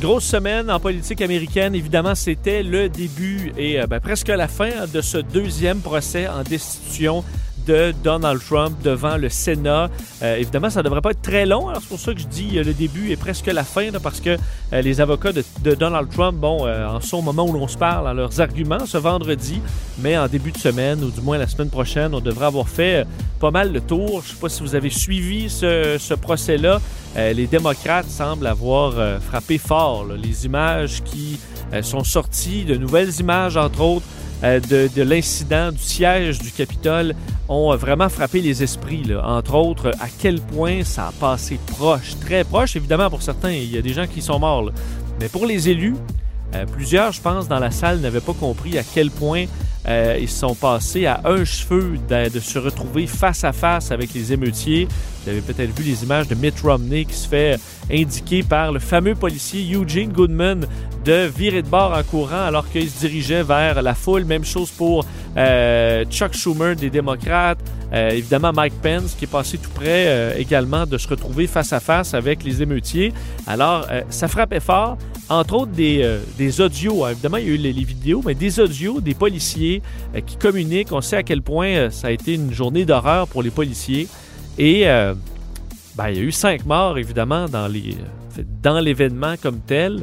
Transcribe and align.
Grosse 0.00 0.26
semaine 0.26 0.70
en 0.70 0.78
politique 0.78 1.20
américaine. 1.22 1.74
Évidemment, 1.74 2.14
c'était 2.14 2.62
le 2.62 2.88
début 2.88 3.52
et 3.56 3.80
euh, 3.80 3.88
ben, 3.88 3.98
presque 3.98 4.28
la 4.28 4.46
fin 4.46 4.86
de 4.86 5.00
ce 5.00 5.18
deuxième 5.18 5.80
procès 5.80 6.28
en 6.28 6.44
destitution 6.44 7.24
de 7.68 7.92
Donald 8.02 8.40
Trump 8.42 8.74
devant 8.82 9.18
le 9.18 9.28
Sénat. 9.28 9.90
Euh, 10.22 10.36
évidemment, 10.36 10.70
ça 10.70 10.80
ne 10.80 10.84
devrait 10.84 11.02
pas 11.02 11.10
être 11.10 11.20
très 11.20 11.44
long. 11.44 11.68
C'est 11.74 11.88
pour 11.88 12.00
ça 12.00 12.14
que 12.14 12.20
je 12.20 12.26
dis 12.26 12.58
euh, 12.58 12.64
le 12.64 12.72
début 12.72 13.12
est 13.12 13.16
presque 13.16 13.46
la 13.46 13.62
fin, 13.62 13.90
parce 14.02 14.20
que 14.20 14.38
euh, 14.72 14.80
les 14.80 15.02
avocats 15.02 15.32
de, 15.32 15.74
Donald 15.74 16.08
Trump, 16.10 16.38
bon, 16.38 16.66
en 16.66 17.00
sont 17.00 17.18
au 17.18 17.22
moment 17.22 17.46
où 17.46 17.52
l'on 17.52 17.68
se 17.68 17.76
parle, 17.76 18.08
à 18.08 18.14
leurs 18.14 18.40
arguments 18.40 18.86
ce 18.86 18.96
vendredi, 18.96 19.60
mais 19.98 20.16
en 20.16 20.28
début 20.28 20.50
de 20.50 20.56
semaine, 20.58 21.04
ou 21.04 21.10
du 21.10 21.20
moins 21.20 21.36
la 21.36 21.46
semaine 21.46 21.68
prochaine, 21.68 22.14
on 22.14 22.20
devrait 22.20 22.46
avoir 22.46 22.68
fait 22.68 23.06
pas 23.38 23.50
mal 23.50 23.70
le 23.70 23.82
tour. 23.82 24.22
Je 24.22 24.30
ne 24.30 24.34
sais 24.34 24.40
pas 24.40 24.48
si 24.48 24.62
vous 24.62 24.74
avez 24.74 24.90
suivi 24.90 25.50
ce, 25.50 26.14
procès-là. 26.14 26.80
les 27.16 27.46
démocrates 27.46 28.08
semblent 28.08 28.46
avoir 28.46 28.94
frappé 29.20 29.58
fort. 29.58 30.06
Les 30.06 30.46
images 30.46 31.02
qui 31.04 31.38
sont 31.82 32.02
sorties, 32.02 32.64
de 32.64 32.76
nouvelles 32.76 33.20
images, 33.20 33.56
entre 33.56 33.80
autres, 33.82 34.06
euh, 34.44 34.60
de, 34.60 35.02
l'incident 35.02 35.72
du 35.72 35.82
siège 35.82 36.38
du 36.38 36.50
Capitole 36.52 37.14
ont 37.48 37.74
vraiment 37.76 38.08
frappé 38.08 38.40
les 38.40 38.62
esprits. 38.62 39.04
Entre 39.22 39.54
autres, 39.54 39.90
à 40.00 40.06
quel 40.20 40.40
point 40.40 40.84
ça 40.84 41.08
a 41.08 41.12
passé 41.12 41.58
proche, 41.66 42.18
très 42.20 42.44
proche. 42.44 42.76
Évidemment, 42.76 43.10
pour 43.10 43.22
certains, 43.22 43.52
il 43.52 43.70
y 43.72 43.78
a 43.78 43.82
des 43.82 43.92
gens 43.92 44.06
qui 44.06 44.22
sont 44.22 44.38
morts. 44.38 44.70
Mais 45.20 45.28
pour 45.28 45.46
les 45.46 45.68
élus, 45.68 45.96
euh, 46.54 46.64
plusieurs, 46.66 47.12
je 47.12 47.20
pense, 47.20 47.48
dans 47.48 47.58
la 47.58 47.70
salle 47.70 48.00
n'avaient 48.00 48.20
pas 48.20 48.32
compris 48.32 48.78
à 48.78 48.82
quel 48.82 49.10
point 49.10 49.46
euh, 49.86 50.18
ils 50.20 50.28
sont 50.28 50.54
passés 50.54 51.06
à 51.06 51.20
un 51.24 51.44
cheveu 51.44 51.94
de, 52.08 52.40
se 52.40 52.58
retrouver 52.58 53.06
face 53.06 53.44
à 53.44 53.52
face 53.52 53.90
avec 53.90 54.12
les 54.12 54.32
émeutiers. 54.32 54.88
Vous 55.22 55.30
avez 55.30 55.40
peut-être 55.40 55.78
vu 55.78 55.84
les 55.84 56.02
images 56.02 56.28
de 56.28 56.34
Mitt 56.34 56.60
Romney 56.60 57.04
qui 57.04 57.14
se 57.14 57.28
fait 57.28 57.58
indiquer 57.90 58.42
par 58.42 58.72
le 58.72 58.80
fameux 58.80 59.14
policier 59.14 59.64
Eugene 59.74 60.12
Goodman 60.12 60.66
de 61.04 61.30
virer 61.34 61.62
de 61.62 61.68
bord 61.68 61.96
en 61.96 62.02
courant 62.02 62.44
alors 62.46 62.68
qu'il 62.68 62.88
se 62.88 63.00
dirigeait 63.00 63.42
vers 63.42 63.80
la 63.80 63.94
foule. 63.94 64.24
Même 64.24 64.44
chose 64.44 64.70
pour 64.70 65.06
euh, 65.36 66.04
Chuck 66.06 66.34
Schumer 66.34 66.74
des 66.76 66.90
démocrates. 66.90 67.58
Euh, 67.92 68.10
évidemment, 68.10 68.52
Mike 68.52 68.74
Pence 68.82 69.14
qui 69.18 69.24
est 69.24 69.28
passé 69.28 69.56
tout 69.56 69.70
près 69.70 70.38
également 70.38 70.84
de 70.84 70.98
se 70.98 71.08
retrouver 71.08 71.46
face 71.46 71.72
à 71.72 71.80
face 71.80 72.14
avec 72.14 72.44
les 72.44 72.62
émeutiers. 72.62 73.12
Alors, 73.46 73.86
ça 74.10 74.28
frappait 74.28 74.60
fort. 74.60 74.98
Entre 75.30 75.54
autres, 75.54 75.72
des, 75.72 76.18
des 76.38 76.60
audios. 76.60 77.06
Évidemment, 77.06 77.36
il 77.36 77.46
y 77.46 77.50
a 77.50 77.54
eu 77.54 77.56
les 77.56 77.72
vidéos, 77.72 78.22
mais 78.24 78.34
des 78.34 78.60
audios 78.60 79.00
des 79.00 79.12
policiers 79.12 79.67
euh, 80.14 80.20
qui 80.20 80.36
communiquent. 80.36 80.92
On 80.92 81.00
sait 81.00 81.16
à 81.16 81.22
quel 81.22 81.42
point 81.42 81.68
euh, 81.68 81.90
ça 81.90 82.08
a 82.08 82.10
été 82.10 82.34
une 82.34 82.52
journée 82.52 82.84
d'horreur 82.84 83.28
pour 83.28 83.42
les 83.42 83.50
policiers. 83.50 84.08
Et 84.58 84.88
euh, 84.88 85.14
ben, 85.96 86.08
il 86.08 86.16
y 86.16 86.20
a 86.20 86.22
eu 86.22 86.32
cinq 86.32 86.66
morts, 86.66 86.98
évidemment, 86.98 87.46
dans, 87.46 87.68
l'événement 88.80 89.34
comme 89.40 89.60
tel. 89.60 90.02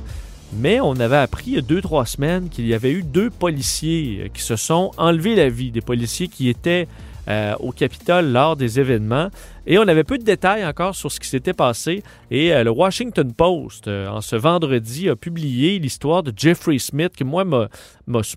Mais 0.57 0.80
on 0.80 0.94
avait 0.99 1.17
appris 1.17 1.45
il 1.47 1.55
y 1.55 1.57
a 1.57 1.61
deux, 1.61 1.81
trois 1.81 2.05
semaines 2.05 2.49
qu'il 2.49 2.67
y 2.67 2.73
avait 2.73 2.91
eu 2.91 3.03
deux 3.03 3.30
policiers 3.30 4.31
qui 4.33 4.41
se 4.41 4.55
sont 4.55 4.91
enlevés 4.97 5.35
la 5.35 5.49
vie, 5.49 5.72
des 5.72 5.81
policiers 5.81 6.27
qui 6.27 6.47
étaient 6.47 6.88
au 7.59 7.72
Capitole 7.72 8.28
lors 8.31 8.56
des 8.56 8.79
événements. 8.79 9.29
Et 9.67 9.77
on 9.77 9.87
avait 9.87 10.03
peu 10.03 10.17
de 10.17 10.23
détails 10.23 10.65
encore 10.65 10.95
sur 10.95 11.11
ce 11.11 11.19
qui 11.19 11.27
s'était 11.27 11.53
passé. 11.53 12.03
Et 12.31 12.53
euh, 12.53 12.63
le 12.63 12.71
Washington 12.71 13.33
Post, 13.33 13.87
euh, 13.87 14.07
en 14.07 14.21
ce 14.21 14.35
vendredi, 14.35 15.09
a 15.09 15.15
publié 15.15 15.79
l'histoire 15.79 16.23
de 16.23 16.31
Jeffrey 16.35 16.77
Smith, 16.77 17.13
qui, 17.15 17.23
moi, 17.23 17.43
m'a 17.45 17.67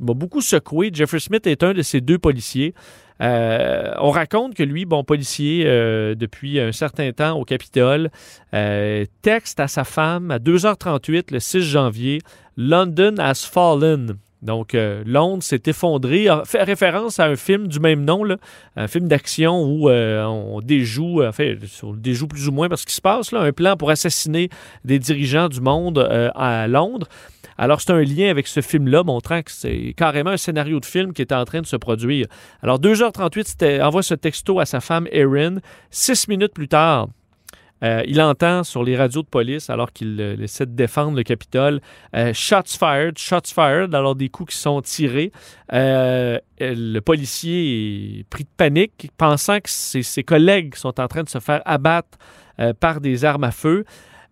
beaucoup 0.01 0.41
secoué. 0.41 0.91
Jeffrey 0.93 1.21
Smith 1.21 1.47
est 1.47 1.63
un 1.63 1.75
de 1.75 1.83
ces 1.83 2.01
deux 2.01 2.19
policiers. 2.19 2.75
on 3.21 4.11
raconte 4.11 4.55
que 4.55 4.63
lui, 4.63 4.85
bon 4.85 5.05
policier 5.05 5.65
depuis 5.65 6.61
un 6.61 6.73
certain 6.73 7.11
temps 7.13 7.39
au 7.39 7.45
Capitole, 7.45 8.11
texte 9.23 9.61
à 9.61 9.69
sa 9.69 9.85
femme 9.85 10.31
à 10.31 10.39
2h38 10.39 11.33
le 11.33 11.41
6 11.41 11.63
janvier 11.63 12.21
London 12.57 13.17
has 13.19 13.45
fallen. 13.45 14.19
Donc, 14.43 14.75
euh, 14.75 15.03
Londres 15.05 15.43
s'est 15.43 15.63
effondré. 15.67 16.29
fait 16.45 16.63
référence 16.63 17.19
à 17.19 17.27
un 17.27 17.37
film 17.37 17.67
du 17.67 17.81
même 17.81 18.05
nom, 18.05 18.25
un 18.77 18.89
film 18.89 19.09
d'action 19.09 19.63
où 19.65 19.89
euh, 19.89 20.25
on 20.25 20.61
déjoue, 20.61 21.25
enfin, 21.25 21.55
on 21.83 21.93
déjoue 21.95 22.29
plus 22.29 22.49
ou 22.49 22.53
moins 22.53 22.69
parce 22.69 22.85
qu'il 22.85 22.95
se 22.95 23.01
passe 23.01 23.33
là, 23.33 23.41
un 23.41 23.53
plan 23.53 23.77
pour 23.77 23.91
assassiner 23.91 24.49
des 24.85 24.99
dirigeants 24.99 25.49
du 25.49 25.61
monde 25.61 25.99
euh, 25.99 26.31
à 26.35 26.69
Londres. 26.69 27.09
Alors, 27.61 27.81
c'est 27.81 27.91
un 27.91 28.03
lien 28.03 28.31
avec 28.31 28.47
ce 28.47 28.61
film-là, 28.61 29.03
montrant 29.03 29.43
que 29.43 29.51
c'est 29.51 29.93
carrément 29.97 30.31
un 30.31 30.37
scénario 30.37 30.79
de 30.79 30.85
film 30.85 31.13
qui 31.13 31.23
est 31.23 31.33
en 31.33 31.45
train 31.45 31.61
de 31.61 31.67
se 31.67 31.75
produire. 31.75 32.27
Alors, 32.63 32.79
2h38, 32.79 33.83
envoie 33.83 34.05
ce 34.05 34.15
texto 34.15 34.61
à 34.61 34.67
sa 34.67 34.81
femme 34.81 35.09
Erin. 35.11 35.57
Six 35.91 36.29
minutes 36.29 36.55
plus 36.55 36.69
tard, 36.69 37.09
euh, 37.83 38.03
il 38.07 38.21
entend 38.21 38.65
sur 38.65 38.83
les 38.83 38.97
radios 38.97 39.23
de 39.23 39.29
police, 39.29 39.71
alors 39.71 39.93
qu'il 39.93 40.17
euh, 40.21 40.37
essaie 40.43 40.67
de 40.67 40.75
défendre 40.75 41.17
le 41.17 41.23
Capitole, 41.23 41.81
euh, 42.15 42.33
shots 42.35 42.77
fired, 42.79 43.19
shots 43.19 43.53
fired, 43.55 43.95
alors 43.95 44.15
des 44.15 44.29
coups 44.29 44.55
qui 44.55 44.61
sont 44.61 44.81
tirés. 44.83 45.33
le 45.71 46.99
policier 47.01 48.19
est 48.21 48.25
pris 48.25 48.45
de 48.45 48.51
panique, 48.57 49.11
pensant 49.17 49.61
que 49.61 49.71
ses, 49.71 50.25
collègues 50.25 50.75
sont 50.75 51.01
en 51.01 51.09
train 51.09 51.23
de 51.23 51.29
se 51.29 51.39
faire 51.39 51.63
abattre 51.65 52.19
par 52.81 53.01
des 53.01 53.25
armes 53.25 53.45
à 53.45 53.53
feu. 53.53 53.85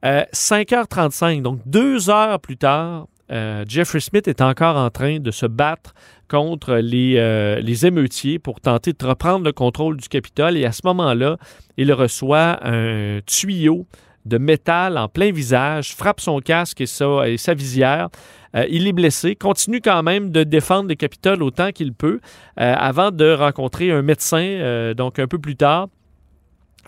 5h35, 0.02 1.42
donc 1.42 1.60
deux 1.66 2.10
heures 2.10 2.40
plus 2.40 2.56
tard, 2.56 3.06
Jeffrey 3.28 4.00
Smith 4.00 4.28
est 4.28 4.40
encore 4.40 4.76
en 4.76 4.90
train 4.90 5.18
de 5.18 5.30
se 5.30 5.46
battre 5.46 5.94
contre 6.28 6.76
les, 6.76 7.14
euh, 7.16 7.60
les 7.60 7.86
émeutiers 7.86 8.38
pour 8.38 8.60
tenter 8.60 8.92
de 8.92 9.06
reprendre 9.06 9.44
le 9.44 9.52
contrôle 9.52 9.96
du 9.96 10.08
Capitole. 10.08 10.56
Et 10.56 10.64
à 10.64 10.72
ce 10.72 10.82
moment-là, 10.84 11.36
il 11.76 11.92
reçoit 11.92 12.58
un 12.66 13.20
tuyau 13.26 13.86
de 14.24 14.38
métal 14.38 14.98
en 14.98 15.08
plein 15.08 15.30
visage, 15.30 15.94
frappe 15.94 16.20
son 16.20 16.40
casque 16.40 16.80
et 16.80 16.86
sa, 16.86 17.54
visière. 17.54 18.08
Euh, 18.56 18.66
il 18.68 18.88
est 18.88 18.92
blessé, 18.92 19.36
continue 19.36 19.80
quand 19.80 20.02
même 20.02 20.30
de 20.30 20.42
défendre 20.42 20.88
le 20.88 20.96
Capitole 20.96 21.42
autant 21.44 21.70
qu'il 21.70 21.92
peut 21.92 22.20
euh, 22.58 22.74
avant 22.76 23.12
de 23.12 23.32
rencontrer 23.32 23.92
un 23.92 24.02
médecin, 24.02 24.92
donc 24.96 25.18
un 25.18 25.28
peu 25.28 25.38
plus 25.38 25.56
tard 25.56 25.88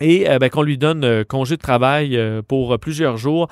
et 0.00 0.26
ben, 0.38 0.48
qu'on 0.48 0.62
lui 0.62 0.78
donne 0.78 1.24
congé 1.24 1.56
de 1.56 1.60
travail 1.60 2.16
pour 2.46 2.78
plusieurs 2.78 3.16
jours 3.16 3.48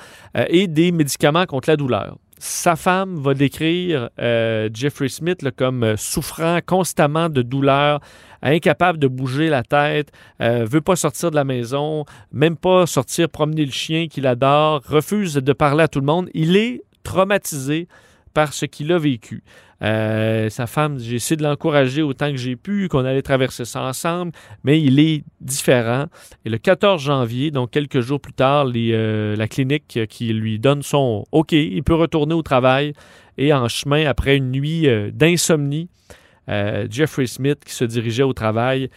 et 0.48 0.68
des 0.68 0.92
médicaments 0.92 1.44
contre 1.44 1.68
la 1.68 1.76
douleur 1.76 2.18
sa 2.38 2.76
femme 2.76 3.16
va 3.16 3.34
décrire 3.34 4.10
euh, 4.18 4.68
Jeffrey 4.72 5.08
Smith 5.08 5.44
comme 5.56 5.82
euh, 5.82 5.96
souffrant 5.96 6.58
constamment 6.64 7.28
de 7.28 7.42
douleur, 7.42 8.00
incapable 8.42 8.98
de 8.98 9.08
bouger 9.08 9.48
la 9.48 9.62
tête, 9.62 10.12
euh, 10.40 10.66
veut 10.68 10.80
pas 10.80 10.96
sortir 10.96 11.30
de 11.30 11.36
la 11.36 11.44
maison, 11.44 12.04
même 12.32 12.56
pas 12.56 12.86
sortir 12.86 13.28
promener 13.28 13.64
le 13.64 13.72
chien 13.72 14.08
qu'il 14.08 14.26
adore, 14.26 14.82
refuse 14.86 15.34
de 15.34 15.52
parler 15.52 15.84
à 15.84 15.88
tout 15.88 16.00
le 16.00 16.06
monde. 16.06 16.28
Il 16.34 16.56
est 16.56 16.82
traumatisé 17.02 17.88
par 18.36 18.52
ce 18.52 18.66
qu'il 18.66 18.92
a 18.92 18.98
vécu. 18.98 19.42
Euh, 19.82 20.50
sa 20.50 20.66
femme, 20.66 20.98
j'ai 20.98 21.16
essayé 21.16 21.38
de 21.38 21.42
l'encourager 21.42 22.02
autant 22.02 22.30
que 22.30 22.36
j'ai 22.36 22.54
pu, 22.54 22.86
qu'on 22.90 23.06
allait 23.06 23.22
traverser 23.22 23.64
ça 23.64 23.80
ensemble, 23.80 24.32
mais 24.62 24.78
il 24.78 25.00
est 25.00 25.24
différent. 25.40 26.04
Et 26.44 26.50
le 26.50 26.58
14 26.58 27.02
janvier, 27.02 27.50
donc 27.50 27.70
quelques 27.70 28.00
jours 28.00 28.20
plus 28.20 28.34
tard, 28.34 28.66
euh, 28.76 29.36
la 29.36 29.48
clinique 29.48 30.00
qui 30.10 30.34
lui 30.34 30.58
donne 30.58 30.82
son 30.82 31.24
OK, 31.32 31.52
il 31.52 31.82
peut 31.82 31.94
retourner 31.94 32.34
au 32.34 32.42
travail. 32.42 32.92
Et 33.38 33.54
en 33.54 33.68
chemin, 33.68 34.04
après 34.04 34.36
une 34.36 34.50
nuit 34.50 34.86
euh, 34.86 35.10
d'insomnie, 35.10 35.88
Jeffrey 36.90 37.26
Smith, 37.26 37.64
qui 37.64 37.72
se 37.72 37.84
dirigeait 37.84 38.22
au 38.22 38.34
travail, 38.34 38.90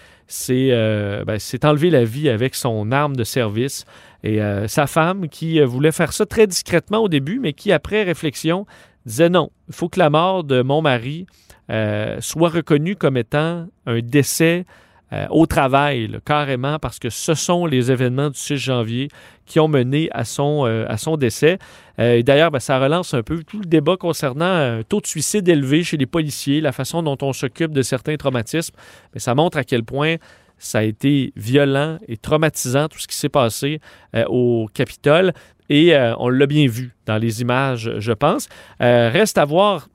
ben, 0.49 1.39
s'est 1.39 1.65
enlevé 1.65 1.89
la 1.89 2.03
vie 2.03 2.27
avec 2.27 2.55
son 2.55 2.91
arme 2.91 3.15
de 3.15 3.23
service. 3.23 3.85
Et 4.23 4.39
sa 4.67 4.85
femme, 4.85 5.29
qui 5.29 5.59
voulait 5.61 5.91
faire 5.91 6.13
ça 6.13 6.27
très 6.27 6.45
discrètement 6.45 6.99
au 6.99 7.09
début, 7.09 7.39
mais 7.39 7.53
qui, 7.53 7.71
après 7.71 8.03
réflexion, 8.03 8.67
disait 9.05 9.29
non, 9.29 9.51
il 9.67 9.75
faut 9.75 9.89
que 9.89 9.99
la 9.99 10.09
mort 10.09 10.43
de 10.43 10.61
mon 10.61 10.81
mari 10.81 11.25
euh, 11.69 12.17
soit 12.19 12.49
reconnue 12.49 12.95
comme 12.95 13.15
étant 13.15 13.67
un 13.85 13.99
décès 13.99 14.65
euh, 15.11 15.27
au 15.29 15.45
travail, 15.45 16.19
carrément, 16.25 16.79
parce 16.79 16.99
que 16.99 17.09
ce 17.09 17.33
sont 17.33 17.65
les 17.65 17.91
événements 17.91 18.29
du 18.29 18.37
6 18.37 18.57
janvier 18.57 19.07
qui 19.45 19.59
ont 19.59 19.67
mené 19.67 20.09
à 20.11 20.23
son, 20.23 20.65
euh, 20.65 21.17
décès. 21.17 21.57
D'ailleurs, 21.97 22.51
ben, 22.51 22.59
ça 22.59 22.79
relance 22.79 23.13
un 23.13 23.23
peu 23.23 23.43
tout 23.43 23.59
le 23.59 23.65
débat 23.65 23.97
concernant 23.97 24.45
un 24.45 24.83
taux 24.83 25.01
de 25.01 25.07
suicide 25.07 25.47
élevé 25.49 25.83
chez 25.83 25.97
les 25.97 26.05
policiers, 26.05 26.61
la 26.61 26.71
façon 26.71 27.03
dont 27.03 27.17
on 27.21 27.33
s'occupe 27.33 27.71
de 27.71 27.81
certains 27.81 28.15
traumatismes. 28.15 28.75
Mais 29.13 29.19
ça 29.19 29.35
montre 29.35 29.57
à 29.57 29.63
quel 29.63 29.83
point 29.83 30.15
Ça 30.59 30.79
a 30.79 30.83
été 30.83 31.31
violent 31.35 31.97
et 32.07 32.17
traumatisant, 32.17 32.89
tout 32.89 32.99
ce 32.99 33.07
qui 33.07 33.15
s'est 33.15 33.29
passé 33.29 33.79
euh, 34.15 34.25
au 34.27 34.67
Capitole. 34.73 35.33
Et 35.69 35.95
euh, 35.95 36.13
on 36.17 36.29
l'a 36.29 36.45
bien 36.45 36.67
vu 36.67 36.93
dans 37.05 37.17
les 37.17 37.41
images, 37.41 37.91
je 37.97 38.11
pense. 38.11 38.49
Euh, 38.81 39.09
reste 39.09 39.37
à 39.37 39.45
voir 39.45 39.87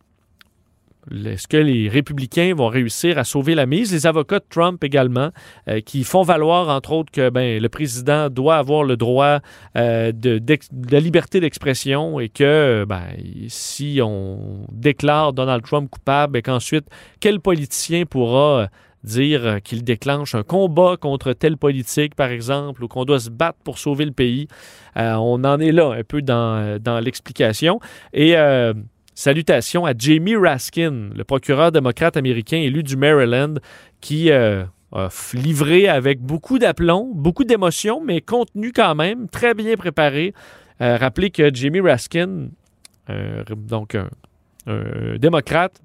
est-ce 1.27 1.47
que 1.47 1.59
les 1.59 1.91
républicains 1.91 2.55
vont 2.55 2.69
réussir 2.69 3.19
à 3.19 3.25
sauver 3.25 3.55
la 3.55 3.67
mise? 3.67 3.93
Les 3.93 4.07
avocats 4.07 4.39
de 4.39 4.47
Trump 4.49 4.83
également, 4.83 5.33
qui 5.85 6.03
font 6.03 6.23
valoir, 6.23 6.71
entre 6.71 6.93
autres, 6.93 7.13
que 7.13 7.29
ben, 7.29 7.61
le 7.61 7.69
président 7.69 8.31
doit 8.31 8.57
avoir 8.57 8.85
le 8.85 8.97
droit 8.97 9.41
de, 9.75 10.41
la 10.91 11.01
liberté 11.01 11.41
d'expression 11.41 12.21
et 12.21 12.31
que 12.31 12.87
ben, 12.89 13.03
si 13.49 14.01
on 14.03 14.67
déclare 14.73 15.35
Donald 15.35 15.63
Trump 15.63 15.91
coupable 15.91 16.39
et 16.39 16.43
qu'ensuite, 16.43 16.87
quel 17.21 17.39
politicien 17.39 18.07
pourra 18.07 18.71
dire 19.05 19.61
qu'il 19.63 19.85
déclenche 19.85 20.35
un 20.35 20.43
combat 20.43 20.97
contre 20.97 21.33
telle 21.33 21.57
politique, 21.57 22.15
par 22.15 22.31
exemple, 22.31 22.83
ou 22.83 22.89
qu'on 22.89 23.05
doit 23.05 23.21
se 23.21 23.31
battre 23.31 23.59
pour 23.63 23.79
sauver 23.79 24.05
le 24.05 24.13
pays. 24.13 24.49
Euh, 24.97 25.15
on 25.15 25.45
en 25.45 25.61
est 25.61 25.73
là 25.73 25.93
un 25.93 26.03
peu 26.03 26.23
dans, 26.23 26.81
dans 26.81 26.99
l'explication. 27.01 27.81
Et 28.13 28.35
Salutations 29.17 29.87
à 29.87 29.93
Jamie 29.97 30.35
Raskin, 30.35 31.11
le 31.15 31.23
procureur 31.23 31.71
démocrate 31.71 32.17
américain 32.17 32.57
élu 32.57 32.83
du 32.83 32.97
Maryland, 32.97 33.55
qui 34.01 34.33
euh, 34.33 34.65
a 34.93 35.09
livré 35.35 35.87
avec 35.87 36.21
beaucoup 36.21 36.59
d'aplomb, 36.59 37.13
beaucoup 37.15 37.45
d'émotion, 37.45 38.03
mais 38.05 38.21
contenu 38.21 38.73
quand 38.73 38.97
même, 38.97 39.29
très 39.29 39.55
bien 39.55 39.77
préparé. 39.77 40.35
Euh, 40.81 40.97
rappelez 40.97 41.31
que 41.31 41.55
Jamie 41.55 41.81
Raskin, 41.81 42.49
donc 43.57 43.95
un, 43.95 44.09
démocrate, 45.19 45.81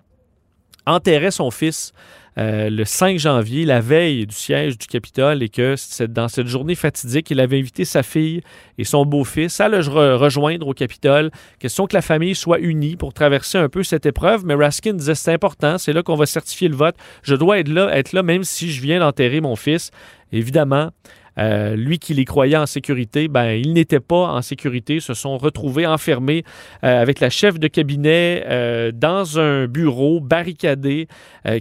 enterrait 0.87 1.29
son 1.29 1.51
fils 1.51 1.93
euh, 2.37 2.69
le 2.69 2.85
5 2.85 3.17
janvier, 3.17 3.65
la 3.65 3.81
veille 3.81 4.25
du 4.25 4.35
siège 4.35 4.77
du 4.77 4.87
Capitole, 4.87 5.43
et 5.43 5.49
que 5.49 5.75
dans 6.05 6.27
cette 6.27 6.47
journée 6.47 6.75
fatidique, 6.75 7.29
il 7.31 7.39
avait 7.39 7.59
invité 7.59 7.85
sa 7.85 8.03
fille 8.03 8.41
et 8.77 8.83
son 8.83 9.05
beau-fils 9.05 9.59
à 9.59 9.67
le 9.67 9.79
rejoindre 10.15 10.67
au 10.67 10.73
Capitole. 10.73 11.31
Question 11.59 11.87
que 11.87 11.95
la 11.95 12.01
famille 12.01 12.35
soit 12.35 12.59
unie 12.59 12.95
pour 12.95 13.13
traverser 13.13 13.57
un 13.57 13.69
peu 13.69 13.83
cette 13.83 14.05
épreuve. 14.05 14.45
Mais 14.45 14.55
Raskin 14.55 14.93
disait 14.93 15.15
c'est 15.15 15.33
important, 15.33 15.77
c'est 15.77 15.93
là 15.93 16.03
qu'on 16.03 16.15
va 16.15 16.25
certifier 16.25 16.67
le 16.67 16.75
vote. 16.75 16.95
Je 17.23 17.35
dois 17.35 17.59
être 17.59 17.69
là, 17.69 17.95
être 17.95 18.13
là 18.13 18.23
même 18.23 18.43
si 18.43 18.71
je 18.71 18.81
viens 18.81 18.99
d'enterrer 18.99 19.41
mon 19.41 19.55
fils. 19.55 19.91
Évidemment, 20.31 20.91
euh, 21.39 21.75
lui 21.75 21.99
qui 21.99 22.13
les 22.13 22.25
croyait 22.25 22.57
en 22.57 22.65
sécurité, 22.65 23.27
ben, 23.27 23.51
ils 23.51 23.73
n'étaient 23.73 23.99
pas 23.99 24.33
en 24.33 24.41
sécurité, 24.41 24.99
se 24.99 25.13
sont 25.13 25.37
retrouvés 25.37 25.87
enfermés 25.87 26.43
euh, 26.83 27.01
avec 27.01 27.19
la 27.19 27.29
chef 27.29 27.59
de 27.59 27.67
cabinet 27.67 28.43
euh, 28.47 28.91
dans 28.93 29.39
un 29.39 29.67
bureau 29.67 30.19
barricadé, 30.19 31.07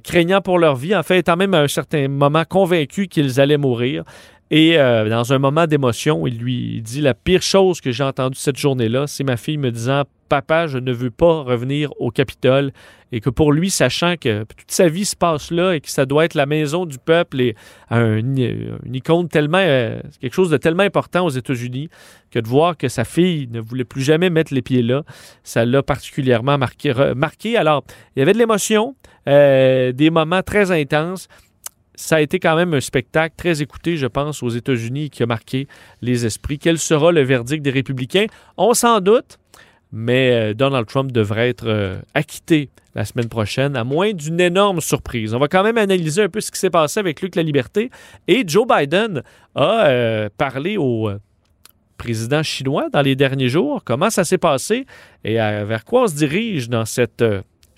craignant 0.03 0.41
pour 0.41 0.59
leur 0.59 0.77
vie, 0.77 0.95
en 0.95 1.03
fait, 1.03 1.19
étant 1.19 1.37
même 1.37 1.55
à 1.55 1.61
un 1.61 1.69
certain 1.69 2.09
moment 2.09 2.45
convaincus 2.45 3.09
qu'ils 3.09 3.41
allaient 3.41 3.57
mourir. 3.57 4.05
Et 4.51 4.77
dans 4.77 5.33
un 5.33 5.39
moment 5.39 5.67
d'émotion, 5.67 6.27
il 6.27 6.39
lui 6.39 6.81
dit 6.81 7.01
la 7.01 7.15
pire 7.15 7.43
chose 7.43 7.81
que 7.81 7.93
j'ai 7.93 8.05
entendue 8.05 8.39
cette 8.39 8.57
journée-là, 8.57 9.07
c'est 9.07 9.25
ma 9.25 9.37
fille 9.37 9.59
me 9.59 9.71
disant 9.71 10.05
Papa, 10.29 10.67
je 10.67 10.79
ne 10.79 10.93
veux 10.93 11.11
pas 11.11 11.43
revenir 11.43 11.91
au 11.99 12.11
Capitole 12.11 12.73
et 13.13 13.21
que 13.21 13.31
pour 13.31 13.53
lui, 13.53 13.71
sachant 13.71 14.17
que 14.21 14.45
toute 14.45 14.71
sa 14.71 14.89
vie 14.89 15.07
se 15.07 15.17
passe 15.17 15.51
là 15.51 15.73
et 15.73 15.81
que 15.81 15.91
ça 15.91 16.05
doit 16.05 16.27
être 16.27 16.35
la 16.35 16.45
maison 16.45 16.85
du 16.85 16.99
peuple 16.99 17.41
et 17.41 17.57
un, 17.89 18.17
une 18.17 18.95
icône 18.95 19.29
tellement, 19.29 19.59
euh, 19.61 20.01
quelque 20.21 20.35
chose 20.35 20.51
de 20.51 20.59
tellement 20.59 20.83
important 20.83 21.25
aux 21.25 21.31
États-Unis, 21.31 21.89
que 22.31 22.39
de 22.39 22.47
voir 22.47 22.77
que 22.77 22.89
sa 22.89 23.05
fille 23.05 23.49
ne 23.51 23.61
voulait 23.61 23.85
plus 23.85 24.03
jamais 24.03 24.29
mettre 24.29 24.53
les 24.53 24.61
pieds 24.61 24.83
là, 24.83 25.05
ça 25.43 25.65
l'a 25.65 25.83
particulièrement 25.83 26.59
marqué, 26.59 26.93
marqué. 27.17 27.57
Alors, 27.57 27.85
il 28.15 28.19
y 28.19 28.23
avait 28.23 28.35
de 28.35 28.39
l'émotion, 28.39 28.95
euh, 29.27 29.93
des 29.93 30.11
moments 30.11 30.43
très 30.43 30.71
intenses 30.71 31.29
ça 31.99 32.17
a 32.17 32.21
été 32.21 32.39
quand 32.39 32.55
même 32.55 32.75
un 32.75 32.81
spectacle 32.81 33.35
très 33.37 33.61
écouté, 33.61 33.97
je 33.97 34.07
pense, 34.07 34.43
aux 34.43 34.49
États-Unis 34.49 35.11
qui 35.11 35.25
a 35.25 35.27
marqué 35.27 35.67
les 36.01 36.27
esprits. 36.27 36.59
Quel 36.59 36.79
sera 36.79 37.11
le 37.11 37.23
verdict 37.23 37.63
des 37.63 37.71
républicains? 37.71 38.27
On 38.57 38.73
s'en 38.73 39.01
doute 39.01 39.39
mais 39.91 40.33
euh, 40.33 40.55
Donald 40.55 40.87
Trump 40.87 41.13
devrait 41.13 41.49
être 41.49 41.67
euh, 41.67 41.99
acquitté 42.15 42.69
la 42.95 43.07
semaine 43.07 43.29
prochaine, 43.29 43.75
à 43.75 43.85
moins 43.85 44.13
d'une 44.13 44.39
énorme 44.39 44.81
surprise. 44.81 45.35
On 45.35 45.39
va 45.39 45.49
quand 45.49 45.63
même 45.63 45.79
analyser 45.79 46.23
un 46.23 46.29
peu 46.29 46.41
ce 46.41 46.51
qui 46.51 46.59
s'est 46.59 46.71
passé 46.71 47.01
avec 47.01 47.23
Luc 47.23 47.37
La 47.37 47.43
Liberté. 47.43 47.91
Et 48.27 48.45
Joe 48.47 48.67
Biden 48.67 49.23
a 49.55 49.87
euh, 49.87 50.29
parlé 50.37 50.77
au 50.77 51.11
président 51.97 52.43
chinois 52.43 52.91
dans 52.91 53.01
les 53.01 53.17
derniers 53.17 53.49
jours. 53.49 53.83
Comment 53.83 54.11
ça 54.11 54.25
s'est 54.25 54.39
passé 54.39 54.85
et 55.25 55.35
vers 55.35 55.85
quoi 55.85 56.05
on 56.05 56.07
se 56.07 56.15
dirige 56.15 56.69
dans 56.69 56.85
cette 56.85 57.25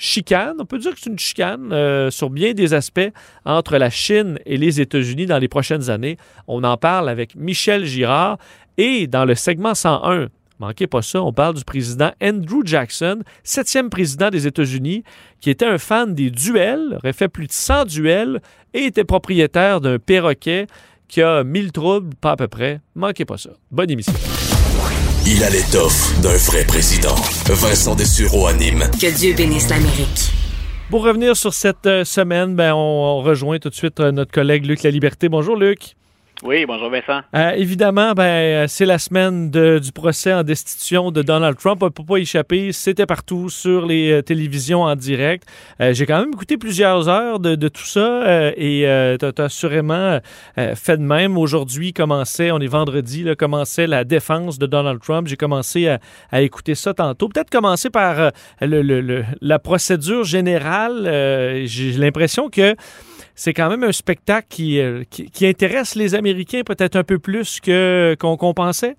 chicane, 0.01 0.57
on 0.59 0.65
peut 0.65 0.79
dire 0.79 0.95
que 0.95 1.01
c'est 1.01 1.11
une 1.11 1.19
chicane 1.19 2.11
sur 2.11 2.31
bien 2.31 2.55
des 2.55 2.75
aspects 2.75 3.13
entre 3.45 3.77
la 3.77 3.91
Chine 3.91 4.39
et 4.47 4.57
les 4.57 4.81
États-Unis 4.81 5.27
dans 5.27 5.39
les 5.39 5.49
prochaines 5.49 5.91
années. 5.91 6.17
On 6.49 6.65
en 6.65 6.77
parle 6.77 7.09
avec 7.09 7.37
Michel 7.37 7.85
Girard 7.85 8.39
et 8.79 9.07
dans 9.07 9.25
le 9.25 9.35
segment 9.35 9.75
101 9.75 10.29
Manquez 10.61 10.87
pas 10.87 11.01
ça, 11.01 11.23
on 11.23 11.33
parle 11.33 11.55
du 11.55 11.65
président 11.65 12.11
Andrew 12.23 12.61
Jackson, 12.67 13.21
septième 13.43 13.89
président 13.89 14.29
des 14.29 14.47
États-Unis, 14.47 15.05
qui 15.41 15.49
était 15.49 15.65
un 15.65 15.79
fan 15.79 16.15
des 16.15 16.31
duels, 16.31 16.99
aurait 16.99 17.15
fait 17.15 17.29
plus 17.29 17.47
de 17.47 17.53
100 17.53 17.87
duels 17.87 18.43
et 18.75 18.85
était 18.85 19.05
propriétaire 19.05 19.81
d'un 19.81 19.99
perroquet 19.99 20.67
qui 21.09 21.23
a 21.23 21.45
mille 21.45 21.73
troubles, 21.73 22.15
pas 22.15 22.33
à 22.33 22.37
peu 22.37 22.47
près. 22.47 22.81
Manquez 22.95 23.25
pas 23.25 23.39
ça. 23.39 23.51
Bonne 23.71 23.91
émission. 23.91 24.13
Il 25.27 25.45
a 25.45 25.51
l'étoffe 25.51 26.19
d'un 26.23 26.37
vrai 26.37 26.65
président. 26.65 27.15
Vincent 27.47 27.95
Dessureau 27.95 28.47
anime. 28.47 28.85
Que 28.99 29.15
Dieu 29.15 29.35
bénisse 29.35 29.69
l'Amérique. 29.69 30.33
Pour 30.89 31.05
revenir 31.05 31.37
sur 31.37 31.53
cette 31.53 31.87
euh, 31.87 32.05
semaine, 32.05 32.57
ben, 32.57 32.73
on, 32.75 33.21
rejoint 33.21 33.59
tout 33.59 33.69
de 33.69 33.75
suite 33.75 34.01
euh, 34.01 34.13
notre 34.13 34.33
collègue 34.33 34.65
Luc 34.65 34.83
La 34.83 34.91
Liberté. 34.91 35.29
Bonjour 35.29 35.57
Luc. 35.57 35.95
Oui, 36.43 36.65
bonjour 36.65 36.89
Vincent. 36.89 37.21
Euh, 37.35 37.51
évidemment, 37.51 38.13
ben, 38.13 38.67
c'est 38.67 38.87
la 38.87 38.99
semaine 38.99 39.51
du 39.51 39.93
procès 39.93 40.33
en 40.33 40.43
destitution 40.43 41.11
de 41.11 41.21
Donald 41.21 41.59
Trump. 41.59 41.83
On 41.83 41.87
ne 41.87 41.91
peut 41.91 42.03
pas 42.03 42.17
échapper. 42.17 42.73
C'était 42.73 43.05
partout 43.05 43.51
sur 43.51 43.85
les 43.85 44.11
euh, 44.11 44.23
télévisions 44.23 44.83
en 44.83 44.97
direct. 44.97 45.47
Euh, 45.83 45.93
j'ai 45.93 46.07
quand 46.07 46.19
même 46.19 46.31
écouté 46.33 46.57
plusieurs 46.57 47.11
heures 47.11 47.41
de, 47.41 47.69
tout 47.69 47.85
ça 47.85 48.53
et 48.57 48.87
tu 49.21 49.27
as, 49.27 49.45
assurément 49.45 50.19
fait 50.57 50.97
de 50.97 51.03
même. 51.03 51.37
Aujourd'hui, 51.37 51.93
on 51.99 52.61
est 52.61 52.67
vendredi, 52.67 53.27
commençait 53.39 53.87
la 53.87 54.05
défense 54.05 54.59
de 54.59 54.67
Donald 54.67 55.01
Trump. 55.01 55.29
J'ai 55.29 55.37
commencé 55.37 55.89
à, 56.31 56.41
écouter 56.41 56.75
ça 56.75 56.95
tantôt. 56.95 57.29
Peut-être 57.29 57.51
commencer 57.51 57.91
par 57.91 58.33
le, 58.63 59.25
la 59.41 59.59
procédure 59.59 60.25
générale. 60.25 61.65
J'ai 61.67 61.93
l'impression 61.93 62.49
que 62.49 62.75
c'est 63.35 63.55
quand 63.55 63.69
même 63.69 63.85
un 63.85 63.93
spectacle 63.93 64.47
euh, 64.61 65.05
qui, 65.11 65.31
qui, 65.31 65.47
intéresse 65.47 65.95
les 65.95 66.15
Américains 66.15 66.63
peut-être 66.65 66.97
un 66.97 67.05
peu 67.05 67.19
plus 67.19 67.61
que, 67.61 68.17
qu'on 68.19 68.55
pensait? 68.55 68.97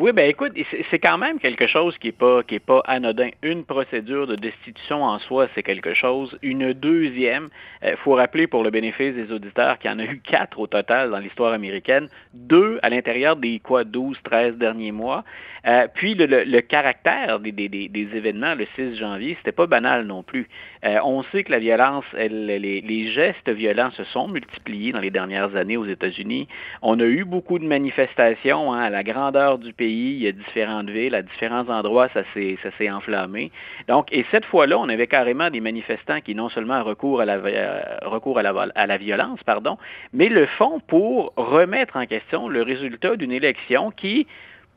Oui, 0.00 0.12
ben 0.12 0.30
écoute, 0.30 0.52
c'est 0.90 0.98
quand 0.98 1.18
même 1.18 1.38
quelque 1.38 1.66
chose 1.66 1.98
qui 1.98 2.06
n'est 2.06 2.12
pas, 2.12 2.42
qui 2.42 2.54
est 2.54 2.58
pas 2.58 2.80
anodin. 2.86 3.28
Une 3.42 3.66
procédure 3.66 4.26
de 4.26 4.34
destitution 4.34 5.04
en 5.04 5.18
soi, 5.18 5.48
c'est 5.54 5.62
quelque 5.62 5.92
chose. 5.92 6.38
Une 6.40 6.72
deuxième, 6.72 7.50
il 7.82 7.88
euh, 7.88 7.96
faut 7.98 8.14
rappeler 8.14 8.46
pour 8.46 8.64
le 8.64 8.70
bénéfice 8.70 9.14
des 9.14 9.30
auditeurs 9.30 9.78
qu'il 9.78 9.90
y 9.90 9.92
en 9.92 9.98
a 9.98 10.04
eu 10.04 10.18
quatre 10.20 10.58
au 10.58 10.66
total 10.66 11.10
dans 11.10 11.18
l'histoire 11.18 11.52
américaine, 11.52 12.08
deux 12.32 12.78
à 12.82 12.88
l'intérieur 12.88 13.36
des 13.36 13.58
quoi, 13.58 13.84
12, 13.84 14.16
13 14.24 14.56
derniers 14.56 14.90
mois. 14.90 15.22
Euh, 15.66 15.86
puis 15.92 16.14
le, 16.14 16.60
caractère 16.60 17.38
des, 17.38 18.08
événements 18.14 18.54
le 18.54 18.66
6 18.76 18.96
janvier, 18.96 19.36
c'était 19.36 19.52
pas 19.52 19.66
banal 19.66 20.06
non 20.06 20.22
plus. 20.22 20.48
Euh, 20.84 20.98
on 21.04 21.22
sait 21.24 21.44
que 21.44 21.52
la 21.52 21.58
violence, 21.58 22.04
les, 22.14 23.12
gestes 23.12 23.50
violents 23.50 23.90
se 23.90 24.04
sont 24.04 24.28
multipliés 24.28 24.92
dans 24.92 25.00
les 25.00 25.10
dernières 25.10 25.54
années 25.56 25.76
aux 25.76 25.84
États-Unis. 25.84 26.48
On 26.82 26.98
a 27.00 27.04
eu 27.04 27.24
beaucoup 27.24 27.58
de 27.58 27.66
manifestations 27.66 28.72
hein, 28.72 28.80
à 28.80 28.90
la 28.90 29.02
grandeur 29.02 29.58
du 29.58 29.72
pays. 29.72 30.14
Il 30.14 30.22
y 30.22 30.28
a 30.28 30.32
différentes 30.32 30.88
villes, 30.88 31.14
à 31.14 31.22
différents 31.22 31.68
endroits, 31.68 32.08
ça 32.14 32.22
s'est, 32.34 32.90
enflammé. 32.90 33.50
Donc, 33.88 34.08
et 34.10 34.24
cette 34.30 34.46
fois-là, 34.46 34.78
on 34.78 34.88
avait 34.88 35.06
carrément 35.06 35.50
des 35.50 35.60
manifestants 35.60 36.20
qui 36.20 36.34
non 36.34 36.48
seulement 36.48 36.82
recourent 36.82 37.20
à 37.20 37.24
la, 37.26 37.34
euh, 37.36 37.82
recours 38.02 38.38
à 38.38 38.86
la 38.86 38.96
violence, 38.96 39.40
pardon, 39.44 39.76
mais 40.12 40.28
le 40.28 40.46
font 40.46 40.80
pour 40.80 41.32
remettre 41.36 41.96
en 41.96 42.06
question 42.06 42.48
le 42.48 42.62
résultat 42.62 43.16
d'une 43.16 43.32
élection 43.32 43.90
qui, 43.90 44.26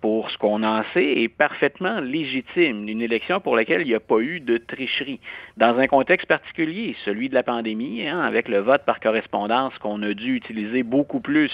pour 0.04 0.30
ce 0.32 0.38
qu'on 0.38 0.64
en 0.64 0.84
sait, 0.94 1.22
est 1.22 1.30
parfaitement 1.30 2.02
légitime. 2.02 2.90
Une 2.90 3.02
élection 3.02 3.40
pour 3.40 3.56
laquelle 3.56 3.84
il 3.84 3.88
n'y 3.88 3.96
a 3.96 4.02
pas 4.02 4.20
eu 4.20 4.42
de 4.42 4.58
tricherie. 4.58 5.22
Dans 5.56 5.78
un 5.80 5.88
contexte 5.88 6.28
particulier, 6.28 6.94
celui 7.06 7.30
de 7.30 7.34
la 7.34 7.42
pandémie, 7.42 8.06
hein, 8.06 8.20
avec 8.20 8.50
le 8.50 8.58
vote 8.58 8.82
par 8.86 9.00
correspondance 9.00 9.72
qu'on 9.78 10.04
a 10.04 10.14
dû 10.14 10.36
utiliser 10.36 10.84
beaucoup 10.84 11.22
plus 11.22 11.52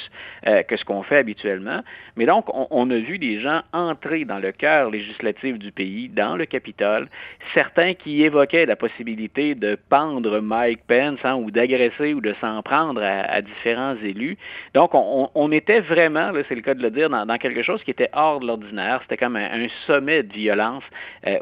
euh, 0.47 0.63
que 0.63 0.77
ce 0.77 0.83
qu'on 0.83 1.03
fait 1.03 1.17
habituellement. 1.17 1.81
Mais 2.15 2.25
donc, 2.25 2.45
on, 2.71 2.89
a 2.89 2.97
vu 2.97 3.19
des 3.19 3.39
gens 3.39 3.61
entrer 3.71 4.25
dans 4.25 4.39
le 4.39 4.51
cœur 4.51 4.89
législatif 4.89 5.59
du 5.59 5.71
pays, 5.71 6.09
dans 6.09 6.35
le 6.35 6.47
Capitole, 6.47 7.07
certains 7.53 7.93
qui 7.93 8.23
évoquaient 8.23 8.65
la 8.65 8.75
possibilité 8.75 9.53
de 9.53 9.77
pendre 9.89 10.39
Mike 10.39 10.81
Pence 10.87 11.19
hein, 11.23 11.35
ou 11.35 11.51
d'agresser 11.51 12.15
ou 12.15 12.21
de 12.21 12.33
s'en 12.41 12.63
prendre 12.63 13.03
à, 13.03 13.43
différents 13.43 13.95
élus. 14.03 14.39
Donc, 14.73 14.89
on, 14.95 15.51
était 15.51 15.81
vraiment, 15.81 16.31
c'est 16.47 16.55
le 16.55 16.61
cas 16.61 16.73
de 16.73 16.81
le 16.81 16.89
dire, 16.89 17.11
dans 17.11 17.37
quelque 17.37 17.61
chose 17.61 17.83
qui 17.83 17.91
était 17.91 18.09
hors 18.13 18.38
hors 18.38 18.38
de 18.39 18.47
l'ordinaire. 18.47 18.99
C'était 19.03 19.17
comme 19.17 19.35
un, 19.35 19.67
sommet 19.85 20.23
de 20.23 20.33
violence 20.33 20.83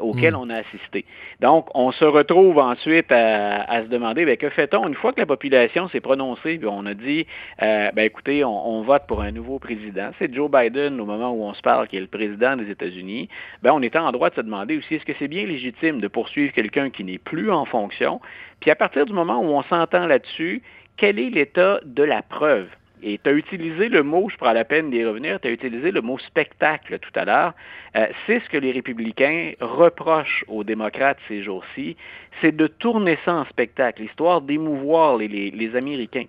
auquel 0.00 0.34
hmm. 0.34 0.40
on 0.40 0.50
a 0.50 0.56
assisté. 0.56 1.04
Donc, 1.40 1.66
on 1.74 1.92
se 1.92 2.04
retrouve 2.04 2.58
ensuite 2.58 3.10
à, 3.10 3.82
se 3.82 3.88
demander, 3.88 4.24
ben, 4.24 4.36
que 4.36 4.50
fait-on 4.50 4.86
une 4.86 4.94
fois 4.94 5.12
que 5.12 5.20
la 5.20 5.26
population 5.26 5.88
s'est 5.88 6.00
prononcée, 6.00 6.58
puis 6.58 6.68
on 6.70 6.84
a 6.86 6.94
dit, 6.94 7.26
ben, 7.60 7.98
écoutez, 7.98 8.44
on, 8.44 8.82
vote 8.82 9.04
pour 9.06 9.22
un 9.22 9.32
nouveau 9.32 9.58
président. 9.58 10.10
C'est 10.18 10.32
Joe 10.32 10.50
Biden, 10.50 11.00
au 11.00 11.04
moment 11.04 11.30
où 11.32 11.42
on 11.44 11.54
se 11.54 11.62
parle, 11.62 11.88
qui 11.88 11.96
est 11.96 12.00
le 12.00 12.06
président 12.06 12.56
des 12.56 12.70
États-Unis. 12.70 13.28
Ben, 13.62 13.72
on 13.72 13.82
est 13.82 13.96
en 13.96 14.10
droit 14.12 14.30
de 14.30 14.34
se 14.34 14.40
demander 14.40 14.76
aussi, 14.76 14.94
est-ce 14.94 15.04
que 15.04 15.12
c'est 15.18 15.28
bien 15.28 15.46
légitime 15.46 16.00
de 16.00 16.08
poursuivre 16.08 16.52
quelqu'un 16.52 16.90
qui 16.90 17.04
n'est 17.04 17.18
plus 17.18 17.50
en 17.50 17.64
fonction? 17.64 18.20
Puis 18.60 18.70
à 18.70 18.76
partir 18.76 19.06
du 19.06 19.12
moment 19.12 19.38
où 19.40 19.46
on 19.46 19.62
s'entend 19.62 20.06
là-dessus, 20.06 20.62
quel 20.96 21.18
est 21.18 21.30
l'état 21.30 21.80
de 21.84 22.02
la 22.02 22.22
preuve? 22.22 22.68
Et 23.02 23.18
tu 23.22 23.30
as 23.30 23.32
utilisé 23.32 23.88
le 23.88 24.02
mot, 24.02 24.28
je 24.30 24.36
prends 24.36 24.52
la 24.52 24.64
peine 24.64 24.90
d'y 24.90 25.04
revenir, 25.04 25.40
tu 25.40 25.48
as 25.48 25.50
utilisé 25.50 25.90
le 25.90 26.00
mot 26.00 26.18
spectacle 26.18 26.98
tout 26.98 27.10
à 27.14 27.24
l'heure. 27.24 27.54
Euh, 27.96 28.06
c'est 28.26 28.40
ce 28.40 28.48
que 28.48 28.58
les 28.58 28.72
républicains 28.72 29.52
reprochent 29.60 30.44
aux 30.48 30.64
démocrates 30.64 31.18
ces 31.28 31.42
jours-ci, 31.42 31.96
c'est 32.40 32.54
de 32.54 32.66
tourner 32.66 33.18
ça 33.24 33.34
en 33.34 33.44
spectacle, 33.46 34.02
l'histoire 34.02 34.40
d'émouvoir 34.40 35.16
les, 35.16 35.28
les, 35.28 35.76
Américains. 35.76 36.24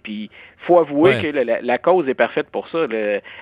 Faut 0.60 0.78
avouer 0.78 1.22
que 1.22 1.28
la, 1.66 1.78
cause 1.78 2.08
est 2.10 2.14
parfaite 2.14 2.50
pour 2.52 2.68
ça. 2.68 2.86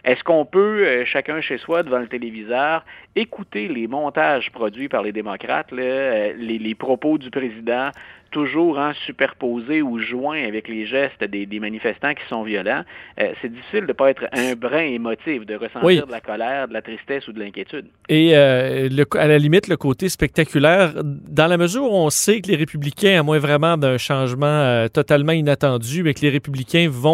Est-ce 0.04 0.24
qu'on 0.24 0.46
peut, 0.46 0.84
euh, 0.86 1.06
chacun 1.06 1.42
chez 1.42 1.58
soi, 1.58 1.84
devant 1.84 2.00
le 2.00 2.08
téléviseur, 2.08 2.86
écouter 3.16 3.68
les 3.68 3.88
montages 3.88 4.52
produits 4.52 4.88
par 4.88 5.02
les 5.02 5.12
démocrates, 5.12 5.74
euh, 5.74 6.34
les, 6.38 6.60
les 6.60 6.76
propos 6.76 7.18
du 7.18 7.32
président, 7.32 7.90
toujours 8.32 8.78
en 8.78 8.94
superposé 9.06 9.82
ou 9.82 10.00
joint 10.00 10.44
avec 10.44 10.68
les 10.68 10.86
gestes 10.86 11.24
des, 11.24 11.60
manifestants 11.60 12.14
qui 12.14 12.24
sont 12.30 12.44
violents, 12.44 12.84
euh, 13.20 13.32
c'est 13.42 13.52
difficile 13.52 13.82
de 13.82 13.88
ne 13.88 13.94
pas 13.94 14.10
être 14.10 14.26
un 14.32 14.54
brin 14.54 14.84
émotif, 14.84 15.46
de 15.46 15.56
ressentir 15.56 16.06
de 16.06 16.12
la 16.12 16.22
colère, 16.22 16.68
de 16.68 16.74
la 16.74 16.82
tristesse 16.82 17.28
ou 17.28 17.32
de 17.32 17.40
l'inquiétude. 17.40 17.86
Et 18.10 18.38
euh, 18.38 18.90
à 19.14 19.28
la 19.28 19.38
limite, 19.38 19.68
le 19.68 19.78
côté 19.78 20.10
spectaculaire, 20.10 20.94
dans 21.04 21.48
la 21.48 21.58
mesure 21.58 21.84
où 21.84 21.96
on 21.96 22.10
sait 22.10 22.42
que 22.42 22.50
les 22.50 22.58
républicains, 22.58 23.20
à 23.20 23.24
moins 23.24 23.40
vraiment 23.40 23.78
d'un 23.78 23.98
changement 23.98 24.46
euh, 24.46 24.88
totalement 24.88 25.32
inattendu, 25.32 26.04
mais 26.04 26.14
que 26.14 26.22
les 26.22 26.30
républicains 26.30 26.88
vont 26.90 27.07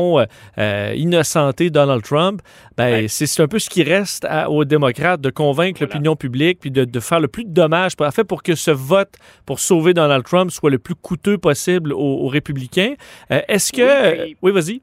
innocenter 0.96 1.70
Donald 1.70 2.04
Trump, 2.04 2.42
ben, 2.78 3.08
c'est 3.08 3.42
un 3.42 3.48
peu 3.48 3.60
ce 3.60 3.70
qui 3.70 3.84
reste 3.84 4.28
aux 4.48 4.66
démocrates 4.66 5.22
de 5.22 5.30
convaincre 5.30 5.82
l'opinion 5.82 6.16
publique 6.16 6.60
puis 6.60 6.72
de, 6.72 7.00
faire 7.00 7.20
le 7.20 7.28
plus 7.28 7.46
de 7.46 7.52
dommages, 7.52 7.94
fait, 8.12 8.24
pour 8.24 8.44
que 8.44 8.56
ce 8.56 8.72
vote 8.72 9.14
pour 9.46 9.60
sauver 9.60 9.94
Donald 9.94 10.24
Trump 10.24 10.52
soit 10.52 10.70
le 10.70 10.80
plus 10.80 10.96
coûteux 10.96 11.38
possible 11.38 11.94
aux, 11.94 12.28
républicains. 12.28 12.94
Euh, 13.32 13.42
est-ce 13.48 13.72
que... 13.72 14.34
Oui, 14.42 14.52
vas-y. 14.52 14.82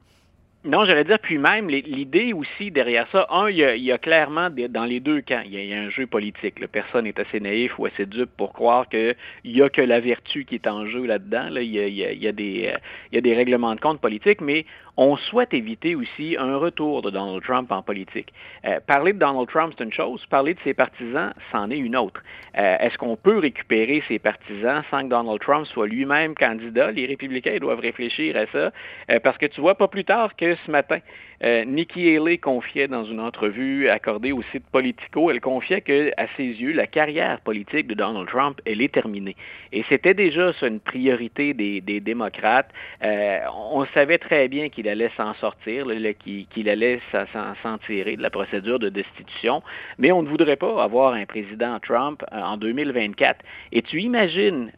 Non, 0.63 0.85
j'allais 0.85 1.05
dire, 1.05 1.17
puis 1.17 1.39
même, 1.39 1.69
l'idée 1.69 2.33
aussi 2.33 2.69
derrière 2.69 3.07
ça, 3.11 3.25
un, 3.31 3.49
il 3.49 3.57
y 3.57 3.91
a, 3.91 3.97
clairement 3.97 4.49
dans 4.69 4.85
les 4.85 4.99
deux 4.99 5.21
camps, 5.21 5.41
il 5.43 5.55
y 5.55 5.73
a, 5.73 5.79
un 5.79 5.89
jeu 5.89 6.05
politique. 6.05 6.63
Personne 6.67 7.05
n'est 7.05 7.19
assez 7.19 7.39
naïf 7.39 7.79
ou 7.79 7.87
assez 7.87 8.05
dupe 8.05 8.29
pour 8.37 8.53
croire 8.53 8.87
qu'il 8.87 9.15
n'y 9.43 9.63
a 9.63 9.69
que 9.69 9.81
la 9.81 9.99
vertu 9.99 10.45
qui 10.45 10.53
est 10.53 10.67
en 10.67 10.85
jeu 10.85 11.07
là-dedans. 11.07 11.47
Il, 11.55 11.65
y 11.65 12.27
a, 12.27 12.31
des, 12.31 13.33
règlements 13.33 13.73
de 13.73 13.79
compte 13.79 13.99
politiques, 13.99 14.39
mais 14.39 14.67
on 14.97 15.17
souhaite 15.17 15.51
éviter 15.55 15.95
aussi 15.95 16.35
un 16.37 16.57
retour 16.57 17.01
de 17.01 17.09
Donald 17.09 17.41
Trump 17.41 17.71
en 17.71 17.81
politique. 17.81 18.31
Euh, 18.65 18.79
parler 18.85 19.13
de 19.13 19.17
Donald 19.17 19.47
Trump, 19.49 19.73
c'est 19.75 19.83
une 19.83 19.93
chose. 19.93 20.23
Parler 20.27 20.53
de 20.53 20.59
ses 20.63 20.75
partisans, 20.75 21.33
c'en 21.51 21.71
est 21.71 21.77
une 21.77 21.95
autre. 21.95 22.21
Euh, 22.57 22.77
est-ce 22.79 22.99
qu'on 22.99 23.15
peut 23.15 23.39
récupérer 23.39 24.03
ses 24.07 24.19
partisans 24.19 24.83
sans 24.91 25.01
que 25.01 25.07
Donald 25.07 25.39
Trump 25.39 25.65
soit 25.65 25.87
lui-même 25.87 26.35
candidat? 26.35 26.91
Les 26.91 27.07
républicains 27.07 27.57
doivent 27.59 27.79
réfléchir 27.79 28.35
à 28.37 28.45
ça. 28.51 28.71
Euh, 29.09 29.19
parce 29.23 29.39
que 29.39 29.47
tu 29.47 29.59
vois, 29.61 29.75
pas 29.75 29.87
plus 29.87 30.03
tard 30.03 30.35
que 30.35 30.50
ce 30.55 30.71
matin, 30.71 30.99
euh, 31.43 31.65
Nikki 31.65 32.15
Haley 32.15 32.37
confiait 32.37 32.87
dans 32.87 33.03
une 33.03 33.19
entrevue 33.19 33.89
accordée 33.89 34.31
au 34.31 34.41
site 34.51 34.65
Politico, 34.71 35.31
elle 35.31 35.41
confiait 35.41 35.81
que, 35.81 36.11
à 36.17 36.27
ses 36.37 36.43
yeux, 36.43 36.73
la 36.73 36.87
carrière 36.87 37.39
politique 37.41 37.87
de 37.87 37.95
Donald 37.95 38.27
Trump, 38.27 38.61
elle 38.65 38.81
est 38.81 38.93
terminée. 38.93 39.35
Et 39.71 39.83
c'était 39.89 40.13
déjà 40.13 40.53
ça, 40.53 40.67
une 40.67 40.79
priorité 40.79 41.53
des, 41.53 41.81
démocrates. 41.81 42.69
Euh, 43.03 43.39
on 43.71 43.85
savait 43.93 44.17
très 44.17 44.47
bien 44.47 44.69
qu'il 44.69 44.87
allait 44.87 45.11
s'en 45.17 45.33
sortir, 45.35 45.87
qu'il 46.23 46.69
allait 46.69 46.99
s'en 47.11 47.77
tirer 47.79 48.15
de 48.17 48.21
la 48.21 48.29
procédure 48.29 48.79
de 48.79 48.89
destitution, 48.89 49.63
mais 49.97 50.11
on 50.11 50.21
ne 50.21 50.27
voudrait 50.27 50.55
pas 50.55 50.83
avoir 50.83 51.13
un 51.13 51.25
président 51.25 51.79
Trump 51.79 52.23
euh, 52.31 52.41
en 52.41 52.57
2024. 52.57 53.39
Et 53.71 53.81
tu 53.81 54.01
imagines, 54.01 54.71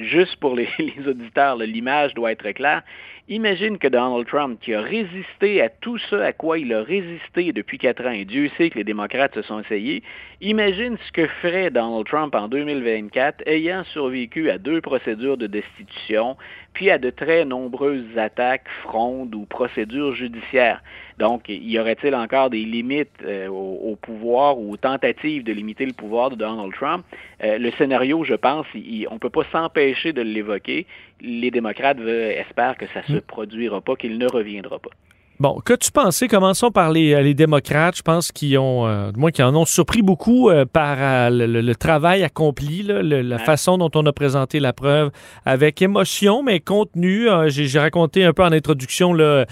juste 0.00 0.36
pour 0.36 0.54
les, 0.54 0.68
les 0.78 1.08
auditeurs, 1.08 1.56
l'image 1.56 2.14
doit 2.14 2.32
être 2.32 2.50
claire, 2.52 2.82
Imagine 3.28 3.78
que 3.78 3.86
Donald 3.86 4.26
Trump, 4.26 4.58
qui 4.60 4.74
a 4.74 4.80
résisté 4.80 5.62
à 5.62 5.68
tout 5.80 5.98
ce 5.98 6.16
à 6.16 6.32
quoi 6.32 6.58
il 6.58 6.72
a 6.72 6.82
résisté 6.82 7.52
depuis 7.52 7.78
quatre 7.78 8.04
ans, 8.06 8.12
et 8.12 8.24
Dieu 8.24 8.50
sait 8.56 8.70
que 8.70 8.78
les 8.78 8.84
démocrates 8.84 9.34
se 9.34 9.42
sont 9.42 9.60
essayés, 9.60 10.02
imagine 10.40 10.96
ce 11.06 11.12
que 11.12 11.26
ferait 11.26 11.70
Donald 11.70 12.06
Trump 12.06 12.34
en 12.34 12.48
2024, 12.48 13.42
ayant 13.46 13.84
survécu 13.84 14.50
à 14.50 14.58
deux 14.58 14.80
procédures 14.80 15.36
de 15.36 15.46
destitution, 15.46 16.36
puis 16.72 16.90
à 16.90 16.98
de 16.98 17.10
très 17.10 17.44
nombreuses 17.44 18.16
attaques, 18.16 18.66
frondes 18.82 19.34
ou 19.34 19.44
procédures 19.44 20.14
judiciaires. 20.14 20.82
Donc, 21.18 21.44
y 21.48 21.78
aurait-il 21.78 22.14
encore 22.14 22.50
des 22.50 22.64
limites 22.64 23.10
euh, 23.24 23.46
au, 23.48 23.96
pouvoir 23.96 24.58
ou 24.58 24.72
aux 24.72 24.76
tentatives 24.76 25.44
de 25.44 25.52
limiter 25.52 25.86
le 25.86 25.92
pouvoir 25.92 26.30
de 26.30 26.36
Donald 26.36 26.72
Trump? 26.72 27.04
Euh, 27.44 27.58
le 27.58 27.70
scénario, 27.72 28.24
je 28.24 28.34
pense, 28.34 28.66
on 28.74 29.14
ne 29.14 29.18
peut 29.18 29.30
pas 29.30 29.44
s'empêcher 29.52 30.12
de 30.12 30.22
l'évoquer. 30.22 30.86
Les 31.20 31.50
démocrates 31.50 31.98
espèrent 32.00 32.76
que 32.76 32.86
ça 32.88 33.00
ne 33.08 33.14
se 33.14 33.18
mm. 33.18 33.22
produira 33.22 33.80
pas, 33.80 33.96
qu'il 33.96 34.18
ne 34.18 34.26
reviendra 34.26 34.78
pas. 34.78 34.90
Bon, 35.42 35.58
qu'as-tu 35.58 35.90
pensé? 35.90 36.28
Commençons 36.28 36.70
par 36.70 36.92
les, 36.92 37.14
euh, 37.14 37.20
les 37.20 37.34
démocrates. 37.34 37.96
Je 37.96 38.02
pense 38.02 38.30
qu'ils 38.30 38.56
ont, 38.58 38.86
euh, 38.86 39.10
moi, 39.16 39.32
qui 39.32 39.42
en 39.42 39.56
ont 39.56 39.64
surpris 39.64 40.00
beaucoup 40.00 40.48
euh, 40.48 40.66
par 40.66 41.32
le, 41.32 41.72
travail 41.74 42.22
accompli, 42.22 42.84
la 42.84 43.38
façon 43.40 43.76
dont 43.76 43.90
on 43.96 44.06
a 44.06 44.12
présenté 44.12 44.60
la 44.60 44.72
preuve 44.72 45.10
avec 45.44 45.82
émotion, 45.82 46.44
mais 46.44 46.60
contenu. 46.60 47.26
J'ai 47.48 47.76
raconté 47.80 48.24
un 48.24 48.32
peu 48.32 48.44
en 48.44 48.52
introduction 48.52 49.12
le, 49.12 49.44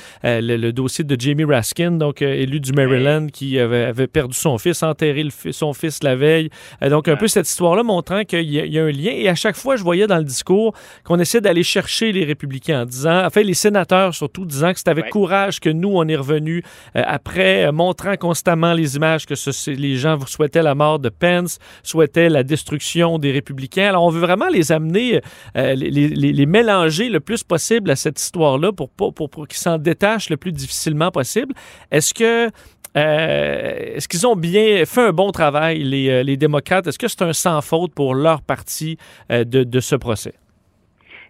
dossier 0.71 1.03
de 1.03 1.21
Jamie 1.21 1.43
Raskin, 1.43 1.93
donc 1.93 2.23
élu 2.23 2.61
du 2.61 2.73
Maryland, 2.73 3.27
qui 3.27 3.59
avait, 3.59 4.07
perdu 4.07 4.37
son 4.37 4.59
fils, 4.59 4.85
enterré 4.85 5.27
son 5.51 5.73
fils 5.73 6.05
la 6.05 6.15
veille. 6.15 6.51
donc, 6.89 7.09
un 7.09 7.17
peu 7.17 7.27
cette 7.27 7.49
histoire-là 7.49 7.83
montrant 7.83 8.23
qu'il 8.23 8.49
y, 8.49 8.79
a 8.79 8.85
un 8.85 8.93
lien. 8.93 9.11
Et 9.11 9.29
à 9.29 9.35
chaque 9.35 9.57
fois, 9.57 9.75
je 9.75 9.83
voyais 9.83 10.07
dans 10.07 10.19
le 10.19 10.25
discours 10.25 10.73
qu'on 11.03 11.19
essaie 11.19 11.41
d'aller 11.41 11.65
chercher 11.65 12.13
les 12.13 12.25
républicains 12.25 12.83
en 12.83 12.85
disant, 12.85 13.25
enfin, 13.25 13.43
les 13.43 13.55
sénateurs 13.55 14.15
surtout, 14.15 14.45
disant 14.45 14.73
que 14.73 14.79
c'est 14.79 14.89
avec 14.89 15.11
courage 15.11 15.59
que 15.59 15.80
nous, 15.81 15.91
on 15.93 16.07
est 16.07 16.17
revenu 16.17 16.63
euh, 16.97 17.03
après, 17.05 17.67
euh, 17.67 17.73
montrant 17.73 18.17
constamment 18.17 18.73
les 18.73 18.97
images 18.97 19.27
que 19.27 19.35
les 19.71 19.97
gens 19.97 20.19
souhaitaient 20.27 20.63
la 20.63 20.75
mort 20.75 20.99
de 20.99 21.09
Pence, 21.09 21.59
souhaitaient 21.83 22.29
la 22.29 22.43
destruction 22.43 23.19
des 23.19 23.33
républicains. 23.33 23.89
Alors, 23.89 24.05
on 24.05 24.11
veut 24.11 24.21
vraiment 24.21 24.49
les 24.49 24.73
amener, 24.73 25.21
euh, 25.57 25.75
les, 25.75 26.47
mélanger 26.47 27.09
le 27.09 27.21
plus 27.21 27.43
possible 27.43 27.91
à 27.91 27.97
cette 27.97 28.21
histoire-là 28.21 28.73
pour, 28.73 29.49
qu'ils 29.49 29.59
s'en 29.59 29.79
détachent 29.79 30.31
le 30.31 30.37
plus 30.37 30.53
difficilement 30.53 31.11
possible. 31.11 31.55
Est-ce 31.91 32.15
qu'ils 32.15 34.27
ont 34.27 34.37
bien 34.37 34.85
fait 34.85 35.03
un 35.03 35.13
bon 35.13 35.31
travail, 35.31 35.83
les, 35.83 36.37
démocrates? 36.37 36.87
Est-ce 36.87 36.99
que 36.99 37.09
c'est 37.09 37.23
un 37.23 37.33
sans 37.33 37.61
faute 37.61 37.95
pour 37.95 38.15
leur 38.15 38.43
parti 38.43 38.97
de, 39.31 39.81
ce 39.81 39.97
procès? 39.97 40.35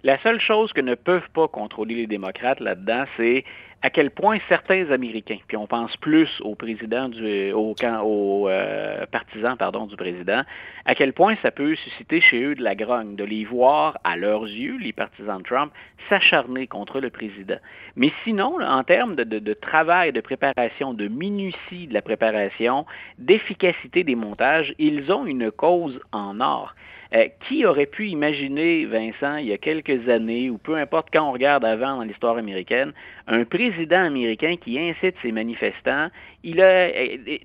La 0.03 0.21
seule 0.23 0.41
chose 0.41 0.73
que 0.73 0.81
ne 0.81 0.95
peuvent 0.95 1.29
pas 1.35 1.47
contrôler 1.47 1.95
les 1.95 2.07
démocrates 2.07 2.61
là-dedans, 2.61 3.05
c'est 3.19 3.45
à 3.83 3.91
quel 3.91 4.11
point 4.11 4.39
certains 4.49 4.91
Américains, 4.91 5.39
puis 5.47 5.57
on 5.57 5.67
pense 5.67 5.97
plus 5.97 6.29
au 6.43 6.55
président 6.55 7.09
du, 7.09 7.53
au, 7.53 7.75
aux 8.03 8.49
euh, 8.49 9.07
partisans 9.07 9.57
pardon 9.57 9.87
du 9.87 9.97
président, 9.97 10.43
à 10.85 10.95
quel 10.95 11.13
point 11.15 11.37
ça 11.43 11.51
peut 11.51 11.75
susciter 11.77 12.21
chez 12.21 12.43
eux 12.43 12.55
de 12.55 12.63
la 12.63 12.75
grogne, 12.75 13.17
de 13.17 13.25
les 13.25 13.45
voir 13.45 13.99
à 14.05 14.17
leurs 14.17 14.43
yeux, 14.43 14.77
les 14.79 14.93
partisans 14.93 15.39
de 15.39 15.45
Trump, 15.45 15.73
s'acharner 16.09 16.67
contre 16.67 17.01
le 17.01 17.09
président. 17.09 17.59
Mais 17.97 18.13
sinon, 18.25 18.61
en 18.61 18.85
termes 18.85 19.17
de, 19.17 19.55
travail, 19.55 20.13
de 20.13 20.21
préparation, 20.21 20.93
de 20.93 21.09
minutie 21.09 21.87
de 21.87 21.95
la 21.95 22.03
préparation, 22.03 22.85
d'efficacité 23.19 24.05
des 24.05 24.15
montages, 24.15 24.75
ils 24.79 25.11
ont 25.11 25.25
une 25.25 25.51
cause 25.51 26.01
en 26.13 26.41
or. 26.41 26.75
Euh, 27.13 27.27
qui 27.49 27.67
aurait 27.67 27.87
pu 27.87 28.07
imaginer, 28.07 28.85
Vincent, 28.85 29.39
il 29.39 29.47
y 29.47 29.53
a 29.53 29.59
quelques 29.59 30.09
années, 30.09 30.49
ou 30.49 30.59
peu 30.59 30.77
importe 30.77 31.09
quand 31.13 31.29
on 31.29 31.33
regarde 31.33 31.65
avant 31.65 31.97
dans 31.97 32.03
l'histoire 32.03 32.37
américaine, 32.37 32.93
un 33.31 33.45
président 33.45 34.05
américain 34.05 34.57
qui 34.61 34.79
incite 34.79 35.15
ses 35.23 35.31
manifestants, 35.31 36.09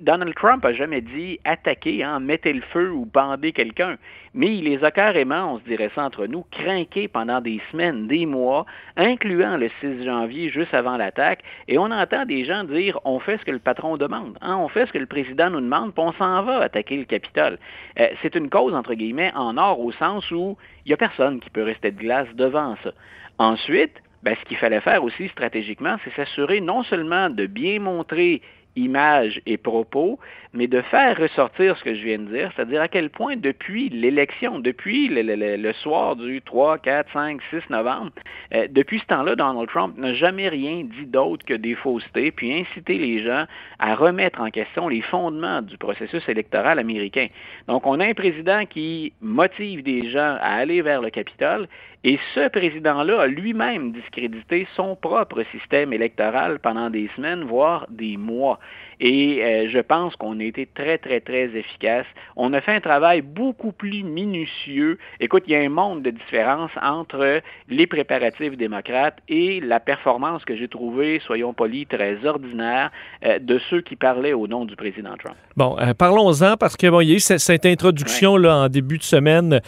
Donald 0.01 0.33
Trump 0.33 0.65
a 0.65 0.73
jamais 0.73 1.01
dit 1.01 1.39
attaquer, 1.45 2.03
mettez 2.19 2.53
le 2.53 2.61
feu 2.73 2.91
ou 2.91 3.05
bandez 3.05 3.51
quelqu'un, 3.51 3.97
mais 4.33 4.47
il 4.47 4.63
les 4.63 4.83
a 4.83 4.89
carrément, 4.89 5.53
on 5.53 5.59
se 5.59 5.63
dirait 5.65 5.91
ça 5.93 6.05
entre 6.05 6.25
nous, 6.25 6.43
craqués 6.49 7.07
pendant 7.07 7.39
des 7.39 7.61
semaines, 7.71 8.07
des 8.07 8.25
mois, 8.25 8.65
incluant 8.97 9.57
le 9.57 9.69
6 9.79 10.03
janvier 10.03 10.49
juste 10.49 10.73
avant 10.73 10.97
l'attaque, 10.97 11.43
et 11.67 11.77
on 11.77 11.91
entend 11.91 12.25
des 12.25 12.45
gens 12.45 12.63
dire 12.63 12.99
on 13.05 13.19
fait 13.19 13.37
ce 13.37 13.45
que 13.45 13.51
le 13.51 13.59
patron 13.59 13.95
demande, 13.97 14.39
hein, 14.41 14.57
on 14.57 14.69
fait 14.69 14.87
ce 14.87 14.91
que 14.91 14.97
le 14.97 15.05
président 15.05 15.51
nous 15.51 15.61
demande, 15.61 15.93
puis 15.93 16.03
on 16.03 16.13
s'en 16.13 16.41
va 16.43 16.61
attaquer 16.61 16.97
le 16.97 17.05
Capitole. 17.05 17.59
Euh, 17.99 18.07
c'est 18.23 18.33
une 18.33 18.49
cause, 18.49 18.73
entre 18.73 18.95
guillemets, 18.95 19.31
en 19.35 19.55
or 19.57 19.79
au 19.79 19.91
sens 19.91 20.31
où 20.31 20.57
il 20.85 20.89
n'y 20.89 20.93
a 20.93 20.97
personne 20.97 21.39
qui 21.39 21.51
peut 21.51 21.63
rester 21.63 21.91
de 21.91 21.99
glace 21.99 22.27
devant 22.33 22.75
ça. 22.83 22.91
Ensuite, 23.37 24.01
ben, 24.25 24.35
ce 24.39 24.45
qu'il 24.45 24.57
fallait 24.57 24.81
faire 24.81 25.03
aussi 25.03 25.27
stratégiquement, 25.29 25.97
c'est 26.03 26.13
s'assurer 26.15 26.59
non 26.59 26.81
seulement 26.83 27.29
de 27.29 27.45
bien 27.45 27.79
montrer 27.79 28.41
image 28.75 29.39
et 29.45 29.57
propos, 29.57 30.19
mais 30.55 30.67
de 30.67 30.81
faire 30.81 31.17
ressortir 31.17 31.77
ce 31.77 31.83
que 31.83 31.93
je 31.93 32.01
viens 32.01 32.17
de 32.17 32.25
dire, 32.25 32.51
c'est-à-dire 32.55 32.81
à 32.81 32.87
quel 32.87 33.09
point 33.09 33.35
depuis 33.35 33.89
l'élection, 33.89 34.59
depuis 34.59 35.09
le, 35.09 35.73
soir 35.73 36.15
du 36.15 36.41
3, 36.41 36.77
4, 36.79 37.11
5, 37.11 37.41
6 37.49 37.69
novembre, 37.69 38.11
euh, 38.53 38.67
depuis 38.69 38.99
ce 38.99 39.05
temps-là, 39.05 39.35
Donald 39.35 39.69
Trump 39.69 39.97
n'a 39.97 40.13
jamais 40.13 40.47
rien 40.47 40.83
dit 40.83 41.05
d'autre 41.05 41.45
que 41.45 41.53
des 41.53 41.75
faussetés, 41.75 42.31
puis 42.31 42.53
inciter 42.53 42.97
les 42.97 43.21
gens 43.23 43.45
à 43.79 43.95
remettre 43.95 44.39
en 44.39 44.49
question 44.49 44.87
les 44.87 45.01
fondements 45.01 45.61
du 45.61 45.77
processus 45.77 46.27
électoral 46.29 46.79
américain. 46.79 47.27
Donc, 47.67 47.85
on 47.85 47.99
a 47.99 48.05
un 48.05 48.13
président 48.13 48.65
qui 48.65 49.13
motive 49.21 49.83
des 49.83 50.09
gens 50.09 50.37
à 50.39 50.55
aller 50.55 50.81
vers 50.81 51.01
le 51.01 51.09
Capitole 51.09 51.67
et 52.07 52.19
ce 52.35 52.49
président-là 52.49 53.21
a 53.21 53.25
lui-même 53.25 53.91
discrédité 53.91 54.67
son 54.75 54.95
propre 54.95 55.41
système 55.51 55.91
électoral 55.91 56.59
pendant 56.59 56.91
des 56.91 57.09
semaines, 57.15 57.43
voire 57.45 57.87
des 57.89 58.15
mois. 58.15 58.59
Et 58.99 59.43
euh, 59.43 59.69
je 59.69 59.79
pense 59.79 60.15
qu'on 60.15 60.39
a 60.39 60.43
été 60.43 60.67
très, 60.73 60.97
très, 60.97 61.19
très 61.19 61.45
efficace. 61.55 62.05
On 62.35 62.53
a 62.53 62.61
fait 62.61 62.73
un 62.73 62.79
travail 62.79 63.21
beaucoup 63.21 63.71
plus 63.71 64.03
minutieux. 64.03 64.97
Écoute, 65.19 65.43
il 65.47 65.53
y 65.53 65.55
a 65.55 65.59
un 65.59 65.69
monde 65.69 66.01
de 66.03 66.11
différence 66.11 66.71
entre 66.81 67.41
les 67.69 67.87
préparatifs 67.87 68.57
démocrates 68.57 69.17
et 69.27 69.59
la 69.61 69.79
performance 69.79 70.45
que 70.45 70.55
j'ai 70.55 70.67
trouvée, 70.67 71.21
soyons 71.25 71.53
polis, 71.53 71.87
très 71.87 72.25
ordinaire 72.25 72.91
euh, 73.25 73.39
de 73.39 73.59
ceux 73.69 73.81
qui 73.81 73.95
parlaient 73.95 74.33
au 74.33 74.47
nom 74.47 74.65
du 74.65 74.75
président 74.75 75.15
Trump. 75.17 75.37
Bon, 75.57 75.77
euh, 75.79 75.93
parlons-en 75.93 76.57
parce 76.57 76.75
que 76.75 76.87
bon, 76.87 77.01
il 77.01 77.09
y 77.09 77.13
a 77.13 77.15
eu 77.15 77.19
cette, 77.19 77.65
introduction 77.65 78.37
là 78.37 78.57
en 78.57 78.69
début 78.69 78.97
de 78.97 79.03
semaine 79.03 79.61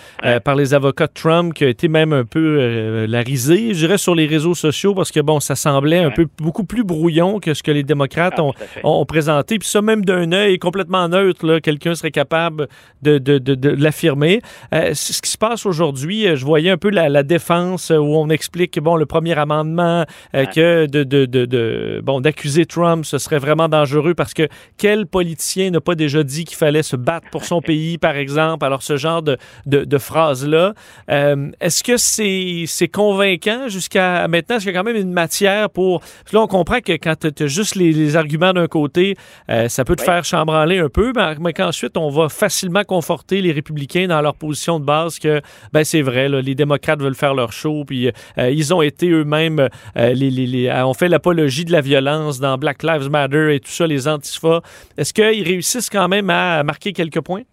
par 0.43 0.55
les 0.55 0.73
avocats 0.73 1.07
de 1.07 1.13
Trump 1.13 1.53
qui 1.53 1.63
a 1.63 1.69
été 1.69 1.87
même 1.87 2.13
un 2.13 2.25
peu 2.25 3.05
la 3.07 3.21
risée, 3.21 3.73
je 3.73 3.79
dirais, 3.79 3.97
sur 3.97 4.13
les 4.13 4.27
réseaux 4.27 4.53
sociaux 4.53 4.93
parce 4.93 5.11
que 5.11 5.19
bon, 5.19 5.39
ça 5.39 5.55
semblait 5.55 5.99
un 5.99 6.11
peu 6.11 6.27
beaucoup 6.37 6.63
plus 6.63 6.83
brouillon 6.83 7.39
que 7.39 7.53
ce 7.53 7.63
que 7.63 7.71
les 7.71 7.83
démocrates 7.83 8.35
ah, 8.37 8.43
ont, 8.43 8.53
ont 8.83 9.05
présenté, 9.05 9.16
puis 9.21 9.59
ça 9.63 9.81
même 9.81 10.05
d'un 10.05 10.31
œil 10.31 10.59
complètement 10.59 11.07
neutre, 11.07 11.59
quelqu'un 11.59 11.95
serait 11.95 12.11
capable 12.11 12.67
de, 13.01 13.17
de, 13.17 13.37
de, 13.37 13.69
l'affirmer. 13.69 14.41
Euh, 14.73 14.93
ce 14.93 15.21
qui 15.21 15.29
se 15.29 15.37
passe 15.37 15.65
aujourd'hui, 15.65 16.27
euh, 16.27 16.35
je 16.35 16.45
voyais 16.45 16.69
un 16.69 16.77
peu 16.77 16.89
la, 16.89 17.23
défense 17.23 17.91
euh, 17.91 17.97
où 17.97 18.15
on 18.15 18.29
explique 18.29 18.79
bon 18.79 18.95
le 18.95 19.05
premier 19.05 19.37
amendement 19.37 20.05
que 20.33 20.85
de, 20.85 21.03
de, 21.03 22.01
bon 22.03 22.21
d'accuser 22.21 22.65
Trump, 22.65 23.05
ce 23.05 23.17
serait 23.17 23.39
vraiment 23.39 23.67
dangereux 23.69 24.13
parce 24.13 24.33
que 24.33 24.47
quel 24.77 25.07
politicien 25.07 25.71
n'a 25.71 25.81
pas 25.81 25.95
déjà 25.95 26.23
dit 26.23 26.45
qu'il 26.45 26.57
fallait 26.57 26.83
se 26.83 26.95
battre 26.95 27.27
pour 27.31 27.43
son 27.43 27.61
pays, 27.67 27.97
par 27.97 28.15
exemple? 28.15 28.65
Alors 28.65 28.83
ce 28.83 28.97
genre 28.97 29.21
de, 29.21 29.37
de, 29.65 29.97
phrases 29.97 30.47
là, 30.47 30.73
est-ce 31.07 31.83
que 31.83 31.97
c'est 31.97 32.63
c'est 32.67 32.87
convaincant 32.87 33.67
jusqu'à 33.67 34.27
maintenant? 34.27 34.57
Est-ce 34.57 34.65
qu'il 34.65 34.73
y 34.73 34.77
a 34.77 34.79
quand 34.79 34.85
même 34.85 34.95
une 34.95 35.13
matière 35.13 35.69
pour 35.69 36.01
là 36.31 36.41
on 36.41 36.47
comprend 36.47 36.79
que 36.79 36.93
quand 36.93 37.15
tu 37.35 37.43
as 37.43 37.47
juste 37.47 37.75
les, 37.75 37.91
les 37.91 38.15
arguments 38.15 38.53
d'un 38.53 38.67
côté 38.67 39.06
euh, 39.49 39.67
ça 39.69 39.85
peut 39.85 39.95
te 39.95 40.01
faire 40.01 40.23
chambranler 40.23 40.79
un 40.79 40.89
peu, 40.89 41.13
mais, 41.39 41.53
qu'ensuite, 41.53 41.97
on 41.97 42.09
va 42.09 42.29
facilement 42.29 42.83
conforter 42.83 43.41
les 43.41 43.51
républicains 43.51 44.07
dans 44.07 44.21
leur 44.21 44.35
position 44.35 44.79
de 44.79 44.85
base 44.85 45.19
que, 45.19 45.41
ben, 45.73 45.83
c'est 45.83 46.01
vrai, 46.01 46.29
les 46.29 46.55
démocrates 46.55 47.01
veulent 47.01 47.15
faire 47.15 47.33
leur 47.33 47.51
show, 47.51 47.83
puis 47.85 48.11
euh, 48.37 48.49
ils 48.49 48.73
ont 48.73 48.81
été 48.81 49.09
eux-mêmes, 49.09 49.69
euh, 49.97 50.13
les, 50.13 50.29
les, 50.29 50.71
ont 50.71 50.93
fait 50.93 51.09
l'apologie 51.09 51.65
de 51.65 51.71
la 51.71 51.81
violence 51.81 52.39
dans 52.39 52.57
Black 52.57 52.83
Lives 52.83 53.09
Matter 53.09 53.55
et 53.55 53.59
tout 53.59 53.71
ça, 53.71 53.87
les 53.87 54.07
antifas. 54.07 54.61
Est-ce 54.97 55.13
qu'ils 55.13 55.43
réussissent 55.43 55.89
quand 55.89 56.07
même 56.07 56.29
à 56.29 56.63
marquer 56.63 56.93
quelques 56.93 57.21
points? 57.21 57.43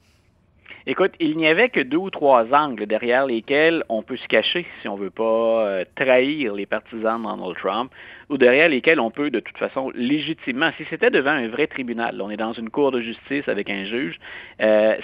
Écoute, 0.86 1.12
il 1.18 1.38
n'y 1.38 1.46
avait 1.46 1.70
que 1.70 1.80
deux 1.80 1.96
ou 1.96 2.10
trois 2.10 2.44
angles 2.52 2.84
derrière 2.84 3.24
lesquels 3.24 3.82
on 3.88 4.02
peut 4.02 4.18
se 4.18 4.28
cacher 4.28 4.66
si 4.82 4.88
on 4.88 4.98
ne 4.98 5.04
veut 5.04 5.10
pas 5.10 5.66
euh, 5.66 5.84
trahir 5.96 6.52
les 6.52 6.66
partisans 6.66 7.18
de 7.18 7.26
Donald 7.26 7.56
Trump, 7.56 7.90
ou 8.28 8.36
derrière 8.36 8.68
lesquels 8.68 9.00
on 9.00 9.10
peut 9.10 9.30
de 9.30 9.40
toute 9.40 9.56
façon 9.56 9.90
légitimement, 9.94 10.70
si 10.76 10.84
c'était 10.90 11.10
devant 11.10 11.30
un 11.30 11.48
vrai 11.48 11.68
tribunal, 11.68 12.20
on 12.20 12.28
est 12.28 12.36
dans 12.36 12.52
une 12.52 12.68
cour 12.68 12.92
de 12.92 13.00
justice 13.00 13.48
avec 13.48 13.70
un 13.70 13.84
juge, 13.84 14.20
euh, 14.60 14.96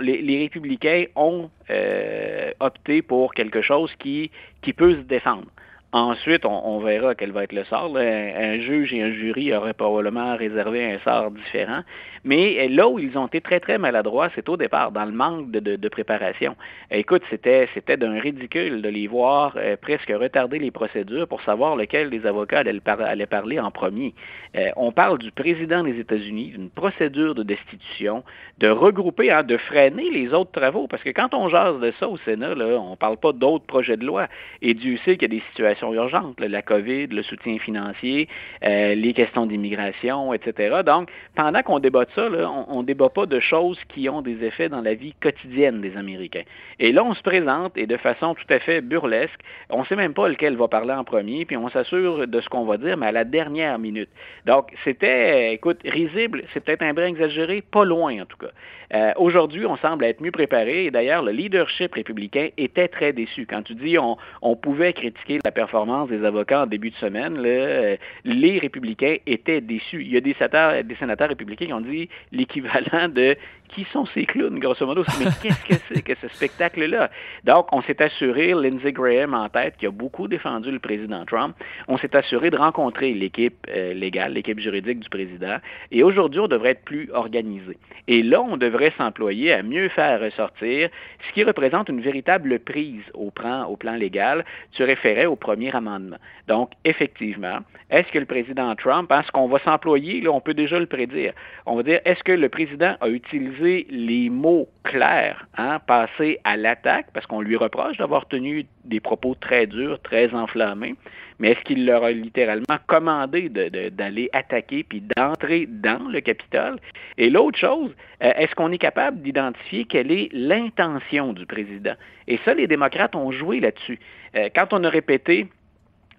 les, 0.00 0.38
républicains 0.38 1.04
ont 1.16 1.50
euh, 1.68 2.52
opté 2.58 3.02
pour 3.02 3.34
quelque 3.34 3.60
chose 3.60 3.94
qui 3.98 4.30
peut 4.74 4.94
se 4.94 5.00
défendre. 5.02 5.48
Ensuite, 5.92 6.44
on, 6.46 6.78
verra 6.78 7.16
quel 7.16 7.32
va 7.32 7.42
être 7.42 7.52
le 7.52 7.64
sort. 7.64 7.96
Un, 7.96 8.60
juge 8.60 8.94
et 8.94 9.02
un 9.02 9.12
jury 9.12 9.52
auraient 9.52 9.74
probablement 9.74 10.36
réservé 10.36 10.84
un 10.84 11.00
sort 11.00 11.32
différent. 11.32 11.82
Mais 12.22 12.68
là 12.68 12.86
où 12.86 13.00
ils 13.00 13.16
ont 13.18 13.26
été 13.26 13.40
très, 13.40 13.58
très 13.58 13.78
maladroits, 13.78 14.28
c'est 14.34 14.48
au 14.48 14.56
départ, 14.56 14.92
dans 14.92 15.04
le 15.04 15.10
manque 15.10 15.50
de, 15.50 15.88
préparation. 15.88 16.54
Écoute, 16.92 17.22
c'était, 17.28 17.68
c'était 17.74 17.96
d'un 17.96 18.20
ridicule 18.20 18.82
de 18.82 18.88
les 18.88 19.08
voir 19.08 19.54
euh, 19.56 19.76
presque 19.76 20.10
retarder 20.10 20.60
les 20.60 20.70
procédures 20.70 21.26
pour 21.26 21.42
savoir 21.42 21.74
lequel 21.74 22.10
des 22.10 22.24
avocats 22.26 22.60
allait, 22.60 23.26
parler 23.26 23.58
en 23.58 23.72
premier. 23.72 24.14
Euh, 24.56 24.68
on 24.76 24.92
parle 24.92 25.18
du 25.18 25.32
président 25.32 25.82
des 25.82 25.98
États-Unis, 25.98 26.50
d'une 26.50 26.70
procédure 26.70 27.34
de 27.34 27.42
destitution, 27.42 28.22
de 28.58 28.68
regrouper, 28.68 29.32
hein, 29.32 29.42
de 29.42 29.56
freiner 29.56 30.10
les 30.10 30.32
autres 30.32 30.52
travaux, 30.52 30.86
parce 30.86 31.02
que 31.02 31.10
quand 31.10 31.34
on 31.34 31.48
jase 31.48 31.80
de 31.80 31.92
ça 31.98 32.08
au 32.08 32.18
Sénat, 32.18 32.52
on 32.52 32.90
ne 32.90 32.96
parle 32.96 33.16
pas 33.16 33.32
d'autres 33.32 33.66
projets 33.66 33.96
de 33.96 34.04
loi. 34.04 34.28
Et 34.62 34.74
Dieu 34.74 34.98
sait 35.04 35.16
qu'il 35.16 35.32
y 35.32 35.36
a 35.36 35.40
des 35.40 35.44
situations 35.50 35.79
urgentes, 35.82 36.40
la 36.40 36.62
COVID, 36.62 37.08
le 37.08 37.22
soutien 37.22 37.58
financier, 37.58 38.28
euh, 38.64 38.94
les 38.94 39.12
questions 39.12 39.46
d'immigration, 39.46 40.32
etc. 40.34 40.80
Donc, 40.84 41.10
pendant 41.34 41.62
qu'on 41.62 41.78
débat 41.78 42.04
de 42.04 42.10
ça, 42.14 42.28
on 42.68 42.80
ne 42.80 42.86
débat 42.86 43.08
pas 43.08 43.26
de 43.26 43.40
choses 43.40 43.78
qui 43.88 44.08
ont 44.08 44.22
des 44.22 44.44
effets 44.44 44.68
dans 44.68 44.80
la 44.80 44.94
vie 44.94 45.14
quotidienne 45.20 45.80
des 45.80 45.96
Américains. 45.96 46.44
Et 46.78 46.92
là, 46.92 47.04
on 47.04 47.14
se 47.14 47.22
présente 47.22 47.76
et 47.76 47.86
de 47.86 47.96
façon 47.96 48.34
tout 48.34 48.52
à 48.52 48.58
fait 48.58 48.80
burlesque, 48.80 49.40
on 49.70 49.80
ne 49.80 49.84
sait 49.84 49.96
même 49.96 50.14
pas 50.14 50.28
lequel 50.28 50.56
va 50.56 50.68
parler 50.68 50.92
en 50.92 51.04
premier, 51.04 51.44
puis 51.44 51.56
on 51.56 51.68
s'assure 51.68 52.26
de 52.26 52.40
ce 52.40 52.48
qu'on 52.48 52.64
va 52.64 52.76
dire, 52.76 52.96
mais 52.96 53.06
à 53.06 53.12
la 53.12 53.24
dernière 53.24 53.78
minute. 53.78 54.10
Donc, 54.46 54.72
c'était, 54.84 55.52
écoute, 55.54 55.80
risible, 55.84 56.44
c'est 56.52 56.60
peut-être 56.60 56.82
un 56.82 56.92
brin 56.92 57.06
exagéré, 57.06 57.62
pas 57.62 57.84
loin 57.84 58.20
en 58.20 58.26
tout 58.26 58.36
cas. 58.36 58.50
Euh, 58.92 59.12
aujourd'hui, 59.16 59.66
on 59.66 59.76
semble 59.76 60.04
être 60.04 60.20
mieux 60.20 60.32
préparé 60.32 60.86
et 60.86 60.90
d'ailleurs, 60.90 61.22
le 61.22 61.32
leadership 61.32 61.94
républicain 61.94 62.48
était 62.56 62.88
très 62.88 63.12
déçu. 63.12 63.46
Quand 63.46 63.62
tu 63.62 63.74
dis 63.74 63.98
on, 63.98 64.16
on 64.42 64.56
pouvait 64.56 64.92
critiquer 64.92 65.38
la 65.44 65.52
performance 65.52 66.08
des 66.08 66.24
avocats 66.24 66.62
en 66.62 66.66
début 66.66 66.90
de 66.90 66.96
semaine, 66.96 67.40
euh, 67.44 67.96
les 68.24 68.58
républicains 68.58 69.16
étaient 69.26 69.60
déçus. 69.60 70.02
Il 70.02 70.12
y 70.12 70.16
a 70.16 70.20
des 70.20 70.34
sénateurs, 70.34 70.82
des 70.82 70.96
sénateurs 70.96 71.28
républicains 71.28 71.66
qui 71.66 71.72
ont 71.72 71.80
dit 71.80 72.08
l'équivalent 72.32 73.08
de 73.08 73.36
qui 73.74 73.86
sont 73.92 74.06
ces 74.06 74.26
clowns, 74.26 74.58
grosso 74.58 74.84
modo? 74.86 75.04
Mais 75.18 75.26
qu'est-ce 75.42 75.64
que 75.64 75.74
c'est 75.88 76.02
que 76.02 76.14
ce 76.20 76.28
spectacle-là? 76.28 77.10
Donc, 77.44 77.68
on 77.72 77.82
s'est 77.82 78.02
assuré, 78.02 78.52
Lindsey 78.54 78.92
Graham 78.92 79.34
en 79.34 79.48
tête, 79.48 79.76
qui 79.78 79.86
a 79.86 79.90
beaucoup 79.90 80.28
défendu 80.28 80.70
le 80.70 80.78
président 80.78 81.24
Trump, 81.24 81.56
on 81.88 81.96
s'est 81.98 82.14
assuré 82.16 82.50
de 82.50 82.56
rencontrer 82.56 83.12
l'équipe 83.12 83.66
euh, 83.68 83.94
légale, 83.94 84.34
l'équipe 84.34 84.58
juridique 84.58 85.00
du 85.00 85.08
président, 85.08 85.56
et 85.90 86.02
aujourd'hui, 86.02 86.40
on 86.40 86.48
devrait 86.48 86.70
être 86.70 86.84
plus 86.84 87.08
organisé. 87.12 87.76
Et 88.08 88.22
là, 88.22 88.40
on 88.40 88.56
devrait 88.56 88.92
s'employer 88.98 89.52
à 89.52 89.62
mieux 89.62 89.88
faire 89.88 90.20
ressortir 90.20 90.88
ce 91.28 91.32
qui 91.32 91.44
représente 91.44 91.88
une 91.88 92.00
véritable 92.00 92.58
prise 92.58 93.02
au 93.14 93.30
plan, 93.30 93.66
légal. 93.96 94.44
Tu 94.72 94.82
référais 94.82 95.26
au 95.26 95.36
premier 95.36 95.74
amendement. 95.74 96.16
Donc, 96.48 96.70
effectivement, 96.84 97.58
est-ce 97.90 98.10
que 98.12 98.18
le 98.18 98.24
président 98.24 98.74
Trump, 98.74 99.10
est-ce 99.12 99.30
qu'on 99.30 99.48
va 99.48 99.58
s'employer, 99.60 100.20
là, 100.20 100.30
on 100.30 100.40
peut 100.40 100.54
déjà 100.54 100.78
le 100.78 100.86
prédire, 100.86 101.32
on 101.66 101.76
va 101.76 101.82
dire, 101.82 102.00
est-ce 102.04 102.22
que 102.24 102.32
le 102.32 102.48
président 102.48 102.96
a 103.00 103.08
utilisé 103.08 103.59
les 103.60 104.30
mots 104.30 104.68
clairs, 104.84 105.46
hein, 105.56 105.78
passer 105.86 106.38
à 106.44 106.56
l'attaque, 106.56 107.06
parce 107.12 107.26
qu'on 107.26 107.40
lui 107.40 107.56
reproche 107.56 107.96
d'avoir 107.98 108.26
tenu 108.26 108.66
des 108.84 109.00
propos 109.00 109.34
très 109.34 109.66
durs, 109.66 110.00
très 110.02 110.32
enflammés, 110.34 110.94
mais 111.38 111.52
est-ce 111.52 111.60
qu'il 111.60 111.86
leur 111.86 112.04
a 112.04 112.12
littéralement 112.12 112.78
commandé 112.86 113.48
d'aller 113.48 114.28
attaquer 114.32 114.84
puis 114.84 115.02
d'entrer 115.16 115.66
dans 115.66 116.08
le 116.08 116.20
Capitole? 116.20 116.78
Et 117.18 117.30
l'autre 117.30 117.58
chose, 117.58 117.90
euh, 118.22 118.32
est-ce 118.36 118.54
qu'on 118.54 118.70
est 118.72 118.78
capable 118.78 119.22
d'identifier 119.22 119.84
quelle 119.84 120.12
est 120.12 120.28
l'intention 120.32 121.32
du 121.32 121.46
président? 121.46 121.94
Et 122.28 122.38
ça, 122.44 122.54
les 122.54 122.66
démocrates 122.66 123.16
ont 123.16 123.32
joué 123.32 123.60
là-dessus. 123.60 123.98
Euh, 124.36 124.48
quand 124.54 124.72
on 124.72 124.84
a 124.84 124.90
répété 124.90 125.48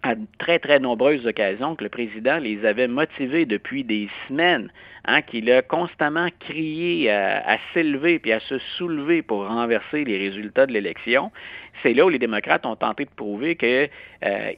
à 0.04 0.16
très, 0.40 0.60
très 0.60 0.80
nombreuses 0.80 1.26
occasions 1.26 1.76
que 1.76 1.84
le 1.84 1.90
président 1.90 2.38
les 2.38 2.66
avait 2.66 2.88
motivés 2.88 3.46
depuis 3.46 3.84
des 3.84 4.10
semaines, 4.28 4.72
hein, 5.06 5.22
qu'il 5.22 5.52
a 5.52 5.62
constamment 5.62 6.28
crié 6.40 7.12
à, 7.12 7.58
s'élever 7.74 8.20
puis 8.20 8.32
à 8.32 8.40
se 8.40 8.58
soulever 8.78 9.22
pour 9.22 9.48
renverser 9.48 10.04
les 10.04 10.18
résultats 10.18 10.66
de 10.66 10.74
l'élection. 10.74 11.32
C'est 11.84 11.94
là 11.94 12.06
où 12.06 12.10
les 12.10 12.20
démocrates 12.20 12.66
ont 12.66 12.76
tenté 12.76 13.06
de 13.06 13.10
prouver 13.16 13.56
que 13.56 13.88
euh, 14.24 14.52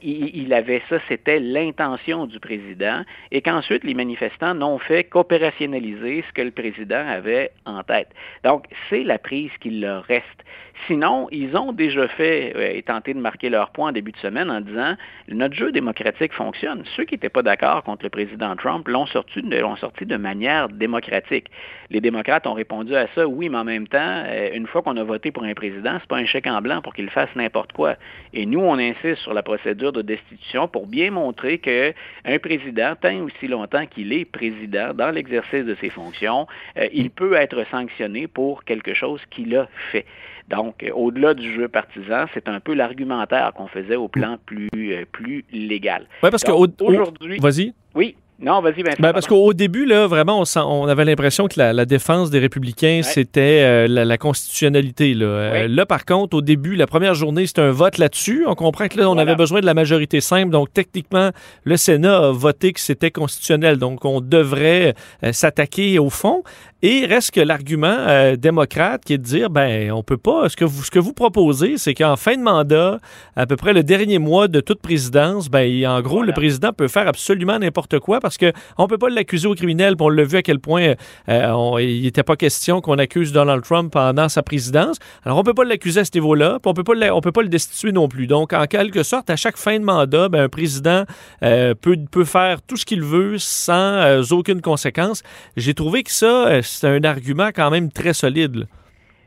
avait 0.54 0.82
ça, 0.88 0.98
c'était 1.08 1.40
l'intention 1.40 2.26
du 2.26 2.38
président, 2.38 3.02
et 3.30 3.42
qu'ensuite 3.42 3.84
les 3.84 3.94
manifestants 3.94 4.54
n'ont 4.54 4.78
fait 4.78 5.04
qu'opérationnaliser 5.04 6.24
ce 6.28 6.32
que 6.32 6.42
le 6.42 6.50
président 6.50 7.06
avait 7.06 7.50
en 7.66 7.82
tête. 7.82 8.08
Donc, 8.44 8.66
c'est 8.88 9.02
la 9.02 9.18
prise 9.18 9.50
qu'il 9.60 9.80
leur 9.80 10.04
reste. 10.04 10.44
Sinon, 10.86 11.28
ils 11.30 11.56
ont 11.56 11.72
déjà 11.72 12.08
fait 12.08 12.52
euh, 12.56 12.72
et 12.74 12.82
tenté 12.82 13.14
de 13.14 13.18
marquer 13.18 13.48
leur 13.48 13.70
point 13.70 13.88
en 13.88 13.92
début 13.92 14.12
de 14.12 14.18
semaine 14.18 14.50
en 14.50 14.60
disant 14.60 14.94
notre 15.28 15.54
jeu 15.54 15.72
démocratique 15.72 16.32
fonctionne. 16.32 16.82
Ceux 16.96 17.04
qui 17.04 17.14
n'étaient 17.14 17.28
pas 17.28 17.42
d'accord 17.42 17.84
contre 17.84 18.04
le 18.04 18.10
président 18.10 18.54
Trump 18.56 18.86
l'ont 18.88 19.06
sorti, 19.06 19.40
l'ont 19.40 19.76
sorti 19.76 20.04
de 20.04 20.16
manière 20.16 20.68
démocratique. 20.68 21.46
Les 21.90 22.00
démocrates 22.00 22.46
ont 22.46 22.54
répondu 22.54 22.94
à 22.96 23.06
ça, 23.14 23.26
oui, 23.26 23.48
mais 23.48 23.58
en 23.58 23.64
même 23.64 23.86
temps, 23.86 24.24
euh, 24.26 24.50
une 24.52 24.66
fois 24.66 24.82
qu'on 24.82 24.96
a 24.96 25.04
voté 25.04 25.30
pour 25.30 25.44
un 25.44 25.54
président, 25.54 25.96
c'est 26.00 26.08
pas 26.08 26.16
un 26.16 26.26
chèque 26.26 26.46
en 26.46 26.60
blanc 26.60 26.82
pour 26.82 26.92
qu'il 26.92 27.03
qu'il 27.04 27.10
fasse 27.10 27.28
n'importe 27.36 27.72
quoi. 27.72 27.96
Et 28.32 28.46
nous, 28.46 28.60
on 28.60 28.78
insiste 28.78 29.22
sur 29.22 29.34
la 29.34 29.42
procédure 29.42 29.92
de 29.92 30.02
destitution 30.02 30.68
pour 30.68 30.86
bien 30.86 31.10
montrer 31.10 31.58
que 31.58 31.92
un 32.24 32.38
président, 32.38 32.94
tant 33.00 33.16
aussi 33.20 33.46
longtemps 33.46 33.86
qu'il 33.86 34.12
est 34.12 34.24
président 34.24 34.94
dans 34.94 35.10
l'exercice 35.10 35.64
de 35.64 35.76
ses 35.80 35.90
fonctions, 35.90 36.46
euh, 36.78 36.88
il 36.92 37.10
peut 37.10 37.34
être 37.34 37.64
sanctionné 37.70 38.26
pour 38.26 38.64
quelque 38.64 38.94
chose 38.94 39.20
qu'il 39.30 39.54
a 39.56 39.68
fait. 39.92 40.06
Donc, 40.48 40.82
euh, 40.82 40.90
au-delà 40.92 41.34
du 41.34 41.54
jeu 41.54 41.68
partisan, 41.68 42.26
c'est 42.34 42.48
un 42.48 42.60
peu 42.60 42.74
l'argumentaire 42.74 43.52
qu'on 43.54 43.68
faisait 43.68 43.96
au 43.96 44.08
plan 44.08 44.36
plus, 44.44 44.68
euh, 44.76 45.04
plus 45.10 45.44
légal. 45.52 46.06
Oui, 46.22 46.30
parce 46.30 46.44
qu'aujourd'hui. 46.44 47.38
Vas-y. 47.40 47.74
Oui, 47.94 48.16
non, 48.40 48.60
vas-y, 48.60 48.82
Vincent. 48.82 48.96
Ben 48.98 49.12
parce 49.12 49.28
qu'au 49.28 49.52
début, 49.54 49.86
là, 49.86 50.08
vraiment, 50.08 50.42
on, 50.42 50.60
on 50.60 50.88
avait 50.88 51.04
l'impression 51.04 51.46
que 51.46 51.58
la, 51.58 51.84
défense 51.84 52.30
des 52.30 52.40
républicains, 52.40 53.02
c'était 53.02 53.62
euh, 53.62 53.86
la, 53.86 54.18
constitutionnalité. 54.18 55.14
Là. 55.14 55.26
Euh, 55.26 55.68
là, 55.68 55.86
par 55.86 56.04
contre, 56.04 56.36
au 56.36 56.42
début, 56.42 56.74
la 56.74 56.88
première 56.88 57.14
journée, 57.14 57.46
c'était 57.46 57.62
un 57.62 57.70
vote 57.70 57.96
là-dessus. 57.96 58.44
On 58.48 58.56
comprend 58.56 58.88
que 58.88 58.98
là, 58.98 59.08
on 59.08 59.18
avait 59.18 59.36
besoin 59.36 59.60
de 59.60 59.66
la 59.66 59.74
majorité 59.74 60.20
simple. 60.20 60.50
Donc, 60.50 60.72
techniquement, 60.72 61.30
le 61.62 61.76
Sénat 61.76 62.16
a 62.16 62.32
voté 62.32 62.72
que 62.72 62.80
c'était 62.80 63.12
constitutionnel. 63.12 63.78
Donc, 63.78 64.04
on 64.04 64.20
devrait 64.20 64.94
euh, 65.22 65.32
s'attaquer 65.32 66.00
au 66.00 66.10
fond. 66.10 66.42
Et 66.86 67.06
reste 67.06 67.30
que 67.30 67.40
l'argument 67.40 67.96
démocrate 68.36 69.06
qui 69.06 69.14
est 69.14 69.18
de 69.18 69.22
dire, 69.22 69.48
ben, 69.48 69.90
on 69.90 70.02
peut 70.02 70.18
pas. 70.18 70.50
Ce 70.50 70.56
que 70.56 70.66
vous, 70.66 70.84
ce 70.84 70.90
que 70.90 70.98
vous 70.98 71.14
proposez, 71.14 71.78
c'est 71.78 71.94
qu'en 71.94 72.16
fin 72.16 72.36
de 72.36 72.42
mandat, 72.42 72.98
à 73.36 73.46
peu 73.46 73.56
près 73.56 73.72
le 73.72 73.82
dernier 73.82 74.18
mois 74.18 74.48
de 74.48 74.60
toute 74.60 74.82
présidence, 74.82 75.48
ben, 75.48 75.86
en 75.86 76.02
gros, 76.02 76.22
le 76.22 76.32
président 76.32 76.74
peut 76.74 76.88
faire 76.88 77.08
absolument 77.08 77.58
n'importe 77.58 77.98
quoi 78.00 78.20
parce 78.20 78.36
qu'on 78.36 78.52
ne 78.78 78.86
peut 78.86 78.98
pas 78.98 79.08
l'accuser 79.08 79.48
au 79.48 79.54
criminel. 79.54 79.94
on 79.98 80.10
l'a 80.10 80.24
vu 80.24 80.36
à 80.36 80.42
quel 80.42 80.60
point 80.60 80.92
euh, 81.30 81.76
il 81.80 82.02
n'était 82.02 82.22
pas 82.22 82.36
question 82.36 82.82
qu'on 82.82 82.98
accuse 82.98 83.32
Donald 83.32 83.62
Trump 83.64 83.90
pendant 83.90 84.28
sa 84.28 84.42
présidence. 84.42 84.98
Alors, 85.24 85.38
on 85.38 85.40
ne 85.40 85.46
peut 85.46 85.54
pas 85.54 85.64
l'accuser 85.64 86.00
à 86.00 86.04
ce 86.04 86.10
niveau-là. 86.14 86.58
on 86.66 86.74
peut 86.74 86.84
pas 86.84 86.92
on 87.14 87.20
peut 87.22 87.32
pas 87.32 87.42
le 87.42 87.48
destituer 87.48 87.92
non 87.92 88.08
plus. 88.08 88.26
Donc, 88.26 88.52
en 88.52 88.66
quelque 88.66 89.02
sorte, 89.04 89.30
à 89.30 89.36
chaque 89.36 89.56
fin 89.56 89.78
de 89.78 89.84
mandat, 89.84 90.28
ben, 90.28 90.42
un 90.44 90.48
président 90.50 91.04
euh, 91.42 91.74
peut, 91.74 91.96
peut 92.10 92.24
faire 92.24 92.60
tout 92.60 92.76
ce 92.76 92.84
qu'il 92.84 93.02
veut 93.02 93.38
sans 93.38 93.72
euh, 93.72 94.22
aucune 94.32 94.60
conséquence. 94.60 95.22
J'ai 95.56 95.72
trouvé 95.72 96.02
que 96.02 96.12
ça, 96.12 96.62
c'est 96.78 96.88
un 96.88 97.04
argument 97.04 97.48
quand 97.48 97.70
même 97.70 97.90
très 97.90 98.12
solide. 98.12 98.66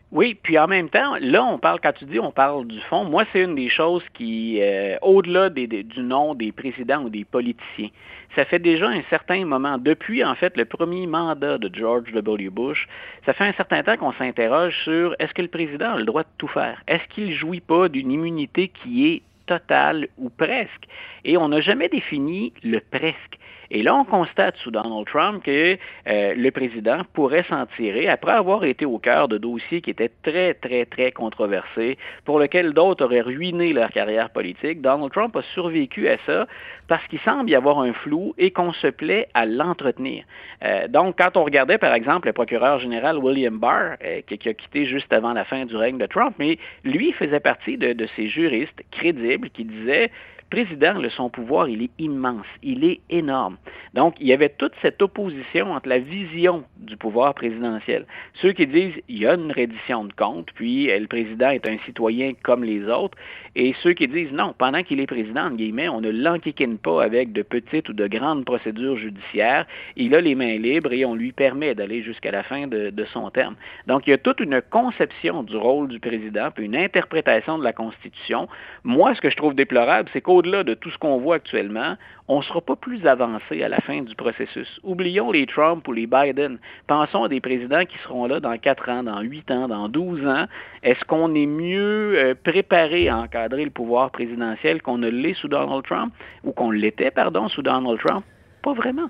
Oui, 0.10 0.38
puis 0.42 0.58
en 0.58 0.68
même 0.68 0.90
temps, 0.90 1.18
là, 1.20 1.44
on 1.44 1.58
parle, 1.58 1.82
quand 1.82 1.92
tu 1.92 2.06
dis 2.06 2.18
on 2.18 2.32
parle 2.32 2.66
du 2.66 2.80
fond, 2.80 3.04
moi, 3.04 3.26
c'est 3.34 3.44
une 3.44 3.56
des 3.56 3.68
choses 3.68 4.04
qui, 4.14 4.62
au-delà 5.02 5.50
du 5.50 6.00
nom 6.00 6.34
des 6.34 6.54
présidents 6.54 7.04
ou 7.04 7.10
des 7.10 7.26
politiciens, 7.26 7.90
ça 8.36 8.46
fait 8.46 8.60
déjà 8.60 8.88
un 8.88 9.02
certain 9.10 9.44
moment, 9.44 9.78
depuis 9.78 10.24
en 10.24 10.36
fait 10.36 10.56
le 10.56 10.64
premier 10.64 11.08
mandat 11.08 11.58
de 11.58 11.70
George 11.74 12.12
W. 12.14 12.50
Bush, 12.50 12.88
ça 13.26 13.34
fait 13.34 13.44
un 13.44 13.54
certain 13.54 13.84
temps 13.84 13.98
qu'on 13.98 14.14
s'interroge 14.14 14.78
sur 14.86 15.14
est-ce 15.20 15.34
que 15.34 15.42
le 15.42 15.50
président 15.50 15.96
a 15.96 15.98
le 15.98 16.06
droit 16.06 16.24
de 16.24 16.30
tout 16.38 16.48
faire? 16.48 16.82
Est-ce 16.88 17.04
qu'il 17.14 17.34
jouit 17.34 17.60
pas 17.60 17.90
d'une 17.90 18.12
immunité 18.12 18.70
qui 18.70 19.08
est 19.08 19.22
totale 19.46 20.08
ou 20.18 20.30
presque? 20.30 20.88
Et 21.26 21.36
on 21.36 21.50
n'a 21.50 21.60
jamais 21.60 21.90
défini 21.90 22.54
le 22.64 22.80
presque. 22.80 23.40
Et 23.72 23.84
là, 23.84 23.96
on 23.96 24.06
constate 24.06 24.56
sous 24.58 24.72
Donald 24.72 25.06
Trump 25.08 25.44
que 25.44 25.78
euh, 26.08 26.34
le 26.36 26.52
président 26.52 27.02
pourrait 27.14 27.46
s'en 27.50 27.66
tirer 27.66 28.08
après 28.08 28.32
avoir 28.32 28.64
été 28.64 28.86
au 28.86 28.98
cœur 28.98 29.28
de 29.28 29.38
dossiers 29.38 29.82
qui 29.82 29.90
étaient 29.90 30.12
très, 30.24 30.54
très, 30.54 30.86
très 30.86 31.12
controversés, 31.12 31.98
pour 32.26 32.40
lesquels 32.40 32.74
d'autres 32.74 33.06
auraient 33.06 33.22
ruiné 33.22 33.74
leur 33.74 33.90
carrière 33.90 34.30
politique. 34.30 34.82
Donald 34.82 35.12
Trump 35.12 35.36
a 35.36 35.42
survécu 35.54 36.08
à 36.08 36.18
ça 36.26 36.48
parce 36.88 37.06
qu'il 37.08 37.20
semble 37.20 37.50
y 37.50 37.56
avoir 37.56 37.80
un 37.80 37.94
flou 37.94 38.34
et 38.38 38.52
qu'on 38.52 38.74
se 38.74 38.88
plaît 38.88 39.28
à 39.34 39.46
l'entretenir. 39.46 40.24
Euh, 40.64 40.88
donc, 40.88 41.18
quand 41.18 41.36
on 41.36 41.44
regardait, 41.44 41.78
par 41.78 41.94
exemple, 41.94 42.28
le 42.28 42.34
procureur 42.34 42.80
général 42.80 43.18
William 43.18 43.58
Barr, 43.58 43.98
euh, 44.04 44.22
qui, 44.28 44.48
a 44.48 44.54
quitté 44.54 44.86
juste 44.86 45.12
avant 45.12 45.34
la 45.34 45.44
fin 45.44 45.66
du 45.66 45.76
règne 45.76 45.98
de 45.98 46.06
Trump, 46.06 46.36
mais 46.40 46.58
lui 46.84 47.12
faisait 47.12 47.40
partie 47.40 47.78
de, 47.78 47.94
de 47.94 48.08
ces 48.16 48.28
juristes 48.28 48.82
crédibles 48.92 49.50
qui 49.50 49.66
disaient 49.66 50.12
président, 50.50 50.96
son 51.10 51.30
pouvoir, 51.30 51.70
il 51.70 51.84
est 51.84 51.90
immense, 52.00 52.46
il 52.64 52.84
est 52.84 53.00
énorme. 53.10 53.58
Donc, 53.94 54.16
il 54.20 54.28
y 54.28 54.34
avait 54.34 54.50
toute 54.50 54.74
cette 54.82 55.02
opposition 55.02 55.72
entre 55.72 55.90
la 55.90 56.00
vision 56.00 56.64
du 56.78 56.98
pouvoir 56.98 57.34
présidentiel. 57.34 58.06
Ceux 58.42 58.52
qui 58.52 58.68
disent 58.68 58.96
il 59.08 59.20
y 59.20 59.28
a 59.28 59.36
une 59.36 59.52
reddition 59.52 60.06
de 60.06 60.14
comptes, 60.14 60.50
puis 60.56 60.90
euh, 60.92 61.00
le 61.00 61.08
président 61.08 61.50
est 61.50 61.68
un 61.68 61.78
citoyen 61.86 62.34
comme 62.44 62.64
les 62.64 62.86
autres, 62.86 63.18
et 63.56 63.74
ceux 63.82 63.94
qui 63.94 64.08
disent 64.08 64.32
non, 64.32 64.54
pendant 64.58 64.84
qu'il 64.84 65.00
est 65.00 65.08
président, 65.08 65.48
en 65.48 65.52
guillemets, 65.52 65.90
on 65.90 66.02
ne 66.02 66.12
l'enquiquine 66.12 66.78
pas 66.78 67.04
avec 67.04 67.32
de 67.32 67.42
petites 67.42 67.90
ou 67.90 67.94
de 67.94 68.08
grandes 68.08 68.46
procédures 68.46 68.98
judiciaires. 68.98 69.66
Il 69.96 70.14
a 70.16 70.22
les 70.22 70.36
mains 70.36 70.58
libres 70.58 70.94
et 70.94 71.06
on 71.06 71.16
lui 71.16 71.32
permet 71.32 71.74
d'aller 71.74 72.04
jusqu'à 72.04 72.32
la 72.32 72.44
fin 72.44 72.68
de, 72.68 72.94
son 73.14 73.30
terme. 73.32 73.56
Donc, 73.88 74.06
il 74.06 74.12
y 74.12 74.14
a 74.14 74.18
toute 74.18 74.40
une 74.40 74.62
conception 74.70 75.44
du 75.44 75.56
rôle 75.56 75.88
du 75.88 76.00
président, 76.00 76.50
puis 76.54 76.66
une 76.66 76.76
interprétation 76.76 77.58
de 77.58 77.64
la 77.64 77.74
Constitution. 77.74 78.48
Moi, 78.84 79.16
ce 79.16 79.22
que 79.22 79.30
je 79.30 79.38
trouve 79.38 79.56
déplorable, 79.56 80.10
c'est 80.14 80.22
qu'au-delà 80.38 80.64
de 80.64 80.76
tout 80.76 80.92
ce 80.92 80.98
qu'on 81.00 81.18
voit 81.18 81.38
actuellement, 81.38 81.96
on 82.28 82.38
ne 82.38 82.44
sera 82.44 82.62
pas 82.62 82.76
plus 82.76 83.08
avancé 83.08 83.64
à 83.64 83.70
la 83.70 83.80
fin 83.80 84.04
du 84.04 84.14
processus. 84.14 84.80
Oublions 84.84 85.32
les 85.32 85.48
Trump 85.48 85.88
ou 85.88 85.94
les 85.94 86.06
Biden. 86.06 86.60
Pensons 86.86 87.24
à 87.24 87.28
des 87.28 87.42
présidents 87.42 87.86
qui 87.86 87.98
seront 88.04 88.28
là 88.28 88.40
dans 88.40 88.56
4 88.56 88.90
ans, 88.90 89.04
dans 89.04 89.22
8 89.22 89.50
ans, 89.50 89.68
dans 89.68 89.90
12 89.90 90.28
ans. 90.28 90.46
Est-ce 90.84 91.04
qu'on 91.06 91.34
est 91.34 91.48
mieux 91.48 92.20
euh, 92.20 92.36
préparé 92.36 93.10
à 93.10 93.18
encadrer 93.18 93.64
le 93.64 93.72
pouvoir 93.72 94.12
présidentiel 94.12 94.84
qu'on 94.84 95.00
ne 95.00 95.10
l'est 95.10 95.34
sous 95.34 95.48
Donald 95.48 95.84
Trump 95.84 96.14
ou 96.44 96.52
qu'on 96.52 96.70
l'était, 96.70 97.10
pardon, 97.10 97.48
sous 97.48 97.64
Donald 97.64 97.98
Trump? 98.00 98.24
Pas 98.62 98.74
vraiment. 98.74 99.10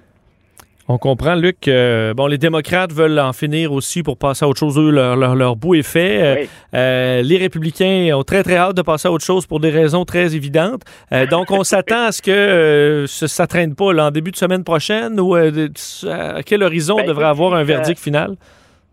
On 0.89 0.97
comprend, 0.97 1.35
Luc, 1.35 1.59
que 1.61 2.13
bon, 2.15 2.27
les 2.27 2.37
démocrates 2.37 2.93
veulent 2.93 3.19
en 3.19 3.33
finir 3.33 3.73
aussi 3.73 4.03
pour 4.03 4.17
passer 4.17 4.45
à 4.45 4.47
autre 4.47 4.59
chose. 4.59 4.77
Eux, 4.77 4.89
leur, 4.89 5.35
leur, 5.35 5.55
bout 5.57 5.75
est 5.75 5.83
fait. 5.83 6.21
Euh, 6.21 6.45
euh, 6.73 7.21
les 7.23 7.37
républicains 7.37 8.15
ont 8.15 8.23
très, 8.23 8.41
très 8.41 8.55
hâte 8.55 8.77
de 8.77 8.81
passer 8.81 9.09
à 9.09 9.11
autre 9.11 9.25
chose 9.25 9.45
pour 9.45 9.59
des 9.59 9.69
raisons 9.69 10.05
très 10.05 10.33
évidentes. 10.33 10.83
Euh, 11.11 11.25
donc, 11.25 11.51
on 11.51 11.65
s'attend 11.65 12.05
à 12.05 12.11
ce 12.13 12.21
que 12.21 13.05
ça 13.07 13.43
ne 13.43 13.47
traîne 13.47 13.75
pas 13.75 13.91
là, 13.91 14.07
en 14.07 14.11
début 14.11 14.31
de 14.31 14.37
semaine 14.37 14.63
prochaine 14.63 15.19
ou 15.19 15.35
à 15.35 16.43
quel 16.45 16.63
horizon 16.63 16.95
ben, 16.95 17.07
devrait 17.07 17.25
avoir 17.25 17.53
un 17.53 17.63
verdict 17.63 17.99
final? 17.99 18.37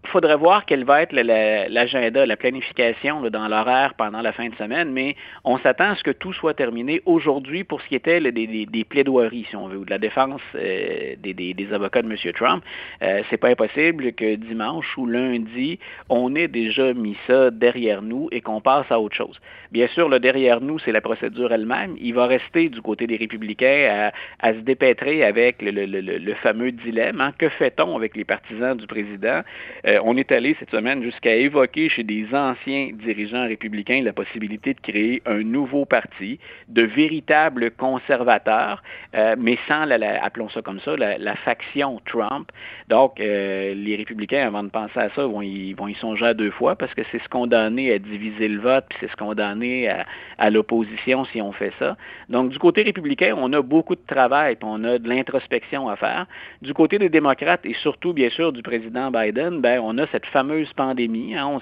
Il 0.04 0.10
faudrait 0.10 0.36
voir 0.36 0.66
quel 0.66 0.84
va 0.84 1.02
être 1.02 1.12
l'agenda, 1.12 2.26
la 2.26 2.36
planification 2.36 3.22
dans 3.30 3.48
l'horaire 3.48 3.94
pendant 3.94 4.20
la 4.20 4.32
fin 4.32 4.48
de 4.48 4.54
semaine, 4.56 4.92
mais 4.92 5.16
on 5.44 5.58
s'attend 5.58 5.90
à 5.90 5.96
ce 5.96 6.02
que 6.02 6.10
tout 6.10 6.32
soit 6.32 6.54
terminé 6.54 7.02
aujourd'hui 7.06 7.64
pour 7.64 7.80
ce 7.80 7.88
qui 7.88 7.94
était 7.94 8.20
des, 8.20 8.84
plaidoiries, 8.84 9.46
si 9.48 9.56
on 9.56 9.68
veut, 9.68 9.78
ou 9.78 9.84
de 9.84 9.90
la 9.90 9.98
défense 9.98 10.42
euh, 10.54 11.14
des, 11.18 11.68
avocats 11.72 12.02
de 12.02 12.10
M. 12.10 12.32
Trump. 12.34 12.62
Euh, 13.02 13.22
c'est 13.30 13.38
pas 13.38 13.48
impossible 13.48 14.12
que 14.12 14.34
dimanche 14.36 14.96
ou 14.98 15.06
lundi, 15.06 15.78
on 16.08 16.34
ait 16.34 16.48
déjà 16.48 16.92
mis 16.92 17.16
ça 17.26 17.50
derrière 17.50 18.02
nous 18.02 18.28
et 18.30 18.40
qu'on 18.40 18.60
passe 18.60 18.86
à 18.90 19.00
autre 19.00 19.16
chose. 19.16 19.40
Bien 19.72 19.88
sûr, 19.88 20.08
le 20.08 20.20
derrière 20.20 20.60
nous, 20.60 20.78
c'est 20.78 20.92
la 20.92 21.00
procédure 21.00 21.52
elle-même. 21.52 21.96
Il 22.00 22.14
va 22.14 22.26
rester 22.26 22.68
du 22.68 22.80
côté 22.82 23.06
des 23.06 23.16
républicains 23.16 24.10
à, 24.40 24.52
se 24.52 24.58
dépêtrer 24.58 25.24
avec 25.24 25.56
le, 25.60 26.34
fameux 26.42 26.72
dilemme. 26.72 27.20
Hein. 27.20 27.32
Que 27.38 27.48
fait-on 27.48 27.96
avec 27.96 28.16
les 28.16 28.24
partisans 28.24 28.76
du 28.76 28.86
président? 28.86 29.40
Euh, 29.86 29.93
on 30.02 30.16
est 30.16 30.33
allé 30.33 30.57
cette 30.59 30.70
semaine 30.70 31.02
jusqu'à 31.02 31.35
évoquer 31.35 31.88
chez 31.88 32.02
des 32.02 32.26
anciens 32.33 32.90
dirigeants 32.92 33.46
républicains 33.46 34.02
la 34.02 34.12
possibilité 34.12 34.74
de 34.74 34.80
créer 34.80 35.22
un 35.26 35.42
nouveau 35.42 35.85
parti 35.85 36.38
de 36.68 36.83
véritables 36.83 37.70
conservateurs, 37.72 38.83
euh, 39.14 39.37
mais 39.38 39.59
sans, 39.68 39.90
appelons 39.90 40.48
ça 40.48 40.62
comme 40.62 40.80
ça, 40.80 40.96
la, 40.96 41.35
faction 41.37 42.00
Trump. 42.07 42.50
Donc, 42.88 43.20
euh, 43.20 43.74
les 43.74 43.96
républicains, 43.96 44.46
avant 44.46 44.62
de 44.62 44.70
penser 44.70 44.98
à 44.98 45.11
ça, 45.11 45.26
vont 45.26 45.42
y, 45.42 45.72
vont 45.74 45.88
y 45.88 45.94
songer 45.94 46.26
à 46.26 46.35
deux 46.35 46.50
fois 46.50 46.76
parce 46.76 46.94
que 46.94 47.02
c'est 47.11 47.22
se 47.22 47.28
condamner 47.28 47.92
à 47.92 47.98
diviser 47.98 48.48
le 48.48 48.61
vote, 48.61 48.85
puis 48.88 48.98
c'est 49.00 49.11
se 49.11 49.16
condamner 49.16 49.88
à, 49.88 50.07
à 50.38 50.50
l'opposition 50.50 51.24
si 51.26 51.42
on 51.42 51.52
fait 51.52 51.72
ça. 51.78 51.96
Donc, 52.28 52.50
du 52.50 52.59
côté 52.59 52.83
républicain, 52.83 53.35
on 53.37 53.52
a 53.52 53.61
beaucoup 53.61 53.94
de 53.94 54.07
travail, 54.07 54.57
puis 54.57 54.68
on 54.70 54.83
a 54.85 54.98
de 54.98 55.09
l'introspection 55.09 55.88
à 55.88 55.96
faire. 55.96 56.26
Du 56.62 56.72
côté 56.72 56.98
des 56.98 57.09
démocrates 57.09 57.66
et 57.66 57.74
surtout, 57.74 58.12
bien 58.12 58.30
sûr, 58.30 58.52
du 58.52 58.62
président 58.62 59.11
Biden, 59.11 59.61
ben, 59.61 59.80
on 59.84 59.98
a 59.98 60.06
cette 60.08 60.26
fameuse 60.26 60.72
pandémie. 60.72 61.34
Hein. 61.34 61.46
on, 61.46 61.60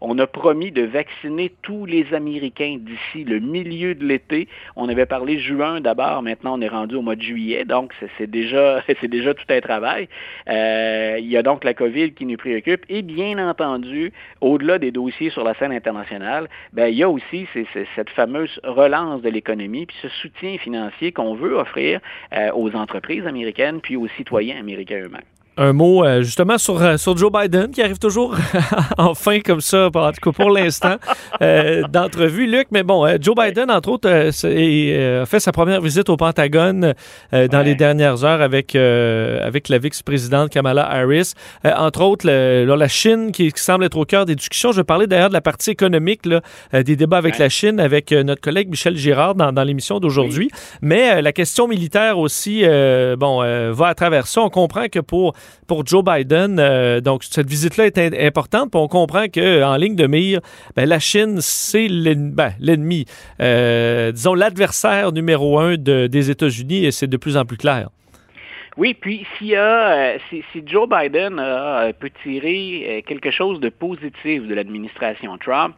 on 0.00 0.18
a 0.18 0.26
promis 0.26 0.70
de 0.70 0.82
vacciner 0.82 1.52
tous 1.62 1.86
les 1.86 2.12
Américains 2.14 2.78
d'ici 2.80 3.24
le 3.24 3.40
milieu 3.40 3.94
de 3.94 4.04
l'été. 4.04 4.48
On 4.76 4.88
avait 4.88 5.06
parlé 5.06 5.38
juin 5.38 5.80
d'abord, 5.80 6.22
maintenant 6.22 6.58
on 6.58 6.60
est 6.60 6.68
rendu 6.68 6.94
au 6.96 7.02
mois 7.02 7.16
de 7.16 7.22
juillet, 7.22 7.64
donc 7.64 7.92
c'est 8.18 8.30
déjà, 8.30 8.82
tout 8.88 9.44
un 9.48 9.60
travail. 9.60 10.08
Euh, 10.48 11.16
il 11.18 11.26
y 11.26 11.36
a 11.36 11.42
donc 11.42 11.64
la 11.64 11.74
COVID 11.74 12.12
qui 12.12 12.26
nous 12.26 12.36
préoccupe 12.36 12.84
et 12.88 13.02
bien 13.02 13.38
entendu, 13.38 14.12
au-delà 14.40 14.78
des 14.78 14.90
dossiers 14.90 15.30
sur 15.30 15.44
la 15.44 15.54
scène 15.54 15.72
internationale, 15.72 16.48
ben, 16.72 16.86
il 16.86 16.96
y 16.96 17.02
a 17.02 17.08
aussi 17.08 17.46
cette 17.94 18.10
fameuse 18.10 18.60
relance 18.64 19.22
de 19.22 19.28
l'économie 19.28 19.86
puis 19.86 19.96
ce 20.02 20.08
soutien 20.08 20.58
financier 20.58 21.12
qu'on 21.12 21.34
veut 21.34 21.56
offrir 21.56 22.00
euh, 22.34 22.50
aux 22.54 22.74
entreprises 22.74 23.26
américaines 23.26 23.80
puis 23.80 23.96
aux 23.96 24.08
citoyens 24.08 24.58
américains 24.58 25.00
eux-mêmes. 25.04 25.31
Un 25.56 25.72
mot 25.72 26.04
euh, 26.04 26.22
justement 26.22 26.56
sur, 26.56 26.80
euh, 26.80 26.96
sur 26.96 27.16
Joe 27.16 27.30
Biden 27.30 27.70
qui 27.70 27.82
arrive 27.82 27.98
toujours 27.98 28.34
enfin 28.98 29.40
comme 29.40 29.60
ça, 29.60 29.90
en 29.92 30.12
tout 30.12 30.20
cas 30.22 30.32
pour 30.32 30.50
l'instant, 30.50 30.96
euh, 31.42 31.82
d'entrevue. 31.88 32.46
Luc, 32.46 32.68
mais 32.70 32.82
bon, 32.82 33.06
Joe 33.20 33.34
Biden, 33.36 33.70
entre 33.70 33.90
autres, 33.90 34.08
a 34.08 35.26
fait 35.26 35.40
sa 35.40 35.52
première 35.52 35.80
visite 35.80 36.08
au 36.08 36.16
Pentagone 36.16 36.94
dans 37.32 37.62
les 37.62 37.74
dernières 37.74 38.24
heures 38.24 38.40
avec, 38.40 38.74
avec 38.74 39.68
la 39.68 39.78
vice-présidente 39.78 40.50
Kamala 40.50 40.88
Harris. 40.88 41.34
entre 41.64 42.02
autres, 42.02 42.28
la 42.28 42.88
Chine 42.88 43.32
qui, 43.32 43.52
semble 43.54 43.84
être 43.84 43.96
au 43.96 44.04
cœur 44.04 44.26
des 44.26 44.34
discussions. 44.34 44.72
Je 44.72 44.78
vais 44.78 44.84
parler 44.84 45.06
d'ailleurs 45.06 45.28
de 45.28 45.34
la 45.34 45.40
partie 45.40 45.70
économique 45.70 46.26
là, 46.26 46.40
des 46.82 46.96
débats 46.96 47.18
avec 47.18 47.38
la 47.38 47.48
Chine 47.48 47.78
avec 47.80 48.10
notre 48.12 48.40
collègue 48.40 48.68
Michel 48.68 48.96
Girard 48.96 49.34
dans, 49.34 49.52
dans 49.52 49.64
l'émission 49.64 50.00
d'aujourd'hui. 50.00 50.50
Mais 50.80 51.22
la 51.22 51.32
question 51.32 51.68
militaire 51.68 52.18
aussi, 52.18 52.64
bon, 53.18 53.42
va 53.72 53.86
à 53.86 53.94
travers 53.94 54.26
ça. 54.26 54.40
On 54.40 54.50
comprend 54.50 54.88
que 54.88 55.00
pour 55.00 55.34
pour 55.66 55.86
Joe 55.86 56.04
Biden. 56.04 56.58
Euh, 56.58 57.00
donc, 57.00 57.24
cette 57.24 57.48
visite-là 57.48 57.86
est 57.86 57.98
importante. 57.98 58.74
On 58.74 58.88
comprend 58.88 59.26
qu'en 59.28 59.76
ligne 59.76 59.96
de 59.96 60.06
mire, 60.06 60.40
ben, 60.76 60.88
la 60.88 60.98
Chine, 60.98 61.38
c'est 61.40 61.88
ben, 61.88 62.52
l'ennemi, 62.60 63.06
euh, 63.40 64.12
disons 64.12 64.34
l'adversaire 64.34 65.12
numéro 65.12 65.58
un 65.58 65.76
des 65.76 66.30
États-Unis 66.30 66.84
et 66.84 66.90
c'est 66.90 67.06
de 67.06 67.16
plus 67.16 67.36
en 67.36 67.44
plus 67.44 67.56
clair. 67.56 67.88
Oui, 68.78 68.94
puis 68.94 69.26
euh, 69.54 70.16
si, 70.30 70.42
Joe 70.66 70.88
Biden 70.88 71.36
peut 71.98 72.10
tirer 72.22 73.04
quelque 73.06 73.30
chose 73.30 73.60
de 73.60 73.68
positif 73.68 74.46
de 74.46 74.54
l'administration 74.54 75.36
Trump, 75.38 75.74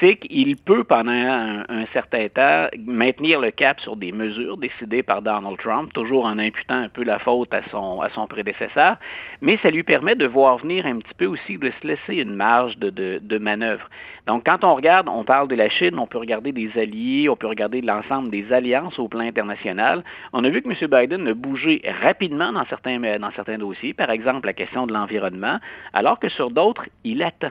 c'est 0.00 0.16
qu'il 0.16 0.56
peut, 0.56 0.84
pendant 0.84 1.12
un, 1.12 1.86
certain 1.92 2.28
temps, 2.28 2.66
maintenir 2.84 3.40
le 3.40 3.50
cap 3.50 3.80
sur 3.80 3.96
des 3.96 4.12
mesures 4.12 4.56
décidées 4.56 5.02
par 5.02 5.22
Donald 5.22 5.56
Trump, 5.58 5.92
toujours 5.92 6.26
en 6.26 6.38
imputant 6.38 6.74
un 6.74 6.88
peu 6.88 7.04
la 7.04 7.18
faute 7.18 7.52
à 7.52 7.62
son, 7.70 8.26
prédécesseur, 8.28 8.96
mais 9.40 9.58
ça 9.62 9.70
lui 9.70 9.82
permet 9.82 10.14
de 10.14 10.26
voir 10.26 10.58
venir 10.58 10.86
un 10.86 10.98
petit 10.98 11.14
peu 11.16 11.26
aussi, 11.26 11.58
de 11.58 11.72
se 11.80 11.86
laisser 11.86 12.16
une 12.22 12.34
marge 12.34 12.76
de, 12.78 12.90
de, 12.90 13.38
manœuvre. 13.38 13.88
Donc, 14.26 14.44
quand 14.44 14.62
on 14.62 14.74
regarde, 14.74 15.08
on 15.08 15.24
parle 15.24 15.48
de 15.48 15.54
la 15.54 15.70
Chine, 15.70 15.98
on 15.98 16.06
peut 16.06 16.18
regarder 16.18 16.52
des 16.52 16.70
alliés, 16.76 17.28
on 17.28 17.36
peut 17.36 17.46
regarder 17.46 17.80
l'ensemble 17.80 18.30
des 18.30 18.52
alliances 18.52 18.98
au 18.98 19.08
plan 19.08 19.20
international. 19.20 20.04
On 20.32 20.44
a 20.44 20.50
vu 20.50 20.60
que 20.60 20.68
M. 20.68 20.90
Biden 20.90 21.26
a 21.28 21.34
bougé 21.34 21.82
rapidement 22.02 22.52
dans 22.52 22.66
certains, 22.66 22.98
dans 23.18 23.30
certains 23.32 23.58
dossiers, 23.58 23.94
par 23.94 24.10
exemple 24.10 24.46
la 24.46 24.52
question 24.52 24.86
de 24.86 24.92
l'environnement, 24.92 25.58
alors 25.94 26.18
que 26.18 26.28
sur 26.28 26.50
d'autres, 26.50 26.84
il 27.04 27.22
attend. 27.22 27.48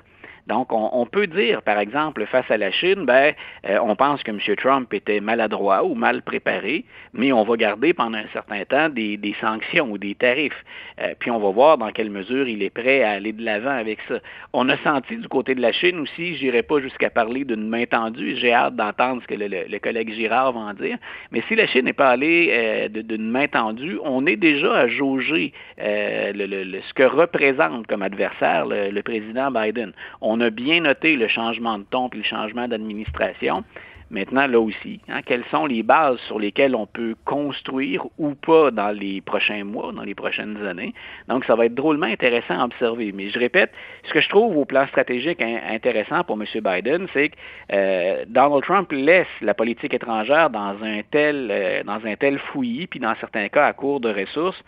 Donc, 0.48 0.72
on, 0.72 1.06
peut 1.06 1.28
dire, 1.28 1.62
par 1.62 1.78
exemple, 1.78 2.26
face 2.26 2.50
à 2.50 2.58
la 2.58 2.72
Chine, 2.72 3.06
ben, 3.06 3.34
euh, 3.70 3.80
on 3.84 3.98
pense 3.98 4.24
que 4.24 4.32
M. 4.32 4.40
Trump 4.56 4.94
était 4.94 5.20
maladroit 5.20 5.84
ou 5.84 5.94
mal 5.94 6.22
préparé, 6.22 6.86
mais 7.14 7.34
on 7.34 7.44
va 7.44 7.58
garder 7.58 7.94
pendant 7.94 8.18
un 8.18 8.28
certain 8.32 8.64
temps 8.64 8.88
des, 8.88 9.36
sanctions 9.42 9.92
ou 9.92 9.98
des 9.98 10.16
tarifs. 10.16 10.64
Euh, 11.02 11.14
puis 11.20 11.32
on 11.32 11.40
va 11.40 11.50
voir 11.50 11.78
dans 11.78 11.92
quelle 11.92 12.10
mesure 12.10 12.48
il 12.48 12.64
est 12.64 12.70
prêt 12.70 13.04
à 13.04 13.12
aller 13.12 13.34
de 13.34 13.44
l'avant 13.44 13.76
avec 13.78 14.00
ça. 14.08 14.20
On 14.54 14.70
a 14.70 14.78
senti 14.78 15.18
du 15.18 15.28
côté 15.28 15.54
de 15.54 15.62
la 15.62 15.74
Chine 15.74 16.00
aussi, 16.00 16.38
je 16.38 16.46
n'irai 16.46 16.64
pas 16.64 16.80
jusqu'à 16.80 17.10
parler 17.10 17.44
d'une 17.44 17.68
main 17.68 17.86
tendue, 17.86 18.38
j'ai 18.38 18.54
hâte 18.54 18.76
d'entendre 18.76 19.22
ce 19.24 19.28
que 19.28 19.36
le, 19.36 19.80
collègue 19.80 20.14
Girard 20.14 20.54
va 20.54 20.60
en 20.62 20.74
dire, 20.74 20.98
mais 21.32 21.44
si 21.50 21.56
la 21.56 21.68
Chine 21.68 21.86
n'est 21.86 21.94
pas 21.94 22.10
allée 22.10 22.50
euh, 22.52 22.88
d'une 22.88 23.30
main 23.30 23.48
tendue, 23.48 24.00
on 24.04 24.26
est 24.26 24.38
déjà 24.38 24.74
à 24.74 24.88
jauger 24.88 25.52
ce 25.78 26.94
que 26.94 27.04
représente 27.04 27.86
comme 27.88 28.02
adversaire 28.02 28.66
le, 28.66 29.02
président 29.02 29.52
Biden. 29.52 29.94
On 30.38 30.42
a 30.42 30.50
bien 30.52 30.82
noté 30.82 31.16
le 31.16 31.28
changement 31.28 31.80
de 31.80 31.84
ton 31.84 32.10
et 32.10 32.18
le 32.18 32.24
changement 32.24 32.68
d'administration. 32.68 33.64
Maintenant, 34.10 34.48
là 34.48 34.60
aussi, 34.60 35.02
hein, 35.10 35.22
quelles 35.26 35.44
sont 35.52 35.66
les 35.66 35.84
bases 35.84 36.20
sur 36.28 36.40
lesquelles 36.40 36.76
on 36.76 36.86
peut 36.86 37.16
construire 37.26 38.06
ou 38.18 38.36
pas 38.36 38.72
dans 38.72 38.92
les 38.92 39.20
prochains 39.20 39.66
mois, 39.66 39.92
dans 39.92 40.04
les 40.04 40.16
prochaines 40.16 40.66
années? 40.66 40.94
Donc, 41.28 41.44
ça 41.44 41.56
va 41.56 41.66
être 41.66 41.76
drôlement 41.76 42.06
intéressant 42.06 42.58
à 42.58 42.66
observer. 42.66 43.12
Mais 43.12 43.30
je 43.30 43.40
répète, 43.40 43.72
ce 44.06 44.14
que 44.14 44.22
je 44.22 44.30
trouve 44.30 44.56
au 44.56 44.64
plan 44.64 44.88
stratégique 44.88 45.42
intéressant 45.42 46.24
pour 46.24 46.40
M. 46.42 46.46
Biden, 46.64 47.08
c'est 47.14 47.30
que 47.30 47.36
euh, 47.74 48.24
Donald 48.28 48.64
Trump 48.64 48.90
laisse 48.94 49.28
la 49.42 49.54
politique 49.54 49.94
étrangère 49.94 50.52
dans 50.52 50.76
un 50.84 51.02
tel, 51.12 51.50
euh, 51.52 51.84
dans 51.84 52.00
un 52.06 52.16
tel 52.16 52.40
fouillis, 52.40 52.88
puis 52.88 53.02
dans 53.02 53.16
certains 53.20 53.50
cas 53.50 53.66
à 53.66 53.74
court 53.74 54.00
de 54.00 54.10
ressources, 54.10 54.64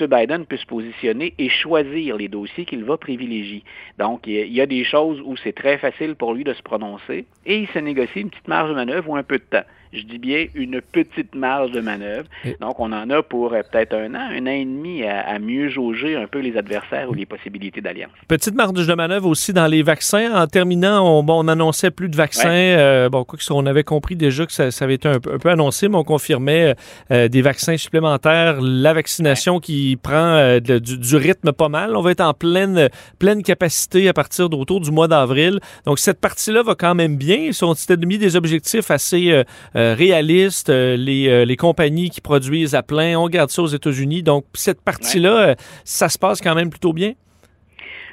M. 0.00 0.06
Biden 0.06 0.46
peut 0.46 0.56
se 0.56 0.66
positionner 0.66 1.34
et 1.38 1.48
choisir 1.48 2.16
les 2.16 2.28
dossiers 2.28 2.64
qu'il 2.64 2.84
va 2.84 2.96
privilégier. 2.96 3.62
Donc, 3.98 4.26
il 4.26 4.52
y 4.52 4.60
a 4.60 4.66
des 4.66 4.84
choses 4.84 5.20
où 5.24 5.36
c'est 5.36 5.54
très 5.54 5.78
facile 5.78 6.14
pour 6.14 6.34
lui 6.34 6.44
de 6.44 6.54
se 6.54 6.62
prononcer 6.62 7.26
et 7.46 7.58
il 7.58 7.68
se 7.68 7.78
négocie 7.78 8.20
une 8.20 8.30
petite 8.30 8.48
marge 8.48 8.70
de 8.70 8.74
manœuvre 8.74 9.10
ou 9.10 9.16
un 9.16 9.22
peu 9.22 9.38
de 9.38 9.44
temps 9.44 9.64
je 9.92 10.02
dis 10.02 10.18
bien 10.18 10.46
une 10.54 10.80
petite 10.80 11.34
marge 11.34 11.70
de 11.72 11.80
manœuvre. 11.80 12.28
Donc, 12.60 12.78
on 12.80 12.92
en 12.92 13.08
a 13.10 13.22
pour 13.22 13.52
euh, 13.52 13.62
peut-être 13.70 13.94
un 13.94 14.14
an, 14.14 14.28
un 14.30 14.46
an 14.46 14.50
et 14.50 14.64
demi 14.64 15.02
à, 15.04 15.38
mieux 15.38 15.68
jauger 15.68 16.16
un 16.16 16.26
peu 16.26 16.40
les 16.40 16.56
adversaires 16.56 17.08
ou 17.10 17.14
les 17.14 17.26
possibilités 17.26 17.80
d'alliance. 17.80 18.10
Petite 18.26 18.54
marge 18.54 18.86
de 18.86 18.94
manœuvre 18.94 19.28
aussi 19.28 19.52
dans 19.52 19.66
les 19.66 19.82
vaccins. 19.82 20.34
En 20.34 20.46
terminant, 20.46 21.06
on, 21.06 21.22
bon, 21.22 21.44
on 21.44 21.48
annonçait 21.48 21.90
plus 21.90 22.08
de 22.08 22.16
vaccins. 22.16 22.48
Euh, 22.48 23.08
bon, 23.08 23.24
quoi 23.24 23.38
que 23.38 23.52
on 23.52 23.64
avait 23.66 23.84
compris 23.84 24.14
déjà 24.14 24.44
que 24.44 24.52
ça, 24.52 24.68
avait 24.84 24.94
été 24.94 25.08
un, 25.08 25.20
peu 25.20 25.48
annoncé, 25.48 25.88
mais 25.88 25.96
on 25.96 26.04
confirmait 26.04 26.74
euh, 27.10 27.28
des 27.28 27.42
vaccins 27.42 27.76
supplémentaires, 27.76 28.60
la 28.60 28.92
vaccination 28.92 29.58
qui 29.58 29.96
prend 29.96 30.58
du, 30.60 31.16
rythme 31.16 31.52
pas 31.52 31.68
mal. 31.68 31.96
On 31.96 32.02
va 32.02 32.10
être 32.10 32.20
en 32.20 32.34
pleine, 32.34 32.88
pleine 33.18 33.42
capacité 33.42 34.08
à 34.08 34.12
partir 34.12 34.48
d'autour 34.48 34.80
du 34.80 34.90
mois 34.90 35.08
d'avril. 35.08 35.60
Donc, 35.86 35.98
cette 35.98 36.20
partie-là 36.20 36.62
va 36.62 36.74
quand 36.74 36.94
même 36.94 37.16
bien. 37.16 37.50
On 37.62 37.74
s'était 37.74 37.96
mis 37.96 38.18
des 38.18 38.36
objectifs 38.36 38.90
assez 38.90 39.44
euh, 39.78 39.94
réaliste. 39.94 40.70
Euh, 40.70 40.96
les, 40.96 41.28
euh, 41.28 41.44
les, 41.44 41.56
compagnies 41.56 42.10
qui 42.10 42.20
produisent 42.20 42.74
à 42.74 42.82
plein, 42.82 43.16
on 43.16 43.28
garde 43.28 43.50
ça 43.50 43.62
aux 43.62 43.68
États-Unis. 43.68 44.24
Donc, 44.24 44.44
cette 44.54 44.80
partie-là, 44.80 45.54
ça 45.84 46.08
se 46.08 46.18
passe 46.18 46.40
quand 46.40 46.56
même 46.56 46.68
plutôt 46.68 46.92
bien? 46.92 47.12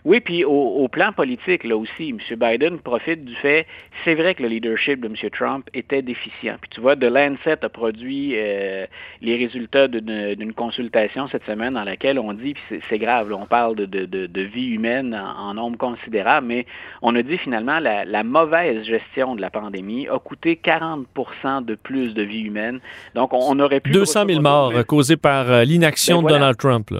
Oui, 0.05 0.19
puis 0.19 0.45
au, 0.45 0.87
plan 0.87 1.11
politique, 1.11 1.63
là 1.63 1.75
aussi, 1.75 2.09
M. 2.09 2.19
Biden 2.37 2.77
profite 2.77 3.25
du 3.25 3.33
fait, 3.35 3.65
c'est 4.03 4.13
vrai 4.13 4.35
que 4.35 4.43
le 4.43 4.49
leadership 4.49 5.01
de 5.01 5.07
M. 5.07 5.15
Trump 5.31 5.67
était 5.73 6.03
déficient. 6.03 6.57
Puis 6.61 6.69
tu 6.69 6.79
vois, 6.79 6.95
The 6.95 7.05
Lancet 7.05 7.57
a 7.63 7.69
produit 7.69 8.33
euh, 8.35 8.85
les 9.21 9.35
résultats 9.35 9.87
d'une 9.87 10.53
consultation 10.53 11.27
cette 11.27 11.43
semaine 11.45 11.73
dans 11.73 11.83
laquelle 11.83 12.19
on 12.19 12.33
dit, 12.33 12.53
puis 12.53 12.79
c'est 12.87 12.99
grave, 12.99 13.33
on 13.33 13.47
parle 13.47 13.75
de, 13.75 13.85
de, 13.85 14.05
de, 14.05 14.41
vie 14.41 14.67
humaine 14.67 15.15
en, 15.15 15.55
nombre 15.55 15.77
considérable, 15.77 16.45
mais 16.45 16.67
on 17.01 17.15
a 17.15 17.23
dit 17.23 17.39
finalement 17.39 17.79
la, 17.79 18.05
la 18.05 18.23
mauvaise 18.23 18.83
gestion 18.83 19.35
de 19.35 19.41
la 19.41 19.49
pandémie 19.49 20.07
a 20.07 20.19
coûté 20.19 20.59
40% 20.63 21.65
de 21.65 21.73
plus 21.73 22.13
de 22.13 22.21
vie 22.21 22.41
humaine. 22.41 22.79
Donc 23.15 23.33
on, 23.33 23.59
aurait 23.59 23.79
pu... 23.79 23.89
200 23.89 24.25
000 24.27 24.41
morts 24.41 24.71
causés 24.85 25.17
par 25.17 25.49
euh, 25.49 25.63
l'inaction 25.63 26.21
ben 26.21 26.27
de 26.27 26.33
Donald 26.33 26.57
Trump. 26.57 26.91
Là. 26.91 26.99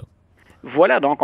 Voilà, 0.74 0.98
donc 0.98 1.20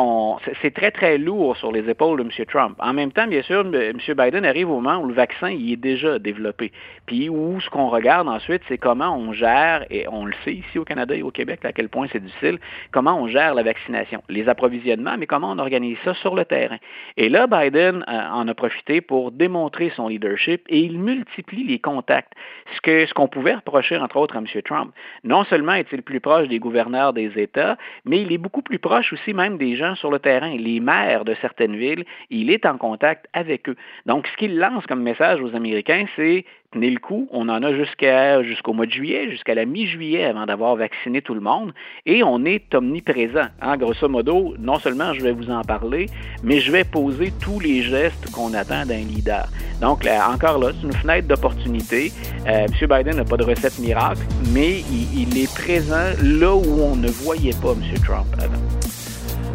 c'est 0.62 0.72
très, 0.72 0.92
très 0.92 1.18
lourd 1.18 1.56
sur 1.56 1.72
les 1.72 1.90
épaules 1.90 2.16
de 2.16 2.22
M. 2.22 2.46
Trump. 2.46 2.76
En 2.78 2.92
même 2.92 3.10
temps, 3.10 3.26
bien 3.26 3.42
sûr, 3.42 3.66
M. 3.66 3.98
Biden 3.98 4.44
arrive 4.44 4.70
au 4.70 4.80
moment 4.80 5.02
où 5.02 5.08
le 5.08 5.14
vaccin 5.14 5.50
il 5.50 5.72
est 5.72 5.76
déjà 5.76 6.20
développé. 6.20 6.70
Puis 7.06 7.28
où 7.28 7.60
ce 7.60 7.68
qu'on 7.68 7.88
regarde 7.88 8.28
ensuite, 8.28 8.62
c'est 8.68 8.78
comment 8.78 9.16
on 9.16 9.32
gère, 9.32 9.84
et 9.90 10.06
on 10.06 10.26
le 10.26 10.32
sait 10.44 10.54
ici 10.54 10.78
au 10.78 10.84
Canada 10.84 11.16
et 11.16 11.24
au 11.24 11.32
Québec, 11.32 11.64
à 11.64 11.72
quel 11.72 11.88
point 11.88 12.06
c'est 12.12 12.22
difficile, 12.22 12.60
comment 12.92 13.20
on 13.20 13.26
gère 13.26 13.54
la 13.54 13.64
vaccination, 13.64 14.22
les 14.28 14.48
approvisionnements, 14.48 15.16
mais 15.18 15.26
comment 15.26 15.50
on 15.50 15.58
organise 15.58 15.98
ça 16.04 16.14
sur 16.14 16.36
le 16.36 16.44
terrain. 16.44 16.78
Et 17.16 17.28
là, 17.28 17.48
Biden 17.48 18.04
euh, 18.08 18.28
en 18.30 18.46
a 18.46 18.54
profité 18.54 19.00
pour 19.00 19.32
démontrer 19.32 19.90
son 19.96 20.06
leadership 20.06 20.62
et 20.68 20.78
il 20.78 21.00
multiplie 21.00 21.64
les 21.64 21.80
contacts. 21.80 22.32
Ce 22.74 23.06
ce 23.06 23.12
qu'on 23.12 23.26
pouvait 23.26 23.56
reprocher, 23.56 23.96
entre 23.96 24.18
autres, 24.18 24.36
à 24.36 24.38
M. 24.38 24.46
Trump. 24.64 24.94
Non 25.24 25.42
seulement 25.42 25.74
est-il 25.74 26.02
plus 26.02 26.20
proche 26.20 26.46
des 26.46 26.60
gouverneurs 26.60 27.12
des 27.12 27.32
États, 27.40 27.76
mais 28.04 28.22
il 28.22 28.32
est 28.32 28.38
beaucoup 28.38 28.62
plus 28.62 28.78
proche 28.78 29.12
aussi 29.12 29.31
même 29.32 29.58
des 29.58 29.76
gens 29.76 29.94
sur 29.94 30.10
le 30.10 30.18
terrain, 30.18 30.56
les 30.56 30.80
maires 30.80 31.24
de 31.24 31.34
certaines 31.40 31.76
villes, 31.76 32.04
il 32.30 32.50
est 32.50 32.66
en 32.66 32.76
contact 32.76 33.26
avec 33.32 33.68
eux. 33.68 33.76
Donc, 34.06 34.26
ce 34.26 34.36
qu'il 34.36 34.58
lance 34.58 34.86
comme 34.86 35.02
message 35.02 35.40
aux 35.40 35.54
Américains, 35.54 36.06
c'est 36.16 36.44
tenez 36.72 36.90
le 36.90 36.98
coup, 36.98 37.28
on 37.30 37.48
en 37.48 37.62
a 37.62 37.74
jusqu'à, 37.74 38.42
jusqu'au 38.42 38.72
mois 38.72 38.86
de 38.86 38.92
juillet, 38.92 39.30
jusqu'à 39.30 39.54
la 39.54 39.64
mi-juillet 39.64 40.24
avant 40.24 40.46
d'avoir 40.46 40.76
vacciné 40.76 41.20
tout 41.20 41.34
le 41.34 41.40
monde, 41.40 41.72
et 42.06 42.22
on 42.22 42.44
est 42.44 42.74
omniprésent. 42.74 43.48
Hein? 43.60 43.76
Grosso 43.76 44.08
modo, 44.08 44.54
non 44.58 44.78
seulement 44.78 45.12
je 45.12 45.20
vais 45.20 45.32
vous 45.32 45.50
en 45.50 45.62
parler, 45.62 46.06
mais 46.42 46.60
je 46.60 46.72
vais 46.72 46.84
poser 46.84 47.32
tous 47.42 47.60
les 47.60 47.82
gestes 47.82 48.30
qu'on 48.32 48.54
attend 48.54 48.86
d'un 48.86 49.04
leader. 49.04 49.46
Donc, 49.80 50.06
encore 50.06 50.58
là, 50.58 50.70
c'est 50.72 50.86
une 50.86 50.92
fenêtre 50.92 51.28
d'opportunité. 51.28 52.10
Euh, 52.46 52.66
M. 52.66 52.88
Biden 52.88 53.16
n'a 53.16 53.24
pas 53.24 53.36
de 53.36 53.44
recette 53.44 53.78
miracle, 53.78 54.20
mais 54.54 54.80
il, 54.80 55.22
il 55.22 55.42
est 55.42 55.52
présent 55.54 56.12
là 56.22 56.54
où 56.54 56.80
on 56.80 56.96
ne 56.96 57.08
voyait 57.08 57.54
pas 57.60 57.72
M. 57.72 57.82
Trump 58.04 58.26
avant. 58.40 58.81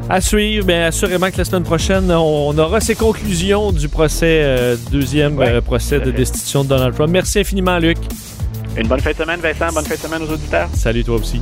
À 0.10 0.22
suivre, 0.22 0.66
mais 0.66 0.84
assurément 0.84 1.30
que 1.30 1.38
la 1.38 1.44
semaine 1.44 1.64
prochaine, 1.64 2.10
on 2.12 2.58
aura 2.58 2.80
ces 2.80 2.96
conclusions 2.96 3.74
du 3.74 3.90
procès, 3.90 4.42
euh, 4.42 4.78
deuxième 4.90 5.38
euh, 5.42 5.60
procès 5.60 6.00
de 6.00 6.12
destitution 6.12 6.64
de 6.64 6.70
Donald 6.70 6.96
Trump. 6.96 7.12
Merci 7.12 7.40
infiniment, 7.40 7.78
Luc. 7.78 7.98
Une 8.78 8.88
bonne 8.88 9.02
fin 9.02 9.12
de 9.12 9.18
semaine, 9.18 9.42
Vincent. 9.42 9.74
Bonne 9.74 9.84
fin 9.84 9.96
de 9.96 10.00
semaine 10.00 10.22
aux 10.24 10.32
auditeurs. 10.32 10.70
Salut, 10.74 11.04
toi 11.04 11.18
aussi. 11.18 11.42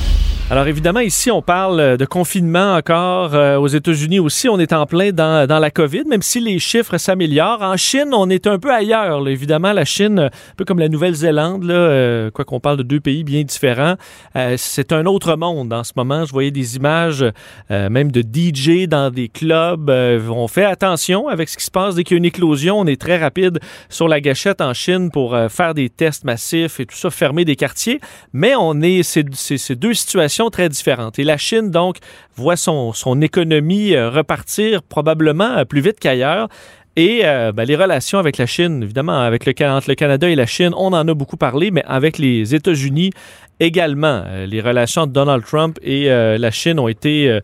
Alors 0.51 0.67
évidemment, 0.67 0.99
ici, 0.99 1.31
on 1.31 1.41
parle 1.41 1.79
euh, 1.79 1.95
de 1.95 2.03
confinement 2.03 2.75
encore. 2.75 3.35
Euh, 3.35 3.55
aux 3.55 3.69
États-Unis 3.69 4.19
aussi, 4.19 4.49
on 4.49 4.59
est 4.59 4.73
en 4.73 4.85
plein 4.85 5.13
dans, 5.13 5.47
la 5.47 5.71
COVID, 5.71 6.03
même 6.09 6.21
si 6.21 6.41
les 6.41 6.59
chiffres 6.59 6.97
s'améliorent. 6.97 7.61
En 7.61 7.77
Chine, 7.77 8.09
on 8.11 8.29
est 8.29 8.47
un 8.47 8.59
peu 8.59 8.69
ailleurs. 8.69 9.25
Évidemment, 9.29 9.71
la 9.71 9.85
Chine, 9.85 10.19
un 10.19 10.55
peu 10.57 10.65
comme 10.65 10.79
la 10.79 10.89
Nouvelle-Zélande, 10.89 11.63
euh, 11.71 12.31
quoi 12.31 12.43
qu'on 12.43 12.59
parle 12.59 12.75
de 12.75 12.83
deux 12.83 12.99
pays 12.99 13.23
bien 13.23 13.43
différents, 13.43 13.95
c'est 14.57 14.91
un 14.91 15.05
autre 15.05 15.37
monde 15.37 15.71
en 15.71 15.85
ce 15.85 15.93
moment. 15.95 16.25
Je 16.25 16.33
voyais 16.33 16.51
des 16.51 16.75
images 16.75 17.23
même 17.69 18.11
de 18.11 18.21
DJ 18.21 18.87
dans 18.87 19.09
des 19.09 19.29
clubs. 19.29 19.89
on 19.89 20.47
fait 20.49 20.65
attention 20.65 21.29
avec 21.29 21.47
ce 21.47 21.57
qui 21.57 21.63
se 21.63 21.71
passe. 21.71 21.95
Dès 21.95 22.03
qu'il 22.03 22.15
y 22.15 22.17
a 22.17 22.19
une 22.19 22.25
éclosion, 22.25 22.77
on 22.77 22.87
est 22.87 22.99
très 22.99 23.17
rapide 23.17 23.59
sur 23.87 24.09
la 24.09 24.19
gâchette 24.19 24.59
en 24.59 24.73
Chine 24.73 25.11
pour 25.11 25.37
faire 25.49 25.73
des 25.73 25.89
tests 25.89 26.25
massifs 26.25 26.81
et 26.81 26.85
tout 26.85 26.97
ça, 26.97 27.09
fermer 27.09 27.45
des 27.45 27.55
quartiers. 27.55 28.01
Mais 28.33 28.53
on 28.57 28.81
est, 28.81 29.03
c'est 29.03 29.75
deux 29.75 29.93
situations 29.93 30.40
très 30.49 30.69
différentes. 30.69 31.19
Et 31.19 31.23
la 31.23 31.37
Chine, 31.37 31.69
donc, 31.71 31.97
voit 32.35 32.55
son, 32.55 32.93
son 32.93 33.21
économie 33.21 33.93
euh, 33.93 34.09
repartir 34.09 34.83
probablement 34.83 35.57
euh, 35.57 35.65
plus 35.65 35.81
vite 35.81 35.99
qu'ailleurs. 35.99 36.47
Et 36.97 37.21
euh, 37.23 37.51
ben, 37.53 37.63
les 37.63 37.75
relations 37.75 38.19
avec 38.19 38.37
la 38.37 38.45
Chine, 38.45 38.83
évidemment, 38.83 39.19
avec 39.19 39.45
le, 39.45 39.53
entre 39.69 39.89
le 39.89 39.95
Canada 39.95 40.29
et 40.29 40.35
la 40.35 40.45
Chine, 40.45 40.71
on 40.75 40.87
en 40.87 41.07
a 41.07 41.13
beaucoup 41.13 41.37
parlé, 41.37 41.71
mais 41.71 41.83
avec 41.87 42.17
les 42.17 42.53
États-Unis 42.53 43.11
également. 43.59 44.23
les 44.47 44.59
relations 44.59 45.03
entre 45.03 45.13
Donald 45.13 45.45
Trump 45.45 45.77
et 45.83 46.07
la 46.07 46.51
Chine 46.51 46.79
ont 46.79 46.87
été, 46.87 47.39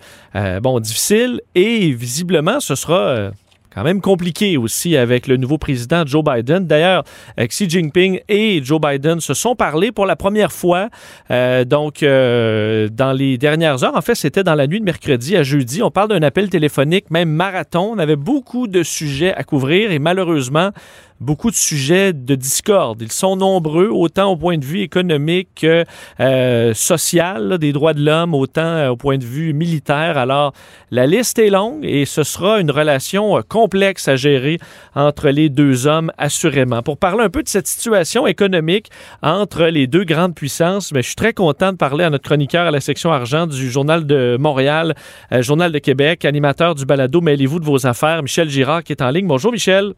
bon, 0.63 0.79
difficiles 0.79 1.41
et 1.53 1.91
visiblement, 1.91 2.60
ce 2.60 2.73
sera 2.73 3.31
quand 3.77 3.83
même 3.83 4.01
compliqué 4.01 4.57
aussi 4.57 4.97
avec 4.97 5.27
le 5.27 5.37
nouveau 5.37 5.59
président 5.59 6.03
Joe 6.03 6.23
Biden. 6.23 6.65
D'ailleurs, 6.65 7.03
Xi 7.37 7.69
Jinping 7.69 8.21
et 8.27 8.59
Joe 8.63 8.81
Biden 8.81 9.19
se 9.19 9.35
sont 9.35 9.55
parlé 9.55 9.91
pour 9.91 10.07
la 10.07 10.15
première 10.15 10.51
fois. 10.51 10.89
Euh, 11.29 11.63
donc, 11.63 12.01
euh, 12.01 12.89
dans 12.91 13.11
les 13.11 13.37
dernières 13.37 13.83
heures, 13.83 13.95
en 13.95 14.01
fait, 14.01 14.15
c'était 14.15 14.43
dans 14.43 14.55
la 14.55 14.65
nuit 14.65 14.79
de 14.79 14.85
mercredi 14.85 15.37
à 15.37 15.43
jeudi. 15.43 15.83
On 15.83 15.91
parle 15.91 16.09
d'un 16.09 16.23
appel 16.23 16.49
téléphonique, 16.49 17.11
même 17.11 17.29
marathon. 17.29 17.91
On 17.93 17.99
avait 17.99 18.15
beaucoup 18.15 18.65
de 18.65 18.81
sujets 18.81 19.35
à 19.35 19.43
couvrir 19.43 19.91
et 19.91 19.99
malheureusement, 19.99 20.71
beaucoup 21.19 21.49
de 21.49 21.56
sujets 21.56 22.13
de 22.13 22.36
discorde. 22.36 23.01
Ils 23.01 23.12
sont 23.12 23.36
nombreux, 23.36 23.89
autant 23.89 24.32
au 24.32 24.36
point 24.36 24.58
de 24.58 24.65
vue 24.65 24.82
économique 24.82 25.49
que 25.56 25.84
euh, 26.19 26.73
social, 26.73 27.58
des 27.58 27.73
droits 27.73 27.93
de 27.93 28.03
l'homme, 28.03 28.34
autant 28.34 28.62
euh, 28.62 28.89
au 28.89 28.95
point 28.95 29.17
de 29.17 29.25
vue 29.25 29.53
militaire. 29.53 30.17
Alors, 30.17 30.53
la 30.91 31.08
liste 31.08 31.39
est 31.39 31.49
longue 31.49 31.84
et 31.84 32.06
ce 32.06 32.23
sera 32.23 32.60
une 32.60 32.71
relation 32.71 33.38
euh, 33.38 33.41
complexe 33.41 34.08
à 34.08 34.15
gérer 34.15 34.60
entre 34.95 35.30
les 35.30 35.49
deux 35.49 35.88
hommes, 35.88 36.12
assurément. 36.17 36.82
Pour 36.82 36.97
parler 36.97 37.23
un 37.23 37.30
peu 37.30 37.43
de 37.43 37.49
cette 37.49 37.67
situation 37.67 38.27
économique 38.27 38.89
entre 39.21 39.65
les 39.65 39.88
deux 39.88 40.03
grandes 40.03 40.36
puissances, 40.36 40.91
mais 40.91 41.01
je 41.01 41.08
suis 41.08 41.15
très 41.15 41.34
content 41.34 41.71
de 41.71 41.77
parler 41.77 42.03
à 42.03 42.10
notre 42.10 42.25
chroniqueur 42.25 42.67
à 42.67 42.71
la 42.71 42.82
section 42.82 43.12
argent 43.12 43.47
du 43.47 43.69
Journal 43.69 44.06
de 44.06 44.38
Montréal, 44.39 44.95
Journal 45.32 45.71
de 45.71 45.80
Québec, 45.80 46.25
animateur 46.25 46.75
du 46.75 46.86
balado 46.86 47.21
Mêlez-vous 47.21 47.60
de 47.60 47.65
vos 47.65 47.86
affaires, 47.88 48.21
Michel 48.21 48.49
Girard, 48.49 48.84
qui 48.84 48.93
est 48.93 49.01
en 49.01 49.10
ligne. 49.10 49.27
Bonjour, 49.27 49.51
Michel. 49.51 49.93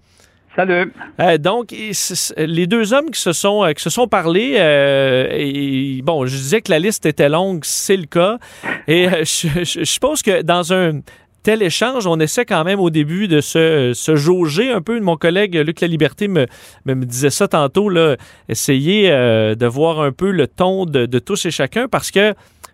Salut. 0.55 0.91
Euh, 1.19 1.37
donc, 1.37 1.73
les 2.37 2.67
deux 2.67 2.93
hommes 2.93 3.11
qui 3.11 3.21
se 3.21 3.33
sont, 3.33 3.63
euh, 3.63 3.73
qui 3.73 3.83
se 3.83 3.89
sont 3.89 4.07
parlé, 4.07 4.55
euh, 4.57 5.27
et, 5.31 6.01
bon, 6.03 6.25
je 6.25 6.35
disais 6.35 6.61
que 6.61 6.71
la 6.71 6.79
liste 6.79 7.05
était 7.05 7.29
longue, 7.29 7.61
c'est 7.63 7.97
le 7.97 8.05
cas. 8.05 8.39
Et 8.87 9.07
je, 9.19 9.63
je, 9.63 9.83
suppose 9.83 10.23
que 10.23 10.41
dans 10.41 10.73
un 10.73 11.01
tel 11.43 11.61
échange, 11.61 12.07
on 12.07 12.19
essaie 12.19 12.45
quand 12.45 12.63
même 12.63 12.79
au 12.79 12.89
début 12.89 13.27
de 13.27 13.41
se, 13.41 13.93
se 13.93 14.15
jauger 14.15 14.71
un 14.71 14.81
peu. 14.81 14.99
Mon 14.99 15.17
collègue 15.17 15.55
Luc 15.55 15.81
La 15.81 15.87
Liberté 15.87 16.27
me, 16.27 16.47
me, 16.85 17.05
disait 17.05 17.29
ça 17.29 17.47
tantôt, 17.47 17.87
là, 17.89 18.17
essayer 18.49 19.09
de 19.09 19.65
voir 19.65 20.01
un 20.01 20.11
peu 20.11 20.31
le 20.31 20.47
ton 20.47 20.85
de, 20.85 21.05
de, 21.05 21.19
tous 21.19 21.45
et 21.45 21.51
chacun 21.51 21.87
parce 21.87 22.11
que 22.11 22.33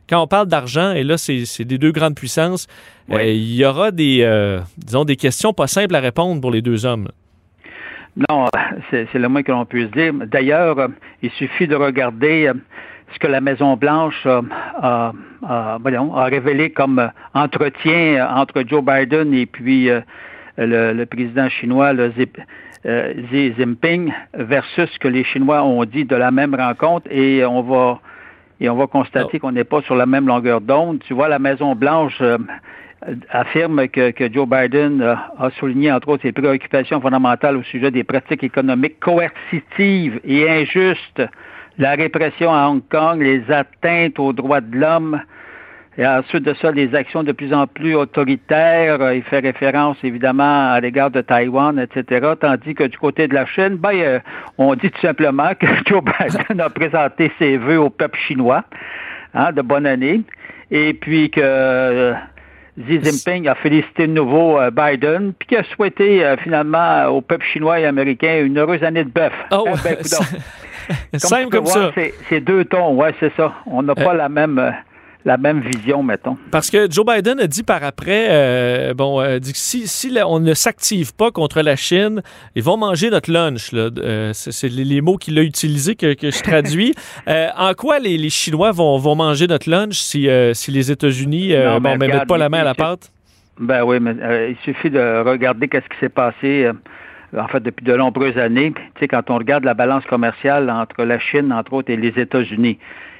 quand 0.09 0.21
on 0.21 0.27
parle 0.27 0.47
d'argent, 0.47 0.93
et 0.93 1.03
là, 1.03 1.17
c'est 1.17 1.65
des 1.65 1.77
deux 1.77 1.91
grandes 1.91 2.15
puissances, 2.15 2.67
il 3.09 3.53
y 3.53 3.65
aura 3.65 3.91
des, 3.91 4.59
disons, 4.77 5.03
des 5.03 5.15
questions 5.15 5.53
pas 5.53 5.67
simples 5.67 5.95
à 5.95 5.99
répondre 5.99 6.41
pour 6.41 6.51
les 6.51 6.61
deux 6.61 6.85
hommes. 6.85 7.09
Non, 8.29 8.47
c'est 8.91 9.13
le 9.13 9.27
moins 9.27 9.43
que 9.43 9.51
l'on 9.51 9.65
puisse 9.65 9.91
dire. 9.91 10.13
D'ailleurs, 10.13 10.89
il 11.21 11.31
suffit 11.31 11.67
de 11.67 11.75
regarder 11.75 12.47
euh, 12.47 12.53
ce 13.13 13.19
que 13.19 13.27
la 13.27 13.41
Maison-Blanche 13.41 14.25
a, 14.25 15.11
révélé 16.25 16.71
comme 16.71 17.11
entretien 17.33 18.27
entre 18.35 18.63
Joe 18.65 18.83
Biden 18.83 19.33
et 19.33 19.45
puis 19.45 19.89
euh, 19.89 20.01
le, 20.57 21.03
président 21.05 21.49
chinois, 21.49 21.93
le 21.93 22.11
euh, 22.85 23.13
Xi 23.31 23.53
Jinping, 23.57 24.11
versus 24.33 24.89
ce 24.91 24.99
que 24.99 25.07
les 25.07 25.23
Chinois 25.23 25.63
ont 25.63 25.83
dit 25.85 26.05
de 26.05 26.15
la 26.15 26.31
même 26.31 26.55
rencontre. 26.55 27.07
Et 27.11 27.45
on 27.45 27.61
va, 27.61 27.99
et 28.59 28.69
on 28.69 28.75
va 28.75 28.87
constater 28.87 29.37
oh. 29.37 29.39
qu'on 29.39 29.51
n'est 29.51 29.63
pas 29.63 29.81
sur 29.81 29.95
la 29.95 30.05
même 30.05 30.27
longueur 30.27 30.61
d'onde. 30.61 30.99
Tu 31.05 31.13
vois, 31.13 31.27
la 31.27 31.39
Maison-Blanche 31.39 32.21
affirme 33.29 33.87
que, 33.87 34.13
Joe 34.31 34.47
Biden 34.47 35.01
a 35.01 35.49
souligné, 35.51 35.91
entre 35.91 36.09
autres, 36.09 36.23
ses 36.23 36.31
préoccupations 36.31 37.01
fondamentales 37.01 37.57
au 37.57 37.63
sujet 37.63 37.91
des 37.91 38.03
pratiques 38.03 38.43
économiques 38.43 38.99
coercitives 38.99 40.19
et 40.23 40.49
injustes, 40.49 41.21
la 41.77 41.91
répression 41.91 42.53
à 42.53 42.67
Hong 42.67 42.81
Kong, 42.89 43.21
les 43.21 43.43
atteintes 43.51 44.17
aux 44.17 44.33
droits 44.33 44.61
de 44.61 44.75
l'homme, 44.75 45.21
et 45.97 46.05
ensuite 46.05 46.43
de 46.43 46.53
ça, 46.55 46.71
les 46.71 46.93
actions 46.93 47.23
de 47.23 47.31
plus 47.31 47.53
en 47.53 47.67
plus 47.67 47.95
autoritaires. 47.95 49.13
Il 49.13 49.23
fait 49.23 49.39
référence 49.39 49.97
évidemment 50.03 50.71
à 50.71 50.79
l'égard 50.81 51.09
de 51.09 51.21
Taïwan, 51.21 51.79
etc. 51.79 52.33
Tandis 52.39 52.75
que 52.75 52.83
du 52.83 52.97
côté 52.97 53.29
de 53.29 53.33
la 53.33 53.45
Chine, 53.45 53.77
ben, 53.77 53.93
euh, 53.93 54.19
on 54.57 54.75
dit 54.75 54.91
tout 54.91 55.01
simplement 55.01 55.53
que 55.57 55.67
Joe 55.85 56.03
Biden 56.03 56.59
a 56.59 56.69
présenté 56.69 57.31
ses 57.39 57.57
vœux 57.57 57.79
au 57.79 57.89
peuple 57.89 58.19
chinois 58.19 58.65
hein, 59.33 59.53
de 59.53 59.61
bonne 59.61 59.85
année, 59.85 60.21
et 60.69 60.93
puis 60.93 61.29
que 61.29 61.39
euh, 61.41 62.13
Xi 62.77 62.99
Jinping 63.01 63.47
a 63.47 63.55
félicité 63.55 64.07
de 64.07 64.13
nouveau 64.13 64.59
euh, 64.59 64.69
Biden, 64.69 65.33
puis 65.37 65.47
qui 65.47 65.55
a 65.55 65.63
souhaité 65.63 66.25
euh, 66.25 66.35
finalement 66.37 67.05
au 67.05 67.21
peuple 67.21 67.45
chinois 67.45 67.79
et 67.79 67.85
américain 67.85 68.41
une 68.43 68.57
heureuse 68.57 68.83
année 68.83 69.03
de 69.03 69.09
bœuf. 69.09 69.33
Oh, 69.51 69.65
ben, 69.83 69.97
simple 71.17 71.49
comme 71.49 71.65
ça. 71.65 71.91
C'est 72.29 72.41
deux 72.41 72.65
tons, 72.65 72.95
ouais, 72.95 73.13
c'est 73.19 73.33
ça. 73.35 73.53
On 73.65 73.81
n'a 73.81 73.95
pas 73.95 74.13
la 74.13 74.29
même 74.29 74.73
la 75.25 75.37
même 75.37 75.59
vision, 75.59 76.03
mettons. 76.03 76.37
Parce 76.51 76.69
que 76.69 76.89
Joe 76.89 77.03
Biden 77.03 77.39
a 77.39 77.47
dit 77.47 77.63
par 77.63 77.83
après, 77.83 78.27
euh, 78.29 78.93
bon, 78.93 79.19
euh, 79.19 79.39
dit 79.39 79.53
que 79.53 79.57
si, 79.57 79.87
si 79.87 80.15
on 80.25 80.39
ne 80.39 80.53
s'active 80.53 81.15
pas 81.15 81.31
contre 81.31 81.61
la 81.61 81.75
Chine, 81.75 82.21
ils 82.55 82.61
vont 82.61 82.77
manger 82.77 83.09
notre 83.09 83.31
lunch. 83.31 83.71
Euh, 83.73 84.31
c'est 84.33 84.69
les, 84.69 85.01
mots 85.01 85.17
qu'il 85.17 85.37
a 85.39 85.41
utilisés 85.41 85.95
que, 85.95 86.13
que 86.13 86.29
je 86.29 86.43
traduis. 86.43 86.93
en 87.27 87.73
quoi 87.73 87.97
les, 87.99 88.17
les, 88.17 88.29
Chinois 88.29 88.71
vont, 88.71 88.97
vont 88.99 89.15
manger 89.15 89.47
notre 89.47 89.69
lunch 89.69 89.95
si, 89.95 90.29
si 90.53 90.71
les 90.71 90.91
États-Unis 90.91 91.49
ne 91.49 91.79
bon, 91.79 91.97
mettent 91.97 92.27
pas 92.27 92.37
la 92.37 92.49
main 92.49 92.59
à 92.59 92.63
la 92.63 92.75
pâte? 92.75 93.11
Ben 93.59 93.83
oui, 93.83 93.99
mais 93.99 94.15
il 94.49 94.57
suffit 94.63 94.91
de 94.91 95.23
regarder 95.27 95.67
qu'est-ce 95.67 95.89
qui 95.89 95.97
s'est 95.99 96.09
passé 96.09 96.69
en 97.35 97.47
fait, 97.47 97.61
depuis 97.61 97.83
de 97.83 97.95
nombreuses 97.95 98.37
années. 98.37 98.73
Tu 98.73 98.99
sais, 98.99 99.07
quand 99.07 99.29
on 99.29 99.37
regarde 99.37 99.63
la 99.63 99.73
balance 99.73 100.05
commerciale 100.05 100.69
entre 100.69 101.03
la 101.03 101.19
Chine, 101.19 101.51
entre 101.51 101.73
autres, 101.73 101.91
et 101.91 101.97
les 101.97 102.19
États-Unis, 102.19 102.77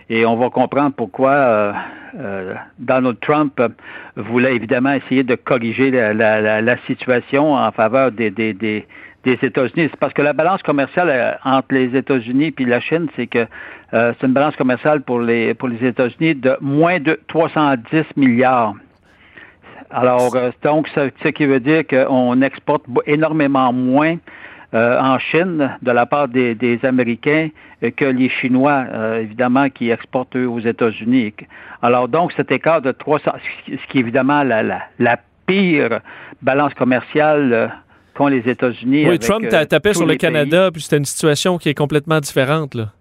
et 0.09 0.25
on 0.25 0.35
va 0.35 0.49
comprendre 0.49 0.93
pourquoi 0.95 1.31
euh, 1.31 1.73
euh, 2.19 2.53
Donald 2.77 3.19
Trump 3.21 3.59
voulait 4.15 4.55
évidemment 4.55 4.93
essayer 4.93 5.23
de 5.23 5.35
corriger 5.35 5.89
la, 5.91 6.77
situation 6.85 7.55
en 7.55 7.71
faveur 7.71 8.11
des, 8.11 8.29
des, 8.29 8.53
des, 8.53 8.85
États-Unis. 9.25 9.89
C'est 9.89 9.99
parce 9.99 10.13
que 10.13 10.21
la 10.21 10.33
balance 10.33 10.61
commerciale 10.61 11.09
euh, 11.09 11.31
entre 11.43 11.69
les 11.71 11.95
États-Unis 11.95 12.53
et 12.57 12.65
la 12.65 12.79
Chine, 12.79 13.07
c'est 13.15 13.27
que 13.27 13.47
c'est 13.91 14.23
une 14.23 14.33
balance 14.33 14.55
commerciale 14.57 15.01
pour 15.01 15.21
les 15.21 15.53
pour 15.53 15.69
les 15.69 15.81
États-Unis 15.87 16.35
de 16.35 16.57
moins 16.59 16.99
de 16.99 17.17
310 17.29 18.03
milliards. 18.17 18.73
Alors, 19.89 20.35
donc, 20.63 20.89
ce 20.89 21.27
qui 21.29 21.45
veut 21.45 21.61
dire 21.61 21.83
qu'on 21.87 22.41
exporte 22.41 22.83
énormément 23.05 23.71
moins 23.71 24.17
euh, 24.75 24.99
en 24.99 25.17
Chine 25.19 25.77
de 25.81 25.91
la 25.91 26.05
part 26.05 26.27
des, 26.27 26.79
Américains 26.83 27.47
euh, 27.81 27.91
que 27.91 28.03
les 28.03 28.27
Chinois, 28.27 28.85
euh, 28.91 29.21
évidemment, 29.21 29.69
qui 29.69 29.89
exportent 29.89 30.35
eux 30.35 30.49
aux 30.49 30.59
États-Unis. 30.59 31.33
Alors 31.81 32.09
donc, 32.09 32.33
cet 32.35 32.51
écart 32.51 32.81
de 32.81 32.91
300, 32.91 33.31
ce 33.67 33.71
qui 33.89 33.97
est 33.97 34.01
évidemment 34.01 34.43
la, 34.43 34.63
la, 34.99 35.19
pire 35.47 35.99
balance 36.41 36.73
commerciale 36.73 37.71
qu'ont 38.15 38.27
les 38.27 38.49
États-Unis. 38.49 39.07
Oui, 39.07 39.19
Trump 39.19 39.47
tapé 39.69 39.93
sur 39.93 40.07
le 40.07 40.15
Canada, 40.15 40.71
puis 40.73 40.81
c'était 40.81 40.97
une 40.97 41.05
situation 41.05 41.57
qui 41.59 41.69
est 41.69 41.75
complètement 41.75 42.19
différente. 42.19 42.73
Là. 42.73 42.91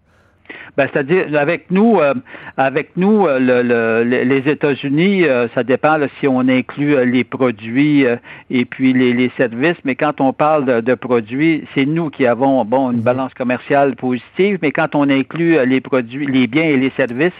Ben, 0.76 0.88
c'est-à-dire 0.92 1.26
avec 1.38 1.70
nous, 1.70 2.00
euh, 2.00 2.14
avec 2.56 2.96
nous, 2.96 3.26
euh, 3.26 3.38
le, 3.38 4.24
les 4.24 4.50
États-Unis, 4.50 5.24
euh, 5.24 5.46
ça 5.54 5.62
dépend 5.62 5.98
si 6.18 6.26
on 6.26 6.40
inclut 6.40 6.96
les 7.06 7.22
produits 7.22 8.04
et 8.50 8.64
puis 8.64 8.92
les, 8.92 9.30
services. 9.36 9.76
Mais 9.84 9.94
quand 9.94 10.20
on 10.20 10.32
parle 10.32 10.82
de, 10.82 10.94
produits, 10.94 11.64
c'est 11.74 11.86
nous 11.86 12.10
qui 12.10 12.26
avons 12.26 12.64
bon 12.64 12.90
une 12.90 12.98
mhm. 12.98 13.04
balance 13.04 13.34
commerciale 13.34 13.94
positive. 13.94 14.58
Mais 14.62 14.72
quand 14.72 14.94
on 14.96 15.08
inclut 15.08 15.64
les 15.64 15.80
produits, 15.80 16.26
les 16.26 16.46
biens 16.48 16.64
et 16.64 16.76
les 16.76 16.90
services, 16.96 17.32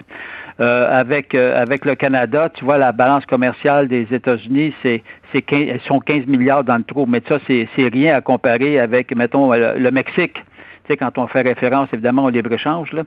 avec 0.58 1.34
avec 1.34 1.84
le 1.84 1.96
Canada, 1.96 2.48
tu 2.54 2.64
vois 2.64 2.78
la 2.78 2.92
balance 2.92 3.26
commerciale 3.26 3.88
des 3.88 4.06
États-Unis, 4.12 4.72
c'est 4.82 5.02
c'est 5.32 5.44
sont 5.86 5.98
15 5.98 6.26
milliards 6.26 6.62
dans 6.62 6.76
le 6.76 6.84
trou. 6.84 7.06
Mais 7.08 7.22
ça, 7.28 7.38
c'est 7.48 7.88
rien 7.88 8.14
à 8.14 8.20
comparer 8.20 8.78
avec, 8.78 9.14
mettons, 9.14 9.52
le 9.52 9.90
Mexique 9.90 10.40
sais, 10.88 10.96
quand 10.96 11.18
on 11.18 11.26
fait 11.26 11.42
référence 11.42 11.88
évidemment 11.92 12.24
au 12.24 12.30
libre-échange 12.30 12.92
là, 12.92 13.02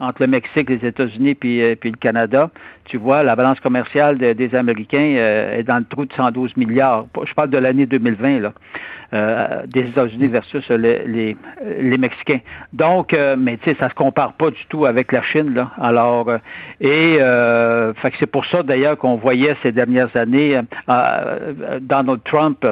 entre 0.00 0.22
le 0.22 0.28
Mexique, 0.28 0.70
les 0.70 0.86
États-Unis 0.86 1.34
puis, 1.34 1.62
euh, 1.62 1.74
puis 1.74 1.90
le 1.90 1.96
Canada, 1.96 2.50
tu 2.84 2.96
vois, 2.96 3.22
la 3.22 3.36
balance 3.36 3.60
commerciale 3.60 4.18
des 4.18 4.54
Américains 4.54 5.14
euh, 5.16 5.58
est 5.58 5.62
dans 5.62 5.78
le 5.78 5.84
trou 5.84 6.06
de 6.06 6.12
112 6.12 6.56
milliards. 6.56 7.06
Je 7.24 7.34
parle 7.34 7.50
de 7.50 7.58
l'année 7.58 7.86
2020, 7.86 8.40
là. 8.40 8.52
Euh, 9.14 9.62
des 9.66 9.86
États-Unis 9.86 10.26
versus 10.26 10.68
les, 10.68 11.34
les, 11.64 11.98
Mexicains. 11.98 12.40
Donc, 12.74 13.16
mais 13.38 13.56
tu 13.56 13.70
sais, 13.70 13.76
ça 13.80 13.88
se 13.88 13.94
compare 13.94 14.34
pas 14.34 14.50
du 14.50 14.66
tout 14.68 14.84
avec 14.84 15.12
la 15.12 15.22
Chine, 15.22 15.54
là. 15.54 15.70
Alors, 15.80 16.30
et 16.78 17.16
fait 17.16 18.10
que 18.10 18.16
c'est 18.20 18.30
pour 18.30 18.44
ça 18.44 18.62
d'ailleurs 18.62 18.98
qu'on 18.98 19.16
voyait 19.16 19.56
ces 19.62 19.72
dernières 19.72 20.14
années 20.14 20.60
Donald 21.80 22.20
Trump 22.24 22.66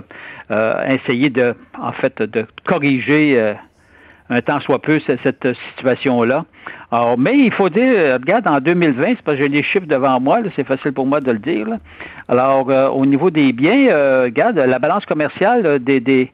essayer 0.51 1.31
de, 1.31 1.55
en 1.81 1.93
fait, 1.93 2.21
de 2.21 2.45
corriger 2.67 3.55
un 4.31 4.41
temps 4.41 4.61
soit 4.61 4.81
peu 4.81 5.01
cette, 5.07 5.47
situation-là. 5.77 6.45
Alors, 6.91 7.19
mais 7.19 7.37
il 7.39 7.53
faut 7.53 7.69
dire, 7.69 7.85
euh, 7.85 8.15
regarde, 8.15 8.47
en 8.47 8.61
2020, 8.61 9.07
c'est 9.09 9.23
parce 9.23 9.37
que 9.37 9.45
j'ai 9.45 9.49
les 9.49 9.63
chiffres 9.63 9.87
devant 9.87 10.21
moi, 10.21 10.41
c'est 10.55 10.67
facile 10.67 10.93
pour 10.93 11.07
moi 11.07 11.21
de 11.21 11.31
le 11.31 11.39
dire. 11.39 11.67
Alors, 12.29 12.71
euh, 12.71 12.89
au 12.89 13.07
niveau 13.07 13.31
des 13.31 13.53
biens, 13.53 13.89
euh, 13.89 14.25
regarde, 14.25 14.57
la 14.57 14.79
balance 14.79 15.05
commerciale 15.07 15.79
des, 15.81 16.31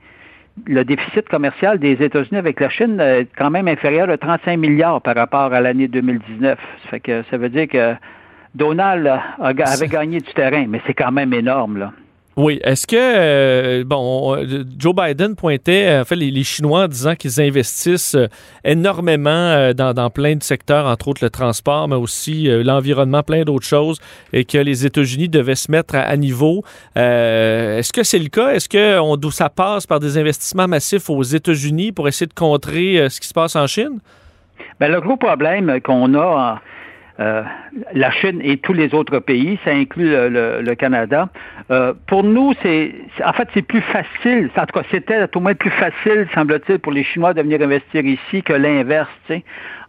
le 0.67 0.85
déficit 0.85 1.29
commercial 1.29 1.79
des 1.79 2.03
États-Unis 2.03 2.39
avec 2.39 2.61
la 2.61 2.69
Chine 2.69 3.01
est 3.01 3.29
quand 3.37 3.51
même 3.51 3.69
inférieur 3.69 4.11
à 4.11 4.19
35 4.19 4.57
milliards 4.59 5.01
par 5.01 5.15
rapport 5.15 5.53
à 5.53 5.61
l'année 5.61 5.89
2019. 5.89 6.59
Ça 6.85 6.89
fait 6.91 7.01
que 7.01 7.23
ça 7.31 7.37
veut 7.39 7.49
dire 7.49 7.69
que 7.69 7.95
Donald 8.55 9.11
avait 9.39 9.89
gagné 9.89 10.21
du 10.21 10.33
terrain, 10.35 10.67
mais 10.69 10.81
c'est 10.87 10.95
quand 10.95 11.13
même 11.13 11.33
énorme, 11.33 11.79
là. 11.79 11.93
Oui. 12.37 12.61
Est-ce 12.65 12.87
que, 12.87 12.97
euh, 12.99 13.85
bon, 13.85 14.39
Joe 14.79 14.95
Biden 14.95 15.37
pointait, 15.37 15.87
euh, 15.87 16.01
en 16.01 16.05
fait, 16.05 16.17
les, 16.17 16.45
Chinois 16.45 16.85
en 16.85 16.89
disant 16.89 17.15
qu'ils 17.15 17.41
investissent 17.43 18.15
euh, 18.15 18.27
énormément 18.65 19.73
dans, 19.75 20.11
plein 20.11 20.37
de 20.37 20.43
secteurs, 20.43 20.87
entre 20.87 21.09
autres 21.09 21.23
le 21.23 21.31
transport, 21.31 21.89
mais 21.89 21.97
aussi 21.97 22.49
l'environnement, 22.65 23.23
plein 23.23 23.43
d'autres 23.43 23.67
choses, 23.67 24.01
et 24.33 24.45
que 24.45 24.59
les 24.59 24.87
États-Unis 24.87 25.29
devaient 25.29 25.55
se 25.55 25.71
mettre 25.71 25.95
à, 25.95 26.17
niveau. 26.17 26.65
Est-ce 26.97 27.93
que 27.93 28.03
c'est 28.03 28.19
le 28.19 28.29
cas? 28.29 28.53
Est-ce 28.53 28.69
que 28.69 28.99
on, 28.99 29.19
ça 29.31 29.49
passe 29.49 29.87
par 29.87 30.01
des 30.01 30.19
investissements 30.19 30.69
massifs 30.69 31.09
aux 31.11 31.23
États-Unis 31.23 31.93
pour 31.93 32.09
essayer 32.09 32.27
de 32.27 32.35
contrer 32.35 33.09
ce 33.09 33.21
qui 33.21 33.29
se 33.29 33.35
passe 33.35 33.57
en 33.57 33.67
Chine? 33.67 33.99
Bien, 34.81 34.89
le 34.89 35.01
gros 35.01 35.17
problème 35.17 35.81
qu'on 35.81 36.15
a 36.15 36.61
euh, 37.21 37.43
la 37.93 38.11
Chine 38.11 38.41
et 38.43 38.57
tous 38.57 38.73
les 38.73 38.95
autres 38.95 39.19
pays, 39.19 39.59
ça 39.65 39.71
inclut 39.71 40.11
le, 40.11 40.75
Canada. 40.75 41.29
Euh, 41.71 41.93
pour 42.07 42.25
nous, 42.25 42.55
c'est 42.63 42.95
en 43.25 43.33
fait 43.33 43.49
c'est 43.53 43.63
plus 43.63 43.83
facile. 43.83 44.51
En 44.57 44.67
tout 44.67 44.81
cas, 44.81 44.87
c'était 44.91 45.29
tout 45.29 45.39
au 45.39 45.43
moins 45.43 45.55
plus 45.55 45.71
facile, 45.71 46.27
semble-t-il, 46.35 46.79
pour 46.79 46.93
les 46.93 47.05
Chinois 47.05 47.35
de 47.35 47.43
venir 47.43 47.61
investir 47.61 48.05
ici 48.05 48.43
que 48.43 48.55
l'inverse. 48.55 49.11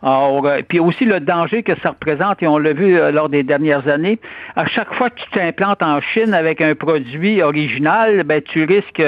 Alors, 0.01 0.45
euh, 0.45 0.59
puis 0.67 0.79
aussi 0.79 1.05
le 1.05 1.21
danger 1.21 1.63
que 1.63 1.73
ça 1.81 1.91
représente, 1.91 2.43
et 2.43 2.47
on 2.47 2.57
l'a 2.57 2.73
vu 2.73 2.97
lors 3.11 3.29
des 3.29 3.43
dernières 3.43 3.87
années, 3.87 4.19
à 4.55 4.65
chaque 4.65 4.93
fois 4.93 5.09
que 5.09 5.21
tu 5.21 5.29
t'implantes 5.31 5.81
en 5.81 6.01
Chine 6.01 6.33
avec 6.33 6.59
un 6.59 6.75
produit 6.75 7.41
original, 7.41 8.23
ben 8.23 8.41
tu 8.41 8.65
risques 8.65 9.03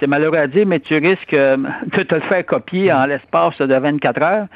c'est 0.00 0.08
malheureux 0.08 0.38
à 0.38 0.48
dire, 0.48 0.66
mais 0.66 0.80
tu 0.80 0.96
risques 0.96 1.30
de 1.30 2.02
te 2.02 2.14
le 2.16 2.20
faire 2.22 2.44
copier 2.44 2.92
en 2.92 3.06
l'espace 3.06 3.58
de 3.58 3.74
24 3.74 4.22
heures, 4.22 4.46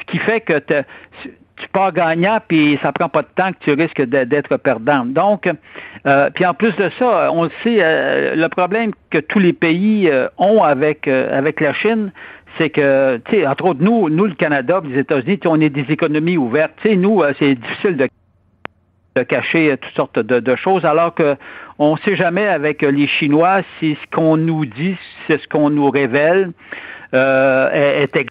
ce 0.00 0.12
qui 0.12 0.18
fait 0.18 0.42
que 0.42 0.60
tu 1.62 1.68
pars 1.68 1.92
gagnant, 1.92 2.38
puis 2.46 2.78
ça 2.82 2.92
prend 2.92 3.08
pas 3.08 3.22
de 3.22 3.28
temps 3.36 3.52
que 3.52 3.58
tu 3.60 3.72
risques 3.72 4.02
d'être 4.02 4.56
perdant. 4.56 5.04
Donc, 5.04 5.48
euh, 6.06 6.30
puis 6.34 6.44
en 6.44 6.54
plus 6.54 6.74
de 6.76 6.90
ça, 6.98 7.30
on 7.32 7.48
sait, 7.62 7.78
euh, 7.80 8.34
le 8.34 8.48
problème 8.48 8.90
que 9.10 9.18
tous 9.18 9.38
les 9.38 9.52
pays 9.52 10.08
euh, 10.10 10.26
ont 10.38 10.62
avec, 10.62 11.06
avec 11.06 11.60
la 11.60 11.72
Chine, 11.72 12.12
c'est 12.58 12.70
que, 12.70 13.18
tu 13.28 13.36
sais, 13.36 13.46
entre 13.46 13.66
autres, 13.66 13.82
nous, 13.82 14.10
nous, 14.10 14.26
le 14.26 14.34
Canada, 14.34 14.82
les 14.84 14.98
États-Unis, 14.98 15.38
on 15.46 15.60
est 15.60 15.70
des 15.70 15.86
économies 15.88 16.36
ouvertes. 16.36 16.72
Tu 16.82 16.90
sais, 16.90 16.96
nous, 16.96 17.22
c'est 17.38 17.54
difficile 17.54 17.96
de, 17.96 18.08
de 19.16 19.22
cacher 19.22 19.76
toutes 19.80 19.94
sortes 19.94 20.18
de, 20.18 20.56
choses, 20.56 20.84
alors 20.84 21.14
que 21.14 21.36
on 21.78 21.94
ne 21.94 21.98
sait 22.00 22.16
jamais 22.16 22.46
avec 22.46 22.82
les 22.82 23.06
Chinois 23.06 23.62
si 23.78 23.96
ce 24.02 24.16
qu'on 24.16 24.36
nous 24.36 24.66
dit, 24.66 24.96
c'est 25.26 25.40
ce 25.40 25.48
qu'on 25.48 25.70
nous 25.70 25.90
révèle, 25.90 26.52
est, 27.12 28.08
est 28.14 28.26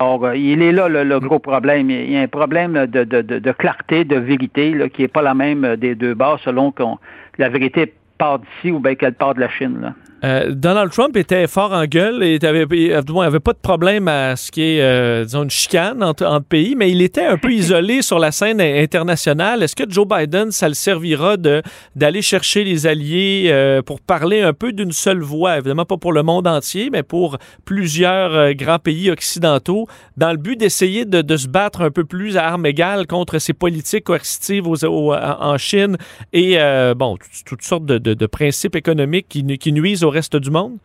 alors, 0.00 0.24
euh, 0.24 0.36
il 0.36 0.60
est 0.62 0.72
là 0.72 0.88
le, 0.88 1.20
gros 1.20 1.38
problème. 1.38 1.88
Il 1.90 2.10
y 2.10 2.16
a 2.16 2.20
un 2.20 2.28
problème 2.28 2.86
de, 2.86 3.52
clarté, 3.52 4.04
de 4.04 4.16
vérité, 4.16 4.90
qui 4.92 5.02
n'est 5.02 5.08
pas 5.08 5.22
la 5.22 5.34
même 5.34 5.76
des 5.76 5.94
deux 5.94 6.14
bords 6.14 6.40
selon 6.40 6.72
qu'on 6.72 6.98
la 7.38 7.48
vérité 7.48 7.92
part 8.18 8.40
d'ici 8.40 8.72
ou 8.72 8.80
bien 8.80 8.94
qu'elle 8.94 9.14
part 9.14 9.34
de 9.34 9.40
la 9.40 9.48
Chine. 9.48 9.94
Euh, 10.24 10.52
Donald 10.54 10.90
Trump 10.90 11.16
était 11.18 11.46
fort 11.46 11.72
en 11.72 11.84
gueule 11.84 12.22
et 12.22 12.38
avait, 12.42 12.94
avait 12.94 13.40
pas 13.40 13.52
de 13.52 13.58
problème 13.58 14.08
à 14.08 14.36
ce 14.36 14.50
qui 14.50 14.62
est, 14.62 14.80
euh, 14.80 15.24
disons, 15.24 15.42
une 15.42 15.50
chicane 15.50 16.02
entre, 16.02 16.40
pays, 16.48 16.74
mais 16.76 16.90
il 16.90 17.02
était 17.02 17.26
un 17.26 17.36
peu 17.36 17.52
isolé 17.52 18.00
sur 18.00 18.18
la 18.18 18.32
scène 18.32 18.60
internationale. 18.60 19.62
Est-ce 19.62 19.76
que 19.76 19.84
Joe 19.88 20.06
Biden, 20.08 20.50
ça 20.50 20.68
le 20.68 20.74
servira 20.74 21.36
d'aller 21.36 22.22
chercher 22.22 22.64
les 22.64 22.86
alliés 22.86 23.48
euh, 23.48 23.82
pour 23.82 24.00
parler 24.00 24.40
un 24.40 24.54
peu 24.54 24.72
d'une 24.72 24.92
seule 24.92 25.20
voix, 25.20 25.58
évidemment 25.58 25.84
pas 25.84 25.98
pour 25.98 26.12
le 26.12 26.22
monde 26.22 26.46
entier, 26.46 26.88
mais 26.90 27.02
pour 27.02 27.36
plusieurs 27.66 28.54
grands 28.54 28.78
pays 28.78 29.10
occidentaux, 29.10 29.86
dans 30.16 30.30
le 30.30 30.38
but 30.38 30.58
d'essayer 30.58 31.04
de, 31.04 31.36
se 31.36 31.48
battre 31.48 31.82
un 31.82 31.90
peu 31.90 32.04
plus 32.04 32.36
à 32.36 32.46
armes 32.46 32.66
égales 32.66 33.06
contre 33.06 33.38
ces 33.38 33.52
politiques 33.52 34.04
coercitives 34.04 34.66
en 34.66 35.58
Chine 35.58 35.96
et, 36.32 36.56
bon, 36.96 37.18
toutes, 37.44 37.62
sortes 37.62 37.84
de, 37.84 38.26
principes 38.26 38.76
économiques 38.76 39.26
qui, 39.28 39.58
qui 39.58 39.72
nuisent 39.72 40.04
aux 40.04 40.13
reste 40.14 40.36
du 40.36 40.50
monde? 40.50 40.78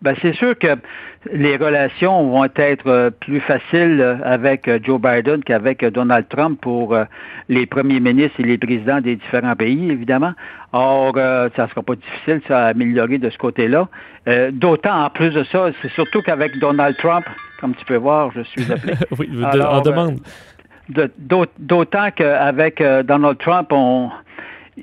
Ben, 0.00 0.14
c'est 0.22 0.34
sûr 0.34 0.56
que 0.56 0.78
les 1.32 1.56
relations 1.56 2.30
vont 2.30 2.44
être 2.44 2.86
euh, 2.86 3.10
plus 3.10 3.40
faciles 3.40 4.00
euh, 4.00 4.16
avec 4.22 4.68
euh, 4.68 4.78
Joe 4.80 5.00
Biden 5.00 5.42
qu'avec 5.42 5.84
Donald 5.84 6.28
Trump 6.28 6.60
pour 6.60 6.96
les 7.48 7.66
premiers 7.66 7.98
ministres 7.98 8.38
et 8.38 8.44
les 8.44 8.58
présidents 8.58 9.00
des 9.00 9.16
différents 9.16 9.56
pays, 9.56 9.90
évidemment. 9.90 10.32
Or, 10.72 11.14
ça 11.16 11.64
ne 11.64 11.68
sera 11.68 11.82
pas 11.82 11.94
difficile, 11.94 12.40
ça, 12.46 12.66
à 12.66 12.68
améliorer 12.68 13.18
de 13.18 13.30
ce 13.30 13.38
côté-là. 13.38 13.88
D'autant, 14.52 15.04
en 15.04 15.08
plus 15.08 15.30
de 15.30 15.42
ça, 15.44 15.70
c'est 15.80 15.90
surtout 15.92 16.20
qu'avec 16.20 16.58
Donald 16.58 16.94
Trump, 16.98 17.24
comme 17.58 17.74
tu 17.74 17.84
peux 17.86 17.96
voir, 17.96 18.30
je 18.32 18.42
suis 18.42 18.70
appelé. 18.70 18.92
oui, 19.18 19.30
en 19.44 19.80
demande. 19.80 20.18
D'autant 21.58 22.10
qu'avec 22.14 22.82
Donald 23.04 23.38
Trump, 23.38 23.68
on, 23.72 24.10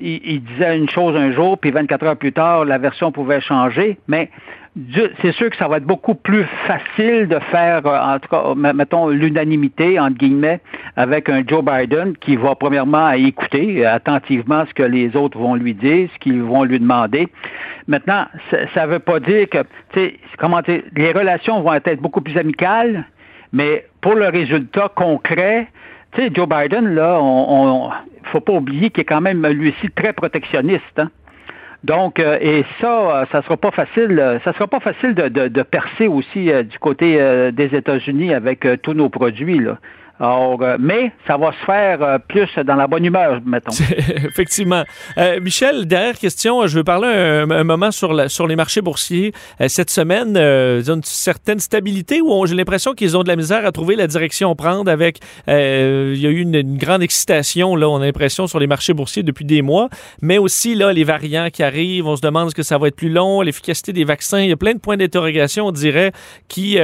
il, 0.00 0.42
disait 0.42 0.76
une 0.76 0.88
chose 0.88 1.16
un 1.16 1.32
jour, 1.32 1.58
puis 1.58 1.70
24 1.70 2.04
heures 2.04 2.16
plus 2.16 2.32
tard, 2.32 2.64
la 2.64 2.78
version 2.78 3.12
pouvait 3.12 3.40
changer, 3.40 3.98
mais 4.08 4.30
c'est 5.22 5.32
sûr 5.32 5.48
que 5.48 5.56
ça 5.56 5.68
va 5.68 5.78
être 5.78 5.86
beaucoup 5.86 6.14
plus 6.14 6.44
facile 6.66 7.28
de 7.28 7.38
faire, 7.50 7.86
euh, 7.86 7.98
en 7.98 8.18
tout 8.18 8.28
cas, 8.28 8.72
mettons, 8.74 9.08
l'unanimité, 9.08 9.98
entre 9.98 10.18
guillemets, 10.18 10.60
avec 10.96 11.30
un 11.30 11.42
Joe 11.46 11.64
Biden 11.64 12.14
qui 12.18 12.36
va 12.36 12.54
premièrement 12.54 13.10
écouter 13.12 13.86
attentivement 13.86 14.64
ce 14.68 14.74
que 14.74 14.82
les 14.82 15.16
autres 15.16 15.38
vont 15.38 15.54
lui 15.54 15.72
dire, 15.72 16.10
ce 16.12 16.18
qu'ils 16.18 16.42
vont 16.42 16.64
lui 16.64 16.78
demander. 16.78 17.28
Maintenant, 17.88 18.26
ça 18.74 18.86
ne 18.86 18.92
veut 18.92 18.98
pas 18.98 19.18
dire 19.18 19.48
que, 19.48 19.62
tu 19.92 20.00
sais, 20.00 20.14
comment 20.38 20.60
les 20.66 21.12
relations 21.12 21.62
vont 21.62 21.72
être 21.72 22.00
beaucoup 22.02 22.20
plus 22.20 22.36
amicales, 22.36 23.06
mais 23.52 23.86
pour 24.02 24.14
le 24.14 24.28
résultat 24.28 24.90
concret, 24.94 25.68
tu 26.16 26.22
sais, 26.22 26.30
Joe 26.32 26.48
Biden, 26.48 26.94
là, 26.94 27.18
on, 27.20 27.90
faut 28.24 28.40
pas 28.40 28.54
oublier 28.54 28.90
qu'il 28.90 29.02
est 29.02 29.04
quand 29.04 29.20
même, 29.20 29.46
lui 29.46 29.68
aussi, 29.70 29.90
très 29.90 30.12
protectionniste. 30.12 30.98
Hein. 30.98 31.10
Donc, 31.84 32.18
euh, 32.18 32.38
et 32.40 32.64
ça, 32.80 33.20
euh, 33.20 33.26
ça 33.30 33.42
sera 33.42 33.56
pas 33.56 33.70
facile. 33.70 34.18
Euh, 34.18 34.40
ça 34.40 34.52
sera 34.54 34.66
pas 34.66 34.80
facile 34.80 35.14
de, 35.14 35.28
de, 35.28 35.62
percer 35.62 36.08
aussi 36.08 36.50
du 36.64 36.78
côté 36.78 37.18
des 37.52 37.76
États-Unis 37.76 38.32
avec 38.34 38.66
tous 38.82 38.94
nos 38.94 39.08
produits. 39.08 39.58
Là. 39.58 39.78
Alors, 40.18 40.62
euh, 40.62 40.76
mais 40.80 41.12
ça 41.26 41.36
va 41.36 41.52
se 41.52 41.64
faire 41.66 42.02
euh, 42.02 42.18
plus 42.18 42.48
dans 42.64 42.74
la 42.74 42.86
bonne 42.86 43.04
humeur, 43.04 43.40
mettons. 43.44 43.72
Effectivement. 43.98 44.82
Euh, 45.18 45.40
Michel, 45.40 45.86
dernière 45.86 46.18
question. 46.18 46.66
Je 46.66 46.78
veux 46.78 46.84
parler 46.84 47.08
un, 47.08 47.64
moment 47.64 47.90
sur, 47.90 48.14
les 48.14 48.56
marchés 48.56 48.80
boursiers. 48.80 49.32
cette 49.68 49.90
semaine, 49.90 50.36
ils 50.36 50.90
ont 50.90 50.96
une 50.96 51.02
certaine 51.02 51.58
stabilité 51.58 52.20
où 52.22 52.46
j'ai 52.46 52.54
l'impression 52.54 52.94
qu'ils 52.94 53.16
ont 53.16 53.22
de 53.22 53.28
la 53.28 53.36
misère 53.36 53.66
à 53.66 53.72
trouver 53.72 53.96
la 53.96 54.06
direction 54.06 54.50
à 54.50 54.54
prendre 54.54 54.90
avec... 54.90 55.18
il 55.48 56.16
y 56.16 56.26
a 56.26 56.30
eu 56.30 56.40
une, 56.40 56.76
grande 56.76 57.02
excitation, 57.02 57.76
là, 57.76 57.88
on 57.88 58.00
a 58.00 58.06
l'impression, 58.06 58.46
sur 58.46 58.58
les 58.58 58.66
marchés 58.66 58.94
boursiers 58.94 59.22
depuis 59.22 59.44
des 59.44 59.62
mois, 59.62 59.88
mais 60.22 60.38
aussi, 60.38 60.74
là, 60.74 60.92
les 60.92 61.04
variants 61.04 61.48
qui 61.52 61.62
arrivent, 61.62 62.06
on 62.06 62.16
se 62.16 62.22
demande 62.22 62.48
est-ce 62.48 62.54
que 62.54 62.62
ça 62.62 62.78
va 62.78 62.88
être 62.88 62.96
plus 62.96 63.10
long, 63.10 63.42
l'efficacité 63.42 63.92
des 63.92 64.04
vaccins. 64.04 64.40
Il 64.40 64.48
y 64.48 64.52
a 64.52 64.56
plein 64.56 64.74
de 64.74 64.78
points 64.78 64.96
d'interrogation, 64.96 65.66
on 65.66 65.72
dirait, 65.72 66.12
qui, 66.48 66.78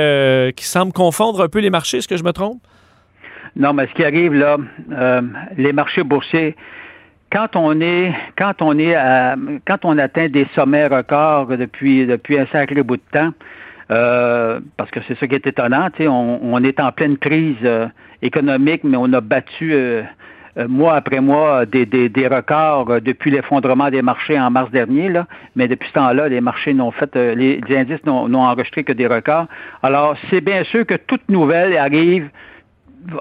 qui 0.56 0.64
semblent 0.64 0.92
confondre 0.92 1.40
un 1.40 1.48
peu 1.48 1.60
les 1.60 1.70
marchés. 1.70 1.98
Est-ce 1.98 2.08
que 2.08 2.16
je 2.16 2.24
me 2.24 2.32
trompe? 2.32 2.60
Non, 3.54 3.74
mais 3.74 3.86
ce 3.86 3.94
qui 3.94 4.04
arrive 4.04 4.34
là, 4.34 4.56
euh, 4.92 5.20
les 5.58 5.72
marchés 5.72 6.02
boursiers, 6.02 6.56
quand 7.30 7.54
on 7.54 7.80
est, 7.80 8.12
quand 8.36 8.62
on 8.62 8.78
est, 8.78 8.94
à, 8.94 9.36
quand 9.66 9.84
on 9.84 9.98
atteint 9.98 10.28
des 10.28 10.46
sommets 10.54 10.86
records 10.86 11.48
depuis 11.58 12.06
depuis 12.06 12.38
un 12.38 12.46
sacré 12.46 12.82
bout 12.82 12.96
de 12.96 13.02
temps, 13.12 13.30
euh, 13.90 14.60
parce 14.76 14.90
que 14.90 15.00
c'est 15.06 15.18
ça 15.18 15.26
qui 15.26 15.34
est 15.34 15.46
étonnant, 15.46 15.88
on, 16.00 16.40
on 16.42 16.64
est 16.64 16.80
en 16.80 16.92
pleine 16.92 17.18
crise 17.18 17.56
euh, 17.64 17.88
économique, 18.22 18.84
mais 18.84 18.96
on 18.96 19.12
a 19.12 19.20
battu 19.20 19.74
euh, 19.74 20.02
euh, 20.56 20.68
mois 20.68 20.94
après 20.94 21.20
mois 21.20 21.66
des, 21.66 21.84
des, 21.84 22.08
des 22.08 22.28
records 22.28 22.90
euh, 22.90 23.00
depuis 23.00 23.30
l'effondrement 23.30 23.90
des 23.90 24.02
marchés 24.02 24.38
en 24.38 24.50
mars 24.50 24.70
dernier. 24.70 25.08
Là. 25.10 25.26
Mais 25.56 25.68
depuis 25.68 25.88
ce 25.88 25.94
temps-là, 25.94 26.28
les 26.28 26.40
marchés 26.40 26.72
n'ont 26.72 26.90
fait, 26.90 27.14
les 27.16 27.60
indices 27.70 28.04
n'ont 28.06 28.34
enregistré 28.34 28.84
que 28.84 28.92
des 28.92 29.06
records. 29.06 29.46
Alors, 29.82 30.16
c'est 30.30 30.40
bien 30.40 30.64
sûr 30.64 30.86
que 30.86 30.94
toute 30.94 31.28
nouvelle 31.28 31.76
arrive 31.76 32.28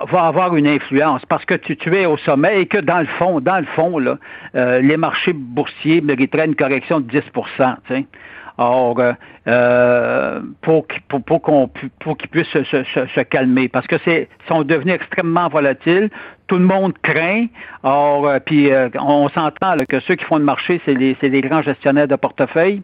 va 0.10 0.24
avoir 0.24 0.56
une 0.56 0.68
influence 0.68 1.26
parce 1.26 1.46
que 1.46 1.56
tu, 1.56 1.78
tu 1.78 1.96
es 1.96 2.06
au 2.06 2.18
sommet 2.18 2.62
et 2.62 2.66
que 2.66 2.78
dans 2.78 3.00
le 3.00 3.06
fond, 3.06 3.40
dans 3.40 3.60
le 3.60 3.66
fond, 3.66 4.00
là, 4.00 4.18
euh, 4.56 4.82
les 4.82 4.98
marchés 4.98 5.34
boursiers 5.34 6.02
mériteraient 6.02 6.46
une 6.46 6.56
correction 6.56 7.00
de 7.00 7.08
10 7.08 7.22
sais. 7.88 8.06
Or, 8.58 9.00
euh, 9.00 9.14
euh 9.48 10.42
pour, 10.62 10.86
pour, 11.08 11.70
pour 12.00 12.18
qu'ils 12.18 12.30
puissent 12.30 12.48
se, 12.52 13.22
calmer, 13.24 13.70
parce 13.70 13.88
que 13.88 13.96
c'est 14.06 14.28
sont 14.48 14.64
devenus 14.64 14.96
extrêmement 14.96 15.48
volatiles. 15.48 16.10
Tout 16.48 16.58
le 16.58 16.66
monde 16.66 16.94
craint. 17.02 17.48
Or, 17.82 18.28
euh, 18.28 18.40
puis 18.46 18.72
euh, 18.72 18.90
on 19.00 19.30
s'entend 19.30 19.76
que 19.90 20.00
ceux 20.02 20.16
qui 20.16 20.26
font 20.26 20.38
le 20.38 20.44
marché, 20.44 20.82
c'est 20.86 20.94
les, 20.94 21.18
les 21.22 21.42
grands 21.42 21.62
gestionnaires 21.62 22.08
de 22.08 22.16
portefeuille. 22.16 22.84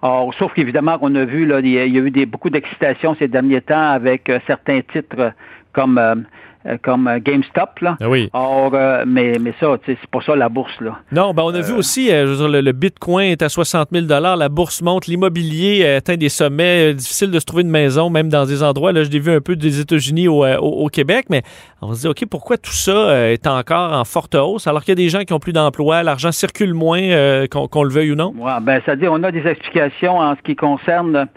Or, 0.00 0.32
sauf 0.34 0.54
qu'évidemment, 0.54 0.98
qu'on 0.98 1.14
a 1.14 1.24
vu, 1.24 1.44
là, 1.44 1.58
il 1.60 1.68
y 1.68 1.78
a 1.78 1.84
eu 1.84 2.10
des, 2.10 2.24
beaucoup 2.24 2.50
d'excitation 2.50 3.16
ces 3.18 3.28
derniers 3.28 3.60
temps 3.60 3.90
avec 3.90 4.30
certains 4.46 4.80
titres 4.80 5.32
comme 5.78 6.24
euh, 6.66 6.76
comme 6.82 7.06
euh, 7.06 7.20
GameStop. 7.20 7.78
Là. 7.80 7.96
Ah 8.00 8.08
oui. 8.08 8.28
Or, 8.32 8.72
euh, 8.74 9.04
mais, 9.06 9.38
mais 9.40 9.54
ça, 9.60 9.76
c'est 9.86 9.96
pas 10.10 10.20
ça 10.20 10.34
la 10.34 10.48
bourse. 10.48 10.80
Là. 10.80 10.98
Non, 11.12 11.32
ben 11.32 11.44
on 11.44 11.54
a 11.54 11.60
vu 11.60 11.72
aussi, 11.72 12.08
je 12.08 12.24
veux 12.24 12.36
dire, 12.36 12.48
le, 12.48 12.60
le, 12.60 12.72
Bitcoin 12.72 13.30
est 13.30 13.42
à 13.42 13.48
60 13.48 13.90
000 13.92 14.06
la 14.08 14.48
bourse 14.48 14.82
monte, 14.82 15.06
l'immobilier 15.06 15.86
atteint 15.86 16.16
des 16.16 16.28
sommets, 16.28 16.94
difficile 16.94 17.30
de 17.30 17.38
se 17.38 17.44
trouver 17.44 17.62
une 17.62 17.70
maison, 17.70 18.10
même 18.10 18.28
dans 18.28 18.44
des 18.44 18.64
endroits, 18.64 18.90
là, 18.90 19.04
je 19.04 19.10
l'ai 19.10 19.20
vu 19.20 19.30
un 19.30 19.40
peu 19.40 19.54
des 19.54 19.80
États-Unis 19.80 20.26
au, 20.26 20.44
au, 20.44 20.84
au, 20.84 20.88
Québec, 20.88 21.26
mais 21.30 21.42
on 21.80 21.94
se 21.94 22.00
dit, 22.00 22.08
OK, 22.08 22.26
pourquoi 22.28 22.58
tout 22.58 22.72
ça 22.72 23.30
est 23.30 23.46
encore 23.46 23.92
en 23.92 24.04
forte 24.04 24.34
hausse, 24.34 24.66
alors 24.66 24.82
qu'il 24.82 24.90
y 24.90 24.92
a 24.92 25.02
des 25.02 25.08
gens 25.08 25.22
qui 25.22 25.32
ont 25.32 25.38
plus 25.38 25.52
d'emploi, 25.52 26.02
l'argent 26.02 26.32
circule 26.32 26.74
moins, 26.74 27.00
euh, 27.00 27.46
qu'on 27.46 27.68
qu 27.68 27.82
le 27.84 27.90
veuille 27.90 28.12
ou 28.12 28.16
non? 28.16 28.34
Ouais, 28.36 28.52
ben, 28.62 28.82
c'est-à-dire, 28.84 29.12
on 29.12 29.22
a 29.22 29.30
des 29.30 29.46
explications 29.46 30.18
en 30.18 30.34
ce 30.34 30.42
qui 30.42 30.56
concerne 30.56 31.28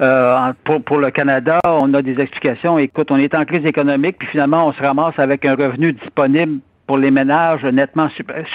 euh, 0.00 0.52
pour, 0.64 0.82
pour, 0.82 0.98
le 0.98 1.10
Canada, 1.10 1.58
on 1.64 1.92
a 1.94 2.02
des 2.02 2.20
explications. 2.20 2.78
Écoute, 2.78 3.10
on 3.10 3.16
est 3.16 3.34
en 3.34 3.44
crise 3.44 3.64
économique, 3.64 4.16
puis 4.18 4.28
finalement, 4.28 4.66
on 4.66 4.72
se 4.72 4.82
ramasse 4.82 5.18
avec 5.18 5.44
un 5.44 5.54
revenu 5.54 5.92
disponible 5.92 6.60
pour 6.86 6.98
les 6.98 7.10
ménages 7.10 7.64
nettement 7.64 8.08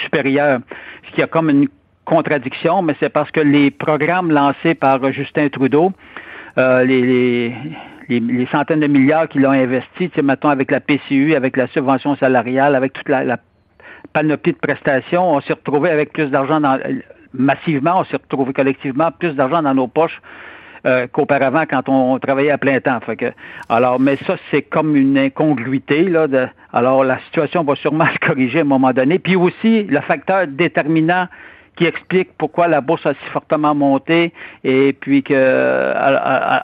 supérieur. 0.04 0.60
Ce 1.08 1.14
qui 1.14 1.22
a 1.22 1.26
comme 1.26 1.50
une 1.50 1.68
contradiction, 2.04 2.82
mais 2.82 2.94
c'est 3.00 3.10
parce 3.10 3.30
que 3.30 3.40
les 3.40 3.70
programmes 3.70 4.30
lancés 4.30 4.74
par 4.74 5.12
Justin 5.12 5.48
Trudeau, 5.48 5.92
euh, 6.58 6.84
les, 6.84 7.02
les, 8.08 8.20
les, 8.20 8.46
centaines 8.46 8.80
de 8.80 8.86
milliards 8.86 9.28
qu'il 9.28 9.44
a 9.46 9.50
investis, 9.50 10.10
tu 10.10 10.14
sais, 10.14 10.22
mettons 10.22 10.48
avec 10.48 10.70
la 10.70 10.80
PCU, 10.80 11.34
avec 11.34 11.56
la 11.56 11.66
subvention 11.68 12.16
salariale, 12.16 12.74
avec 12.74 12.92
toute 12.92 13.08
la, 13.08 13.24
la 13.24 13.38
panoplie 14.12 14.52
de 14.52 14.58
prestations, 14.58 15.34
on 15.34 15.40
s'est 15.40 15.54
retrouvé 15.54 15.90
avec 15.90 16.12
plus 16.12 16.26
d'argent 16.26 16.60
dans 16.60 16.78
massivement, 17.32 18.00
on 18.00 18.04
s'est 18.04 18.16
retrouvé 18.16 18.52
collectivement 18.52 19.10
plus 19.10 19.32
d'argent 19.34 19.62
dans 19.62 19.74
nos 19.74 19.88
poches 19.88 20.20
euh, 20.84 21.06
qu'auparavant 21.10 21.64
quand 21.68 21.88
on, 21.88 22.18
travaillait 22.18 22.50
à 22.50 22.58
plein 22.58 22.80
temps. 22.80 22.98
Fait 23.00 23.16
que, 23.16 23.32
alors, 23.68 24.00
mais 24.00 24.16
ça, 24.26 24.36
c'est 24.50 24.62
comme 24.62 24.96
une 24.96 25.16
incongruité. 25.16 26.04
Là, 26.04 26.26
de, 26.26 26.48
alors, 26.72 27.04
la 27.04 27.18
situation 27.20 27.62
va 27.62 27.76
sûrement 27.76 28.06
se 28.12 28.26
corriger 28.26 28.58
à 28.58 28.62
un 28.62 28.64
moment 28.64 28.92
donné. 28.92 29.18
Puis 29.18 29.36
aussi, 29.36 29.84
le 29.84 30.00
facteur 30.00 30.46
déterminant 30.48 31.28
qui 31.76 31.86
explique 31.86 32.30
pourquoi 32.36 32.68
la 32.68 32.80
bourse 32.80 33.06
a 33.06 33.14
si 33.14 33.30
fortement 33.30 33.74
monté 33.74 34.32
et 34.62 34.92
puis 34.92 35.22
que 35.22 35.94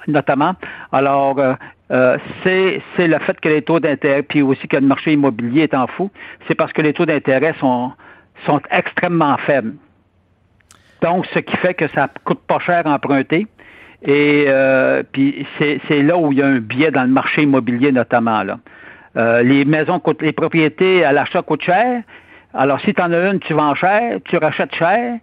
notamment 0.07 0.55
alors 0.93 1.39
euh, 1.39 1.55
euh, 1.91 2.19
c'est 2.43 2.83
c'est 2.95 3.09
le 3.09 3.19
fait 3.21 3.41
que 3.41 3.49
les 3.49 3.63
taux 3.63 3.81
d'intérêt 3.81 4.23
puis 4.23 4.43
aussi 4.43 4.69
que 4.69 4.77
le 4.77 4.87
marché 4.87 5.15
immobilier 5.15 5.63
est 5.63 5.75
en 5.75 5.87
fou 5.87 6.11
c'est 6.47 6.55
parce 6.55 6.73
que 6.75 6.83
les 6.83 6.93
taux 6.93 7.07
d'intérêt 7.07 7.55
sont 7.59 7.93
sont 8.45 8.61
extrêmement 8.71 9.39
faibles 9.39 9.75
donc 11.01 11.25
ce 11.33 11.39
qui 11.39 11.57
fait 11.57 11.75
que 11.75 11.89
ça 11.89 12.09
coûte 12.25 12.41
pas 12.47 12.59
cher 12.59 12.87
à 12.87 12.93
emprunter 12.93 13.47
et 14.03 14.45
euh, 14.49 15.03
puis 15.11 15.47
c'est 15.59 16.03
là 16.03 16.17
où 16.17 16.33
il 16.33 16.39
y 16.39 16.43
a 16.43 16.47
un 16.47 16.59
biais 16.59 16.91
dans 16.91 17.03
le 17.03 17.09
marché 17.09 17.43
immobilier 17.43 17.93
notamment. 17.93 18.43
Là. 18.43 18.59
Euh, 19.17 19.43
les 19.43 19.65
maisons 19.65 19.99
coûtent, 19.99 20.23
les 20.23 20.33
propriétés 20.33 21.05
à 21.05 21.13
l'achat 21.13 21.43
coûtent 21.43 21.63
cher. 21.63 22.03
Alors 22.55 22.81
si 22.81 22.95
tu 22.95 23.03
en 23.03 23.13
as 23.13 23.31
une, 23.31 23.41
tu 23.41 23.55
vends 23.55 23.75
cher, 23.75 24.19
tu 24.25 24.37
rachètes 24.37 24.75
cher, 24.75 25.19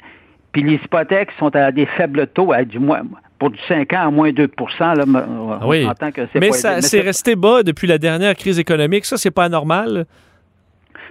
puis 0.52 0.64
les 0.64 0.76
hypothèques 0.76 1.32
sont 1.40 1.56
à 1.56 1.72
des 1.72 1.86
faibles 1.86 2.28
taux, 2.28 2.52
à 2.52 2.64
du 2.64 2.80
moins 2.80 3.02
pour 3.40 3.50
du 3.50 3.60
5 3.68 3.92
ans 3.94 4.08
à 4.08 4.12
moins 4.12 4.32
2 4.32 4.50
là, 4.80 5.04
on 5.06 5.68
oui. 5.68 5.88
que 6.14 6.40
Mais 6.40 6.52
ça 6.52 6.82
c'est 6.82 7.02
resté 7.02 7.36
bas 7.36 7.64
depuis 7.64 7.88
la 7.88 7.98
dernière 7.98 8.36
crise 8.36 8.60
économique. 8.60 9.06
Ça, 9.06 9.18
c'est 9.18 9.32
pas 9.32 9.46
anormal? 9.46 10.06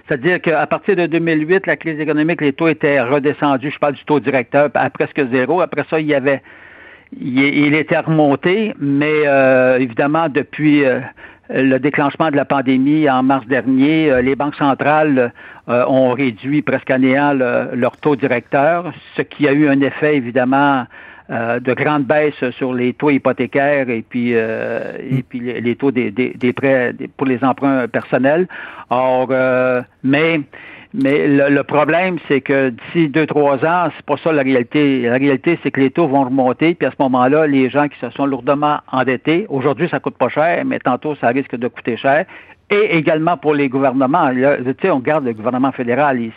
C'est-à-dire 0.07 0.41
qu'à 0.41 0.65
partir 0.67 0.95
de 0.95 1.07
2008, 1.07 1.65
la 1.65 1.77
crise 1.77 1.99
économique, 1.99 2.41
les 2.41 2.53
taux 2.53 2.67
étaient 2.67 3.01
redescendus. 3.01 3.71
Je 3.71 3.79
parle 3.79 3.93
du 3.93 4.03
taux 4.05 4.19
directeur 4.19 4.69
à 4.73 4.89
presque 4.89 5.21
zéro. 5.31 5.61
Après 5.61 5.83
ça, 5.89 5.99
il 5.99 6.07
y 6.07 6.13
avait 6.13 6.41
il, 7.19 7.73
était 7.73 7.99
remonté, 7.99 8.73
mais 8.79 9.25
euh, 9.25 9.77
évidemment, 9.79 10.27
depuis 10.29 10.83
euh, 10.83 10.99
le 11.49 11.77
déclenchement 11.77 12.31
de 12.31 12.35
la 12.35 12.45
pandémie 12.45 13.09
en 13.09 13.23
mars 13.23 13.45
dernier, 13.47 14.11
euh, 14.11 14.21
les 14.21 14.35
banques 14.35 14.55
centrales 14.55 15.31
euh, 15.69 15.85
ont 15.87 16.11
réduit 16.11 16.61
presque 16.61 16.89
à 16.89 16.97
néant 16.97 17.33
le, 17.33 17.75
leur 17.75 17.97
taux 17.97 18.15
directeur, 18.15 18.91
ce 19.15 19.21
qui 19.21 19.47
a 19.47 19.53
eu 19.53 19.67
un 19.67 19.79
effet, 19.81 20.17
évidemment, 20.17 20.85
euh, 21.29 21.59
de 21.59 21.73
grande 21.73 22.03
baisse 22.05 22.49
sur 22.51 22.73
les 22.73 22.93
taux 22.93 23.09
hypothécaires 23.09 23.89
et 23.89 24.03
puis 24.07 24.31
et 24.31 25.23
puis 25.27 25.39
les, 25.39 25.59
les 25.59 25.75
taux 25.75 25.91
des, 25.91 26.11
des, 26.11 26.33
des 26.35 26.53
prêts 26.53 26.93
pour 27.17 27.27
les 27.27 27.43
emprunts 27.43 27.87
personnels. 27.87 28.47
Or, 28.91 29.29
mais 30.03 30.41
mais 31.01 31.27
le, 31.27 31.49
le 31.49 31.63
problème, 31.63 32.17
c'est 32.27 32.41
que 32.41 32.69
d'ici 32.69 33.09
deux, 33.09 33.25
trois 33.25 33.63
ans, 33.65 33.89
c'est 33.95 34.05
pas 34.05 34.15
ça 34.23 34.31
la 34.31 34.43
réalité. 34.43 35.01
La 35.01 35.17
réalité, 35.17 35.59
c'est 35.61 35.71
que 35.71 35.81
les 35.81 35.91
taux 35.91 36.07
vont 36.07 36.23
remonter, 36.23 36.73
puis 36.73 36.87
à 36.87 36.91
ce 36.91 36.95
moment-là, 36.99 37.47
les 37.47 37.69
gens 37.69 37.87
qui 37.87 37.99
se 37.99 38.09
sont 38.11 38.25
lourdement 38.25 38.79
endettés, 38.91 39.45
aujourd'hui, 39.49 39.89
ça 39.89 39.99
coûte 39.99 40.17
pas 40.17 40.29
cher, 40.29 40.63
mais 40.65 40.79
tantôt, 40.79 41.15
ça 41.15 41.27
risque 41.27 41.55
de 41.55 41.67
coûter 41.67 41.97
cher. 41.97 42.25
Et 42.71 42.97
également 42.97 43.37
pour 43.37 43.53
les 43.53 43.69
gouvernements. 43.69 44.29
Là, 44.31 44.57
tu 44.57 44.73
sais, 44.81 44.89
on 44.89 44.95
regarde 44.95 45.23
le 45.23 45.33
gouvernement 45.33 45.71
fédéral, 45.71 46.19
il, 46.19 46.31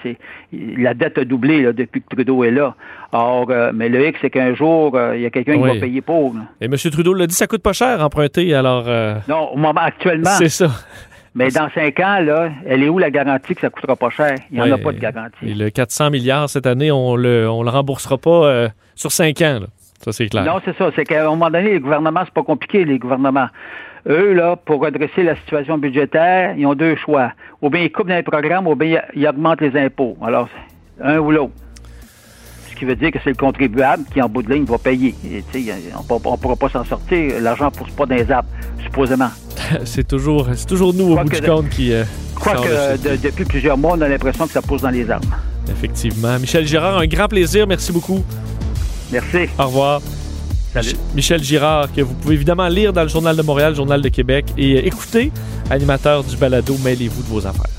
il, 0.53 0.83
la 0.83 0.93
dette 0.93 1.17
a 1.17 1.25
doublé 1.25 1.63
là, 1.63 1.73
depuis 1.73 2.03
que 2.03 2.15
Trudeau 2.15 2.45
est 2.45 2.51
là. 2.51 2.75
Or, 3.13 3.47
euh, 3.49 3.71
mais 3.75 3.89
le 3.89 4.07
hic, 4.07 4.17
c'est 4.21 4.29
qu'un 4.29 4.55
jour, 4.55 4.95
euh, 4.95 5.17
il 5.17 5.23
y 5.23 5.27
a 5.27 5.31
quelqu'un 5.31 5.55
oui. 5.55 5.71
qui 5.71 5.79
va 5.79 5.87
payer 5.87 6.03
pour. 6.03 6.35
Là. 6.35 6.41
Et 6.61 6.67
M. 6.67 6.75
Trudeau 6.77 7.15
l'a 7.15 7.27
dit, 7.27 7.35
ça 7.35 7.47
coûte 7.47 7.63
pas 7.63 7.73
cher 7.73 8.05
emprunter, 8.05 8.53
alors... 8.53 8.85
Euh... 8.89 9.15
Non, 9.27 9.53
au 9.55 9.57
moment 9.57 9.81
actuellement... 9.81 10.29
C'est 10.37 10.51
ça. 10.51 10.69
Mais 11.35 11.51
dans 11.51 11.69
cinq 11.71 12.01
ans, 12.01 12.21
là, 12.21 12.51
elle 12.67 12.83
est 12.83 12.89
où 12.89 12.99
la 12.99 13.11
garantie 13.11 13.55
que 13.55 13.61
ça 13.61 13.69
ne 13.69 13.73
coûtera 13.73 13.97
pas 13.97 14.11
cher? 14.11 14.35
Il 14.51 14.61
n'y 14.61 14.63
en 14.63 14.75
a 14.75 14.79
pas 14.79 14.93
de 14.93 14.99
garantie. 14.99 15.37
Et 15.43 15.55
le 15.55 15.71
400 15.71 16.11
milliards 16.11 16.49
cette 16.49 16.67
année, 16.67 16.91
on 16.91 17.17
le, 17.17 17.49
on 17.49 17.63
le 17.63 17.71
remboursera 17.71 18.19
pas 18.19 18.47
euh, 18.47 18.69
sur 18.95 19.13
cinq 19.13 19.41
ans. 19.43 19.61
Là. 19.61 19.67
Ça, 20.01 20.13
c'est 20.13 20.29
clair. 20.29 20.45
Non, 20.45 20.61
c'est 20.65 20.77
ça. 20.77 20.91
C'est 20.95 21.05
qu'à 21.05 21.27
un 21.27 21.31
moment 21.31 21.51
donné, 21.51 21.73
les 21.73 21.81
gouvernements, 21.81 22.23
c'est 22.25 22.35
pas 22.35 22.43
compliqué, 22.43 22.85
les 22.85 22.99
gouvernements. 22.99 23.49
Eux, 24.09 24.33
là, 24.33 24.57
pour 24.57 24.81
redresser 24.81 25.23
la 25.23 25.35
situation 25.37 25.77
budgétaire, 25.77 26.55
ils 26.57 26.67
ont 26.67 26.75
deux 26.75 26.97
choix. 26.97 27.33
Ou 27.61 27.69
bien 27.69 27.83
ils 27.83 27.93
coupent 27.93 28.09
dans 28.09 28.15
les 28.15 28.23
programmes, 28.23 28.67
ou 28.67 28.75
bien 28.75 29.03
ils 29.15 29.27
augmentent 29.27 29.61
les 29.61 29.77
impôts. 29.77 30.17
Alors, 30.23 30.49
un 31.03 31.19
ou 31.19 31.31
l'autre 31.31 31.53
Ce 32.69 32.77
qui 32.77 32.85
veut 32.85 32.97
dire 32.97 33.11
que 33.11 33.19
c'est 33.23 33.31
le 33.31 33.37
contribuable 33.37 34.05
qui, 34.13 34.23
en 34.23 34.29
bout 34.29 34.43
de 34.43 34.53
ligne, 34.53 34.65
va 34.65 34.79
payer. 34.79 35.15
Et, 35.25 35.43
on 35.95 36.15
ne 36.15 36.37
pourra 36.37 36.57
pas 36.57 36.69
s'en 36.69 36.85
sortir. 36.85 37.41
L'argent 37.41 37.67
ne 37.67 37.71
pousse 37.71 37.91
pas 37.91 38.07
dans 38.07 38.15
les 38.15 38.31
arbres, 38.31 38.49
supposément. 38.83 39.31
c'est 39.85 40.07
toujours, 40.07 40.49
toujours 40.67 40.95
nous, 40.95 41.13
quoi 41.15 41.23
au 41.23 41.25
bout 41.25 41.31
du 41.31 41.43
compte, 41.43 41.69
qui... 41.71 41.93
Euh, 41.93 42.05
Quoique, 42.35 42.97
de, 42.99 43.17
depuis 43.17 43.45
plusieurs 43.45 43.77
mois, 43.77 43.97
on 43.97 44.01
a 44.01 44.09
l'impression 44.09 44.47
que 44.47 44.53
ça 44.53 44.63
pousse 44.63 44.83
dans 44.83 44.91
les 44.91 45.11
arbres. 45.11 45.29
Effectivement. 45.71 46.39
Michel 46.39 46.67
Girard, 46.67 46.99
un 46.99 47.07
grand 47.07 47.29
plaisir. 47.29 47.67
Merci 47.67 47.93
beaucoup. 47.93 48.25
Merci. 49.11 49.49
Au 49.59 49.67
revoir. 49.67 50.01
Salut. 50.73 50.93
Michel 51.15 51.43
Girard, 51.43 51.93
que 51.93 52.01
vous 52.01 52.15
pouvez 52.15 52.35
évidemment 52.35 52.69
lire 52.69 52.93
dans 52.93 53.03
le 53.03 53.09
Journal 53.09 53.37
de 53.37 53.43
Montréal, 53.43 53.75
Journal 53.75 54.01
de 54.01 54.09
Québec, 54.09 54.47
et 54.57 54.87
écouter, 54.87 55.33
animateur 55.71 56.23
du 56.25 56.37
balado 56.37 56.77
Mêlez-vous 56.85 57.23
de 57.23 57.29
vos 57.29 57.47
affaires. 57.47 57.78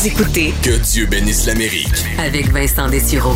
Vous 0.00 0.06
écoutez 0.06 0.54
Que 0.62 0.82
Dieu 0.82 1.04
bénisse 1.04 1.46
l'Amérique 1.46 2.06
avec 2.18 2.46
Vincent 2.48 2.88
Dessureau. 2.88 3.34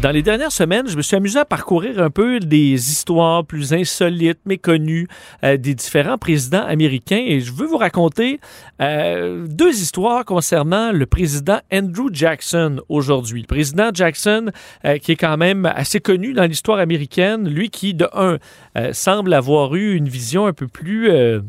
Dans 0.00 0.10
les 0.10 0.22
dernières 0.22 0.52
semaines, 0.52 0.88
je 0.88 0.96
me 0.96 1.02
suis 1.02 1.16
amusé 1.16 1.38
à 1.38 1.44
parcourir 1.44 2.02
un 2.02 2.08
peu 2.08 2.40
des 2.40 2.72
histoires 2.72 3.44
plus 3.44 3.74
insolites, 3.74 4.40
méconnues 4.46 5.06
euh, 5.44 5.58
des 5.58 5.74
différents 5.74 6.16
présidents 6.16 6.64
américains 6.64 7.22
et 7.26 7.40
je 7.40 7.52
veux 7.52 7.66
vous 7.66 7.76
raconter 7.76 8.40
euh, 8.80 9.46
deux 9.46 9.74
histoires 9.74 10.24
concernant 10.24 10.92
le 10.92 11.04
président 11.04 11.58
Andrew 11.70 12.08
Jackson 12.10 12.80
aujourd'hui. 12.88 13.42
Le 13.42 13.46
président 13.46 13.90
Jackson, 13.92 14.50
euh, 14.86 14.96
qui 14.96 15.12
est 15.12 15.16
quand 15.16 15.36
même 15.36 15.66
assez 15.66 16.00
connu 16.00 16.32
dans 16.32 16.44
l'histoire 16.44 16.78
américaine, 16.78 17.48
lui 17.48 17.68
qui, 17.68 17.92
de 17.92 18.08
un, 18.14 18.38
euh, 18.78 18.94
semble 18.94 19.34
avoir 19.34 19.74
eu 19.74 19.94
une 19.94 20.08
vision 20.08 20.46
un 20.46 20.54
peu 20.54 20.68
plus 20.68 21.10
euh, 21.10 21.40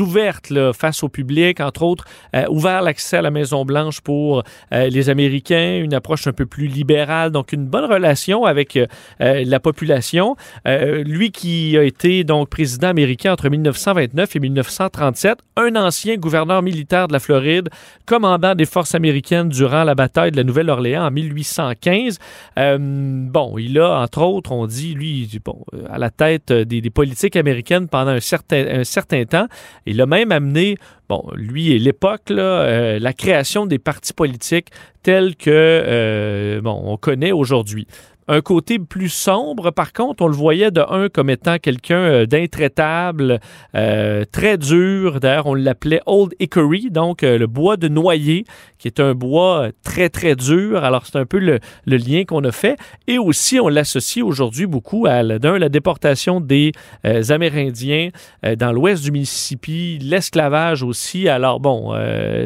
ouvertes 0.00 0.50
là, 0.50 0.72
face 0.72 1.02
au 1.02 1.08
public, 1.08 1.60
entre 1.60 1.82
autres, 1.82 2.04
euh, 2.34 2.44
ouvert 2.50 2.82
l'accès 2.82 3.18
à 3.18 3.22
la 3.22 3.30
Maison-Blanche 3.30 4.00
pour 4.00 4.42
euh, 4.72 4.88
les 4.88 5.10
Américains, 5.10 5.80
une 5.82 5.94
approche 5.94 6.26
un 6.26 6.32
peu 6.32 6.46
plus 6.46 6.66
libérale, 6.66 7.30
donc 7.30 7.52
une 7.52 7.66
bonne 7.66 7.84
relation 7.84 8.44
avec 8.44 8.76
euh, 8.76 8.86
la 9.18 9.60
population. 9.60 10.36
Lui 10.64 11.30
qui 11.30 11.76
a 11.76 11.82
été 11.82 12.24
donc 12.24 12.48
président 12.48 12.88
américain 12.88 13.32
entre 13.32 13.48
1929 13.48 14.36
et 14.36 14.40
1937, 14.40 15.38
un 15.56 15.76
ancien 15.76 16.16
gouverneur 16.16 16.62
militaire 16.62 17.08
de 17.08 17.12
la 17.12 17.20
Floride, 17.20 17.68
commandant 18.06 18.54
des 18.54 18.66
forces 18.66 18.94
américaines 18.94 19.48
durant 19.48 19.84
la 19.84 19.94
bataille 19.94 20.30
de 20.30 20.36
la 20.36 20.44
Nouvelle-Orléans 20.44 21.06
en 21.06 21.10
1815. 21.10 22.18
Euh, 22.58 22.78
bon, 22.78 23.58
il 23.58 23.78
a, 23.78 24.00
entre 24.00 24.22
autres, 24.22 24.52
on 24.52 24.66
dit, 24.66 24.94
lui, 24.94 25.28
bon, 25.44 25.64
à 25.90 25.98
la 25.98 26.10
tête 26.10 26.52
des, 26.52 26.80
des 26.80 26.90
politiques 26.90 27.36
américaines 27.36 27.88
pendant 27.88 28.12
un 28.12 28.20
certain, 28.20 28.80
un 28.80 28.84
certain 28.84 29.24
temps. 29.24 29.46
Il 29.86 30.00
a 30.00 30.06
même 30.06 30.32
amené, 30.32 30.76
bon, 31.08 31.24
lui 31.34 31.72
et 31.72 31.78
l'époque, 31.78 32.30
euh, 32.30 32.98
la 32.98 33.12
création 33.12 33.66
des 33.66 33.78
partis 33.78 34.12
politiques 34.12 34.68
tels 35.02 35.36
que, 35.36 35.50
euh, 35.50 36.60
on 36.64 36.96
connaît 36.96 37.32
aujourd'hui. 37.32 37.86
Un 38.30 38.42
côté 38.42 38.78
plus 38.78 39.08
sombre, 39.08 39.70
par 39.70 39.94
contre, 39.94 40.22
on 40.22 40.28
le 40.28 40.34
voyait 40.34 40.70
de 40.70 40.82
un 40.86 41.08
comme 41.08 41.30
étant 41.30 41.58
quelqu'un 41.58 41.96
euh, 41.96 42.26
d'intraitable, 42.26 43.40
euh, 43.74 44.24
très 44.30 44.58
dur. 44.58 45.18
D'ailleurs, 45.18 45.46
on 45.46 45.54
l'appelait 45.54 46.02
Old 46.04 46.34
Hickory, 46.38 46.90
donc 46.90 47.22
euh, 47.22 47.38
le 47.38 47.46
bois 47.46 47.78
de 47.78 47.88
noyer, 47.88 48.44
qui 48.78 48.86
est 48.86 49.00
un 49.00 49.14
bois 49.14 49.62
euh, 49.62 49.72
très, 49.82 50.10
très 50.10 50.36
dur. 50.36 50.84
Alors, 50.84 51.06
c'est 51.06 51.16
un 51.16 51.24
peu 51.24 51.38
le, 51.38 51.58
lien 51.86 52.24
qu'on 52.24 52.44
a 52.44 52.52
fait. 52.52 52.76
Et 53.06 53.16
aussi, 53.16 53.60
on 53.60 53.68
l'associe 53.68 54.22
aujourd'hui 54.22 54.66
beaucoup 54.66 55.06
à, 55.06 55.22
d'un, 55.38 55.58
la 55.58 55.70
déportation 55.70 56.40
des 56.40 56.72
Amérindiens 57.02 58.10
dans 58.56 58.72
l'ouest 58.72 59.02
du 59.02 59.10
Mississippi, 59.10 59.98
l'esclavage 60.00 60.82
aussi. 60.82 61.28
Alors, 61.28 61.60
bon, 61.60 61.94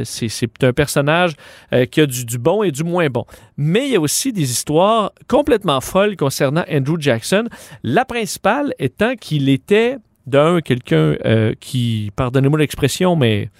c'est, 0.05 0.49
un 0.62 0.72
personnage 0.72 1.33
qui 1.91 2.01
a 2.01 2.07
du 2.07 2.39
bon 2.39 2.62
et 2.62 2.70
du 2.70 2.85
moins 2.85 3.09
bon. 3.09 3.24
Mais 3.57 3.87
il 3.87 3.93
y 3.93 3.97
a 3.97 4.01
aussi 4.01 4.33
des 4.33 4.51
histoires 4.51 5.12
complètement 5.28 5.72
folles 5.81 6.16
concernant 6.16 6.64
Andrew 6.70 6.99
Jackson. 6.99 7.45
La 7.83 8.05
principale 8.05 8.75
étant 8.79 9.14
qu'il 9.14 9.49
était, 9.49 9.97
d'un, 10.27 10.61
quelqu'un 10.61 11.16
euh, 11.25 11.55
qui, 11.59 12.11
pardonnez-moi 12.16 12.59
l'expression, 12.59 13.16
mais 13.16 13.51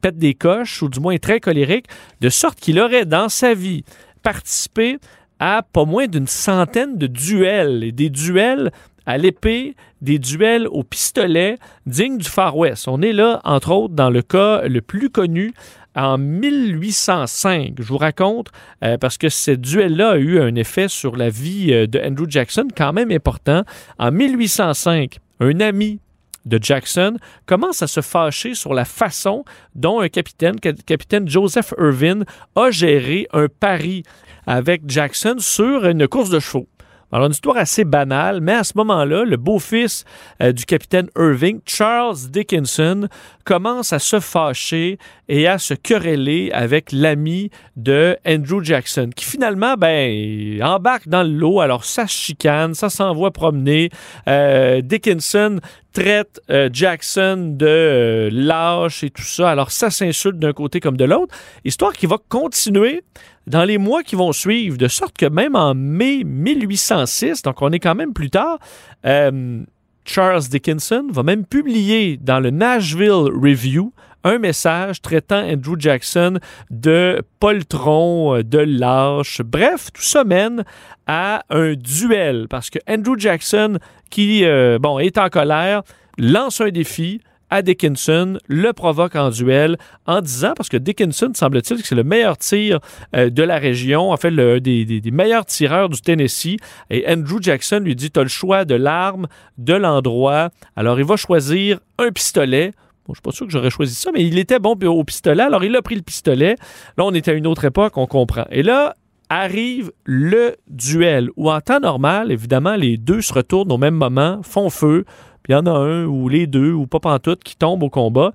pète 0.00 0.18
des 0.18 0.34
coches, 0.34 0.82
ou 0.82 0.88
du 0.88 1.00
moins 1.00 1.12
est 1.12 1.22
très 1.22 1.40
colérique, 1.40 1.86
de 2.20 2.28
sorte 2.28 2.58
qu'il 2.58 2.80
aurait 2.80 3.06
dans 3.06 3.28
sa 3.28 3.54
vie 3.54 3.84
participé 4.22 4.98
à 5.38 5.62
pas 5.62 5.84
moins 5.84 6.06
d'une 6.06 6.26
centaine 6.26 6.96
de 6.96 7.06
duels, 7.06 7.84
et 7.84 7.92
des 7.92 8.10
duels 8.10 8.72
à 9.04 9.18
l'épée, 9.18 9.76
des 10.00 10.18
duels 10.18 10.66
au 10.66 10.82
pistolet 10.82 11.58
dignes 11.86 12.18
du 12.18 12.28
Far 12.28 12.56
West. 12.56 12.88
On 12.88 13.00
est 13.02 13.12
là, 13.12 13.40
entre 13.44 13.70
autres, 13.70 13.94
dans 13.94 14.10
le 14.10 14.22
cas 14.22 14.62
le 14.66 14.80
plus 14.80 15.10
connu 15.10 15.52
en 15.96 16.18
1805. 16.18 17.74
Je 17.78 17.82
vous 17.84 17.98
raconte, 17.98 18.48
euh, 18.84 18.98
parce 18.98 19.18
que 19.18 19.28
ce 19.28 19.50
duel-là 19.50 20.10
a 20.10 20.16
eu 20.16 20.38
un 20.40 20.54
effet 20.54 20.88
sur 20.88 21.16
la 21.16 21.28
vie 21.30 21.72
euh, 21.72 21.86
de 21.86 21.98
Andrew 21.98 22.26
Jackson 22.28 22.68
quand 22.76 22.92
même 22.92 23.10
important. 23.10 23.62
En 23.98 24.10
1805, 24.12 25.16
un 25.40 25.60
ami 25.60 26.00
de 26.44 26.58
Jackson 26.62 27.16
commence 27.46 27.82
à 27.82 27.86
se 27.88 28.00
fâcher 28.00 28.54
sur 28.54 28.72
la 28.72 28.84
façon 28.84 29.44
dont 29.74 30.00
un 30.00 30.08
capitaine, 30.08 30.56
ca- 30.62 30.72
capitaine 30.86 31.28
Joseph 31.28 31.74
Irvin, 31.78 32.20
a 32.54 32.70
géré 32.70 33.26
un 33.32 33.46
pari 33.48 34.04
avec 34.46 34.82
Jackson 34.86 35.36
sur 35.38 35.86
une 35.86 36.06
course 36.06 36.30
de 36.30 36.38
chevaux. 36.38 36.68
Alors, 37.12 37.26
une 37.26 37.32
histoire 37.32 37.56
assez 37.56 37.84
banale, 37.84 38.40
mais 38.40 38.54
à 38.54 38.64
ce 38.64 38.72
moment-là, 38.76 39.24
le 39.24 39.36
beau-fils 39.36 40.04
euh, 40.42 40.52
du 40.52 40.64
capitaine 40.64 41.08
Irving, 41.16 41.60
Charles 41.64 42.16
Dickinson, 42.30 43.08
commence 43.44 43.92
à 43.92 44.00
se 44.00 44.18
fâcher 44.18 44.98
et 45.28 45.46
à 45.46 45.58
se 45.58 45.74
quereller 45.74 46.50
avec 46.52 46.90
l'ami 46.90 47.50
de 47.76 48.16
Andrew 48.26 48.62
Jackson, 48.62 49.10
qui 49.14 49.24
finalement, 49.24 49.74
ben, 49.74 50.60
embarque 50.62 51.06
dans 51.06 51.22
le 51.22 51.30
lot. 51.30 51.60
Alors, 51.60 51.84
ça 51.84 52.08
se 52.08 52.12
chicane, 52.14 52.74
ça 52.74 52.90
s'envoie 52.90 53.30
promener. 53.30 53.90
Euh, 54.28 54.80
Dickinson 54.80 55.60
traite 55.92 56.40
euh, 56.50 56.68
Jackson 56.72 57.54
de 57.56 58.28
lâche 58.32 59.04
et 59.04 59.10
tout 59.10 59.22
ça. 59.22 59.48
Alors, 59.50 59.70
ça 59.70 59.90
s'insulte 59.90 60.38
d'un 60.38 60.52
côté 60.52 60.80
comme 60.80 60.96
de 60.96 61.04
l'autre. 61.04 61.34
Histoire 61.64 61.92
qui 61.92 62.06
va 62.06 62.16
continuer 62.28 63.02
dans 63.46 63.64
les 63.64 63.78
mois 63.78 64.02
qui 64.02 64.16
vont 64.16 64.32
suivre, 64.32 64.76
de 64.76 64.88
sorte 64.88 65.16
que 65.16 65.26
même 65.26 65.54
en 65.54 65.74
mai 65.74 66.24
1806, 66.24 67.42
donc 67.42 67.62
on 67.62 67.70
est 67.72 67.78
quand 67.78 67.94
même 67.94 68.12
plus 68.12 68.30
tard, 68.30 68.58
euh, 69.04 69.62
Charles 70.04 70.44
Dickinson 70.50 71.08
va 71.10 71.22
même 71.22 71.44
publier 71.44 72.16
dans 72.16 72.40
le 72.40 72.50
Nashville 72.50 73.30
Review 73.32 73.92
un 74.24 74.38
message 74.38 75.02
traitant 75.02 75.40
Andrew 75.48 75.76
Jackson 75.78 76.38
de 76.70 77.22
poltron, 77.38 78.36
euh, 78.36 78.42
de 78.42 78.58
lâche. 78.58 79.40
Bref, 79.42 79.92
tout 79.92 80.02
ça 80.02 80.24
mène 80.24 80.64
à 81.06 81.44
un 81.50 81.74
duel 81.74 82.46
parce 82.48 82.70
que 82.70 82.80
Andrew 82.88 83.16
Jackson, 83.16 83.78
qui 84.10 84.44
euh, 84.44 84.78
bon, 84.80 84.98
est 84.98 85.18
en 85.18 85.28
colère, 85.28 85.82
lance 86.18 86.60
un 86.60 86.70
défi 86.70 87.20
à 87.50 87.62
Dickinson, 87.62 88.38
le 88.48 88.72
provoque 88.72 89.14
en 89.16 89.30
duel 89.30 89.76
en 90.06 90.20
disant, 90.20 90.52
parce 90.56 90.68
que 90.68 90.76
Dickinson, 90.76 91.32
semble-t-il, 91.34 91.80
que 91.80 91.86
c'est 91.86 91.94
le 91.94 92.04
meilleur 92.04 92.36
tir 92.36 92.80
euh, 93.14 93.30
de 93.30 93.42
la 93.42 93.58
région, 93.58 94.10
en 94.10 94.16
fait, 94.16 94.30
des, 94.30 95.02
meilleurs 95.12 95.46
tireurs 95.46 95.88
du 95.88 96.00
Tennessee. 96.00 96.56
Et 96.90 97.04
Andrew 97.08 97.40
Jackson 97.40 97.80
lui 97.84 97.94
dit, 97.94 98.10
tu 98.10 98.20
as 98.20 98.24
le 98.24 98.28
choix 98.28 98.64
de 98.64 98.74
l'arme, 98.74 99.26
de 99.58 99.74
l'endroit. 99.74 100.50
Alors, 100.74 100.98
il 100.98 101.04
va 101.04 101.16
choisir 101.16 101.78
un 101.98 102.10
pistolet. 102.10 102.72
Bon, 103.06 103.14
je 103.14 103.18
suis 103.18 103.22
pas 103.22 103.30
sûr 103.30 103.46
que 103.46 103.52
j'aurais 103.52 103.70
choisi 103.70 103.94
ça, 103.94 104.10
mais 104.12 104.24
il 104.24 104.38
était 104.38 104.58
bon 104.58 104.72
au 104.72 105.04
pistolet. 105.04 105.44
Alors, 105.44 105.64
il 105.64 105.74
a 105.76 105.82
pris 105.82 105.94
le 105.94 106.02
pistolet. 106.02 106.56
Là, 106.98 107.04
on 107.04 107.14
est 107.14 107.28
à 107.28 107.32
une 107.32 107.46
autre 107.46 107.64
époque, 107.64 107.96
on 107.96 108.06
comprend. 108.06 108.46
Et 108.50 108.64
là, 108.64 108.96
arrive 109.28 109.92
le 110.04 110.56
duel, 110.68 111.30
où 111.36 111.50
en 111.50 111.60
temps 111.60 111.80
normal, 111.80 112.30
évidemment, 112.30 112.76
les 112.76 112.96
deux 112.96 113.20
se 113.20 113.32
retournent 113.32 113.72
au 113.72 113.78
même 113.78 113.94
moment, 113.94 114.40
font 114.42 114.70
feu, 114.70 115.04
il 115.48 115.52
y 115.52 115.54
en 115.54 115.66
a 115.66 115.70
un 115.70 116.04
ou 116.04 116.28
les 116.28 116.46
deux, 116.46 116.72
ou 116.72 116.86
pas 116.86 117.00
pantoute, 117.00 117.42
qui 117.44 117.56
tombent 117.56 117.82
au 117.82 117.90
combat. 117.90 118.32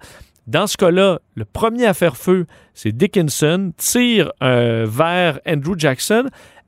Dans 0.47 0.67
ce 0.67 0.75
cas-là, 0.77 1.19
le 1.35 1.45
premier 1.45 1.85
à 1.85 1.93
faire 1.93 2.17
feu, 2.17 2.45
c'est 2.73 2.91
Dickinson, 2.91 3.73
tire 3.77 4.31
euh, 4.41 4.85
vers 4.89 5.39
Andrew 5.47 5.75
Jackson 5.77 6.25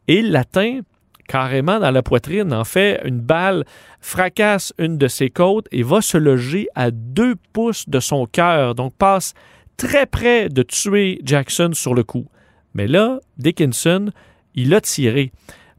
et 0.07 0.21
l'atteint 0.21 0.81
carrément 1.27 1.79
dans 1.79 1.91
la 1.91 2.03
poitrine. 2.03 2.53
En 2.53 2.65
fait, 2.65 3.01
une 3.05 3.19
balle 3.19 3.65
fracasse 3.99 4.73
une 4.77 4.97
de 4.97 5.07
ses 5.07 5.29
côtes 5.29 5.67
et 5.71 5.83
va 5.83 6.01
se 6.01 6.17
loger 6.17 6.67
à 6.75 6.91
deux 6.91 7.35
pouces 7.53 7.89
de 7.89 7.99
son 7.99 8.25
cœur, 8.25 8.75
donc 8.75 8.93
passe 8.95 9.33
très 9.77 10.05
près 10.05 10.49
de 10.49 10.61
tuer 10.63 11.19
Jackson 11.23 11.71
sur 11.73 11.93
le 11.93 12.03
coup. 12.03 12.27
Mais 12.73 12.87
là, 12.87 13.19
Dickinson, 13.37 14.11
il 14.55 14.73
a 14.73 14.81
tiré. 14.81 15.31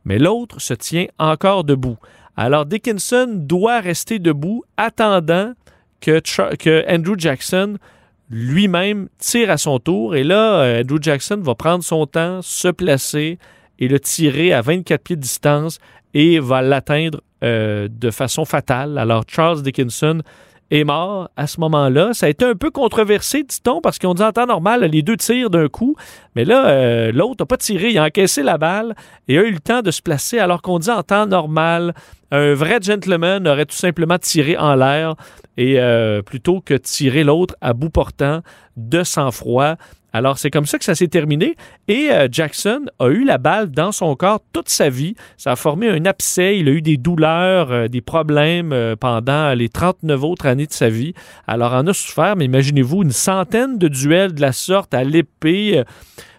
Mais 0.05 0.19
l'autre 0.19 0.61
se 0.61 0.75
tient 0.75 1.07
encore 1.19 1.65
debout. 1.65 1.97
Alors 2.37 2.67
Dickinson 2.67 3.29
doit 3.31 3.81
rester 3.81 4.19
debout, 4.19 4.65
attendant 4.77 5.53
que, 6.01 6.93
Andrew 6.93 7.15
Jackson 7.17 7.77
lui-même 8.31 9.09
tire 9.19 9.51
à 9.51 9.59
son 9.59 9.79
tour. 9.79 10.17
Et 10.17 10.25
là, 10.25 10.61
euh, 10.61 10.81
Andrew 10.81 10.99
Jackson 11.01 11.41
va 11.41 11.55
prendre 11.55 11.85
son 11.85 12.07
temps, 12.07 12.43
se 12.43 12.69
placer 12.69 13.39
et 13.79 13.89
le 13.89 14.01
tirer 14.01 14.53
à 14.53 14.61
24 14.61 15.03
pieds 15.03 15.17
de 15.17 15.21
distance 15.21 15.79
et 16.15 16.39
va 16.39 16.63
l'atteindre 16.63 17.21
euh, 17.43 17.89
de 17.91 18.11
façon 18.11 18.45
fatale. 18.45 18.99
Alors 18.99 19.25
Charles 19.29 19.63
Dickinson 19.63 20.23
est 20.71 20.85
mort 20.85 21.29
à 21.37 21.47
ce 21.47 21.61
moment-là. 21.61 22.15
Ça 22.15 22.27
a 22.27 22.29
été 22.29 22.45
un 22.45 22.55
peu 22.55 22.71
controversé, 22.71 23.43
dit-on, 23.43 23.81
parce 23.81 23.99
qu'on 23.99 24.15
dit 24.15 24.23
en 24.23 24.33
temps 24.33 24.47
normal, 24.47 24.85
les 24.85 25.03
deux 25.03 25.17
tirent 25.17 25.51
d'un 25.51 25.69
coup. 25.69 25.97
Mais 26.35 26.45
là, 26.45 26.67
euh, 26.67 27.13
l'autre 27.13 27.37
n'a 27.41 27.47
pas 27.47 27.57
tiré, 27.57 27.91
il 27.91 27.99
a 27.99 28.05
encaissé 28.05 28.43
la 28.43 28.59
balle 28.59 28.95
et 29.29 29.39
a 29.39 29.43
eu 29.43 29.51
le 29.51 29.61
temps 29.61 29.83
de 29.83 29.91
se 29.91 30.03
placer, 30.03 30.39
alors 30.39 30.63
qu'on 30.63 30.79
dit 30.79 30.91
en 30.91 31.03
temps 31.03 31.27
normal, 31.27 31.95
un 32.35 32.55
vrai 32.55 32.79
gentleman 32.83 33.47
aurait 33.47 33.67
tout 33.67 33.77
simplement 33.77 34.19
tiré 34.19 34.57
en 34.57 34.75
l'air 34.75 35.15
et 35.57 35.79
euh, 35.79 36.23
plutôt 36.23 36.61
que 36.61 36.75
tirer 36.75 37.23
l'autre 37.23 37.55
à 37.61 37.73
bout 37.73 37.91
portant 37.91 38.41
de 38.77 39.05
sang-froid. 39.05 39.77
Alors, 40.13 40.39
c'est 40.39 40.51
comme 40.51 40.67
ça 40.67 40.79
que 40.79 40.85
ça 40.85 40.95
s'est 40.95 41.09
terminé. 41.09 41.57
Et 41.89 42.11
euh, 42.11 42.29
Jackson 42.31 42.87
a 43.01 43.09
eu 43.09 43.25
la 43.25 43.39
balle 43.39 43.71
dans 43.71 43.91
son 43.91 44.15
corps 44.15 44.41
toute 44.53 44.69
sa 44.69 44.89
vie. 44.89 45.15
Ça 45.37 45.53
a 45.53 45.57
formé 45.57 45.89
un 45.89 46.05
abcès. 46.07 46.59
Il 46.59 46.69
a 46.69 46.73
eu 46.73 46.83
des 46.83 46.97
douleurs, 46.97 47.73
euh, 47.73 47.89
des 47.89 48.01
problèmes 48.01 48.75
pendant 49.01 49.55
les 49.55 49.69
39 49.69 50.23
autres 50.23 50.47
années 50.47 50.67
de 50.67 50.73
sa 50.73 50.89
vie. 50.89 51.15
Alors, 51.47 51.73
en 51.73 51.87
a 51.87 51.93
souffert, 51.93 52.37
mais 52.37 52.45
imaginez-vous 52.45 53.03
une 53.03 53.13
centaine 53.13 53.79
de 53.79 53.89
duels 53.89 54.35
de 54.35 54.41
la 54.41 54.53
sorte 54.53 54.95
à 54.95 55.03
l'épée. 55.03 55.83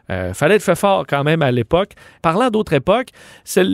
fallait 0.07 0.55
être 0.55 0.63
fait 0.63 0.75
fort 0.75 1.05
quand 1.07 1.23
même 1.23 1.41
à 1.41 1.51
l'époque. 1.51 1.93
Parlant 2.21 2.49
d'autres 2.49 2.73
époques, 2.73 3.09
c'est 3.43 3.65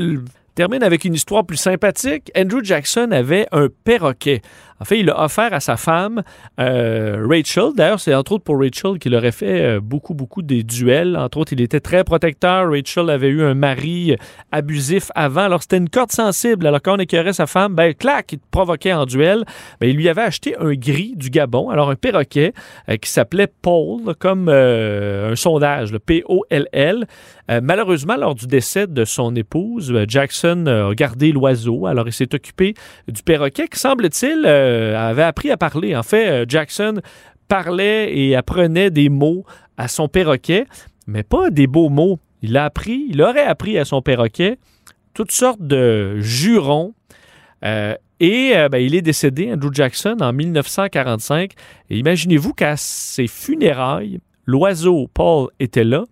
termine 0.56 0.84
avec 0.84 1.06
une 1.06 1.14
histoire 1.14 1.46
plus 1.46 1.58
sympathique. 1.58 2.32
Andrew 2.38 2.64
Jackson 2.64 3.10
avait 3.12 3.48
un 3.52 3.68
perroquet. 3.84 4.42
En 4.82 4.84
fait, 4.84 5.00
il 5.00 5.06
l'a 5.06 5.24
offert 5.24 5.54
à 5.54 5.60
sa 5.60 5.78
femme, 5.78 6.24
euh, 6.60 7.24
Rachel. 7.30 7.70
D'ailleurs, 7.76 8.00
c'est 8.00 8.16
entre 8.16 8.32
autres 8.32 8.44
pour 8.44 8.60
Rachel 8.60 8.98
qu'il 8.98 9.14
aurait 9.14 9.32
fait 9.32 9.62
euh, 9.62 9.80
beaucoup, 9.80 10.16
beaucoup 10.16 10.42
des 10.42 10.64
duels. 10.64 11.16
Entre 11.16 11.38
autres, 11.38 11.54
il 11.54 11.62
était 11.62 11.80
très 11.80 12.04
protecteur. 12.04 12.68
Rachel 12.68 13.12
avait 13.12 13.28
eu 13.28 13.44
un 13.44 13.54
mari 13.54 14.16
abusif 14.52 15.12
avant. 15.14 15.42
Alors, 15.42 15.62
c'était 15.62 15.78
une 15.78 15.90
corde 15.90 16.12
sensible. 16.12 16.66
Alors, 16.66 16.82
quand 16.82 16.96
on 16.96 17.00
écœurait 17.00 17.34
sa 17.34 17.46
femme, 17.46 17.76
ben, 17.76 17.94
clac, 17.94 18.34
il 18.34 18.40
te 18.40 18.46
provoquait 18.50 18.92
en 18.92 19.06
duel. 19.06 19.46
Ben, 19.80 19.88
il 19.88 19.96
lui 19.96 20.10
avait 20.10 20.24
acheté 20.24 20.56
un 20.58 20.74
gris 20.74 21.14
du 21.16 21.30
Gabon, 21.30 21.70
alors 21.70 21.92
un 21.92 21.96
perroquet 21.96 22.52
euh, 22.90 22.98
qui 22.98 23.12
s'appelait 23.12 23.52
Paul, 23.62 24.16
comme 24.18 24.50
un 24.50 25.36
sondage, 25.36 25.92
le 25.92 26.00
P-O-L-L. 26.00 27.06
malheureusement, 27.62 28.16
lors 28.16 28.34
du 28.34 28.48
décès 28.48 28.88
de 28.88 29.06
son 29.06 29.36
épouse, 29.36 29.94
Jackson 30.08 30.66
a 30.66 30.96
gardé 30.96 31.32
l'oiseau. 31.32 31.86
Alors, 31.86 32.08
il 32.08 32.14
s'est 32.14 32.34
occupé 32.34 32.74
du 33.08 33.22
perroquet 33.22 33.68
qui, 33.68 33.78
semble-t-il, 33.78 34.48
euh, 34.71 34.71
avait 34.98 35.24
appris 35.24 35.52
à 35.52 35.58
parler. 35.58 35.96
En 35.96 36.04
fait, 36.04 36.30
euh, 36.30 36.46
Jackson 36.48 37.02
parlait 37.48 38.16
et 38.16 38.36
apprenait 38.36 38.90
des 38.90 39.10
mots 39.10 39.46
à 39.78 39.88
son 39.88 40.08
perroquet, 40.08 40.66
mais 41.08 41.24
pas 41.24 41.50
des 41.50 41.68
beaux 41.68 41.90
mots. 41.90 42.20
Il 42.42 42.58
a 42.58 42.66
appris, 42.66 43.06
il 43.10 43.22
aurait 43.22 43.46
appris 43.46 43.78
à 43.78 43.86
son 43.86 44.02
perroquet 44.02 44.58
toutes 45.14 45.32
sortes 45.32 45.62
de 45.62 46.20
jurons. 46.20 46.94
Euh, 47.64 47.96
et 48.20 48.54
ben, 48.72 48.78
il 48.78 48.94
est 48.94 49.02
décédé, 49.02 49.52
Andrew 49.52 49.74
Jackson, 49.74 50.18
en 50.22 50.32
1945. 50.32 51.54
Et 51.90 51.98
imaginez-vous 51.98 52.54
qu'à 52.54 52.78
ses 52.78 53.28
funérailles, 53.28 54.20
l'oiseau 54.46 55.10
Paul 55.12 55.50
était 55.60 55.84
là 55.84 56.06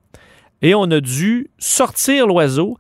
et 0.62 0.76
on 0.76 0.84
a 0.84 1.00
dû 1.00 1.50
sortir 1.58 2.28
l'oiseau 2.28 2.78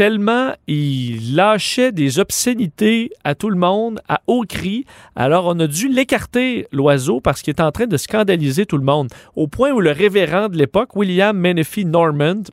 tellement 0.00 0.54
il 0.66 1.34
lâchait 1.34 1.92
des 1.92 2.20
obscénités 2.20 3.10
à 3.22 3.34
tout 3.34 3.50
le 3.50 3.58
monde 3.58 4.00
à 4.08 4.22
haut 4.26 4.44
cri. 4.48 4.86
Alors 5.14 5.44
on 5.44 5.60
a 5.60 5.66
dû 5.66 5.88
l'écarter, 5.88 6.66
l'oiseau, 6.72 7.20
parce 7.20 7.42
qu'il 7.42 7.50
est 7.50 7.60
en 7.60 7.70
train 7.70 7.84
de 7.84 7.98
scandaliser 7.98 8.64
tout 8.64 8.78
le 8.78 8.82
monde. 8.82 9.10
Au 9.36 9.46
point 9.46 9.72
où 9.72 9.80
le 9.80 9.90
révérend 9.90 10.48
de 10.48 10.56
l'époque, 10.56 10.96
William 10.96 11.36
Menefee 11.36 11.84
Normand, 11.84 12.44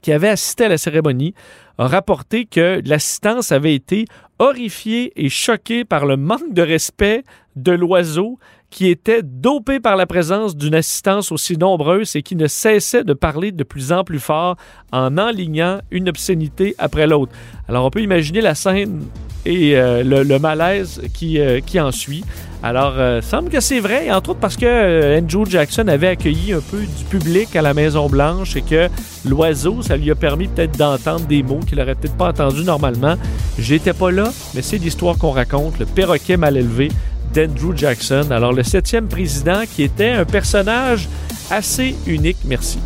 qui 0.00 0.10
avait 0.10 0.30
assisté 0.30 0.64
à 0.64 0.68
la 0.70 0.78
cérémonie, 0.78 1.34
a 1.76 1.86
rapporté 1.86 2.46
que 2.46 2.80
l'assistance 2.86 3.52
avait 3.52 3.74
été 3.74 4.06
horrifiée 4.38 5.12
et 5.16 5.28
choquée 5.28 5.84
par 5.84 6.06
le 6.06 6.16
manque 6.16 6.54
de 6.54 6.62
respect 6.62 7.24
de 7.56 7.72
l'oiseau 7.72 8.38
qui 8.70 8.88
était 8.88 9.22
dopé 9.22 9.80
par 9.80 9.96
la 9.96 10.06
présence 10.06 10.56
d'une 10.56 10.74
assistance 10.74 11.32
aussi 11.32 11.56
nombreuse 11.56 12.14
et 12.16 12.22
qui 12.22 12.36
ne 12.36 12.46
cessait 12.46 13.04
de 13.04 13.12
parler 13.12 13.52
de 13.52 13.64
plus 13.64 13.92
en 13.92 14.04
plus 14.04 14.20
fort 14.20 14.56
en 14.92 15.18
enlignant 15.18 15.80
une 15.90 16.08
obscénité 16.08 16.74
après 16.78 17.06
l'autre. 17.06 17.32
Alors 17.68 17.84
on 17.84 17.90
peut 17.90 18.02
imaginer 18.02 18.40
la 18.40 18.54
scène 18.54 19.02
et 19.46 19.76
euh, 19.76 20.02
le, 20.04 20.38
malaise 20.38 21.00
qui, 21.14 21.40
euh, 21.40 21.60
qui 21.60 21.80
en 21.80 21.92
suit. 21.92 22.24
Alors, 22.62 22.94
euh, 22.98 23.22
semble 23.22 23.48
que 23.48 23.60
c'est 23.60 23.80
vrai, 23.80 24.10
entre 24.12 24.30
autres 24.30 24.40
parce 24.40 24.56
que 24.56 25.18
Andrew 25.18 25.46
Jackson 25.48 25.88
avait 25.88 26.08
accueilli 26.08 26.52
un 26.52 26.60
peu 26.60 26.80
du 26.80 27.04
public 27.08 27.56
à 27.56 27.62
la 27.62 27.72
Maison 27.72 28.08
Blanche 28.08 28.54
et 28.54 28.62
que 28.62 28.88
l'oiseau, 29.26 29.80
ça 29.80 29.96
lui 29.96 30.10
a 30.10 30.14
permis 30.14 30.46
peut-être 30.46 30.76
d'entendre 30.76 31.24
des 31.26 31.42
mots 31.42 31.60
qu'il 31.66 31.80
aurait 31.80 31.94
peut-être 31.94 32.16
pas 32.16 32.28
entendus 32.28 32.64
normalement. 32.64 33.14
J'étais 33.58 33.94
pas 33.94 34.10
là, 34.10 34.30
mais 34.54 34.60
c'est 34.60 34.76
l'histoire 34.76 35.16
qu'on 35.16 35.30
raconte, 35.30 35.78
le 35.78 35.86
perroquet 35.86 36.36
mal 36.36 36.58
élevé 36.58 36.90
d'Andrew 37.32 37.76
Jackson. 37.76 38.28
Alors 38.30 38.52
le 38.52 38.62
septième 38.62 39.08
président 39.08 39.62
qui 39.74 39.82
était 39.82 40.10
un 40.10 40.24
personnage 40.24 41.08
assez 41.50 41.94
unique. 42.06 42.38
Merci. 42.44 42.78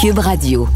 Cube 0.00 0.18
Radio. 0.18 0.68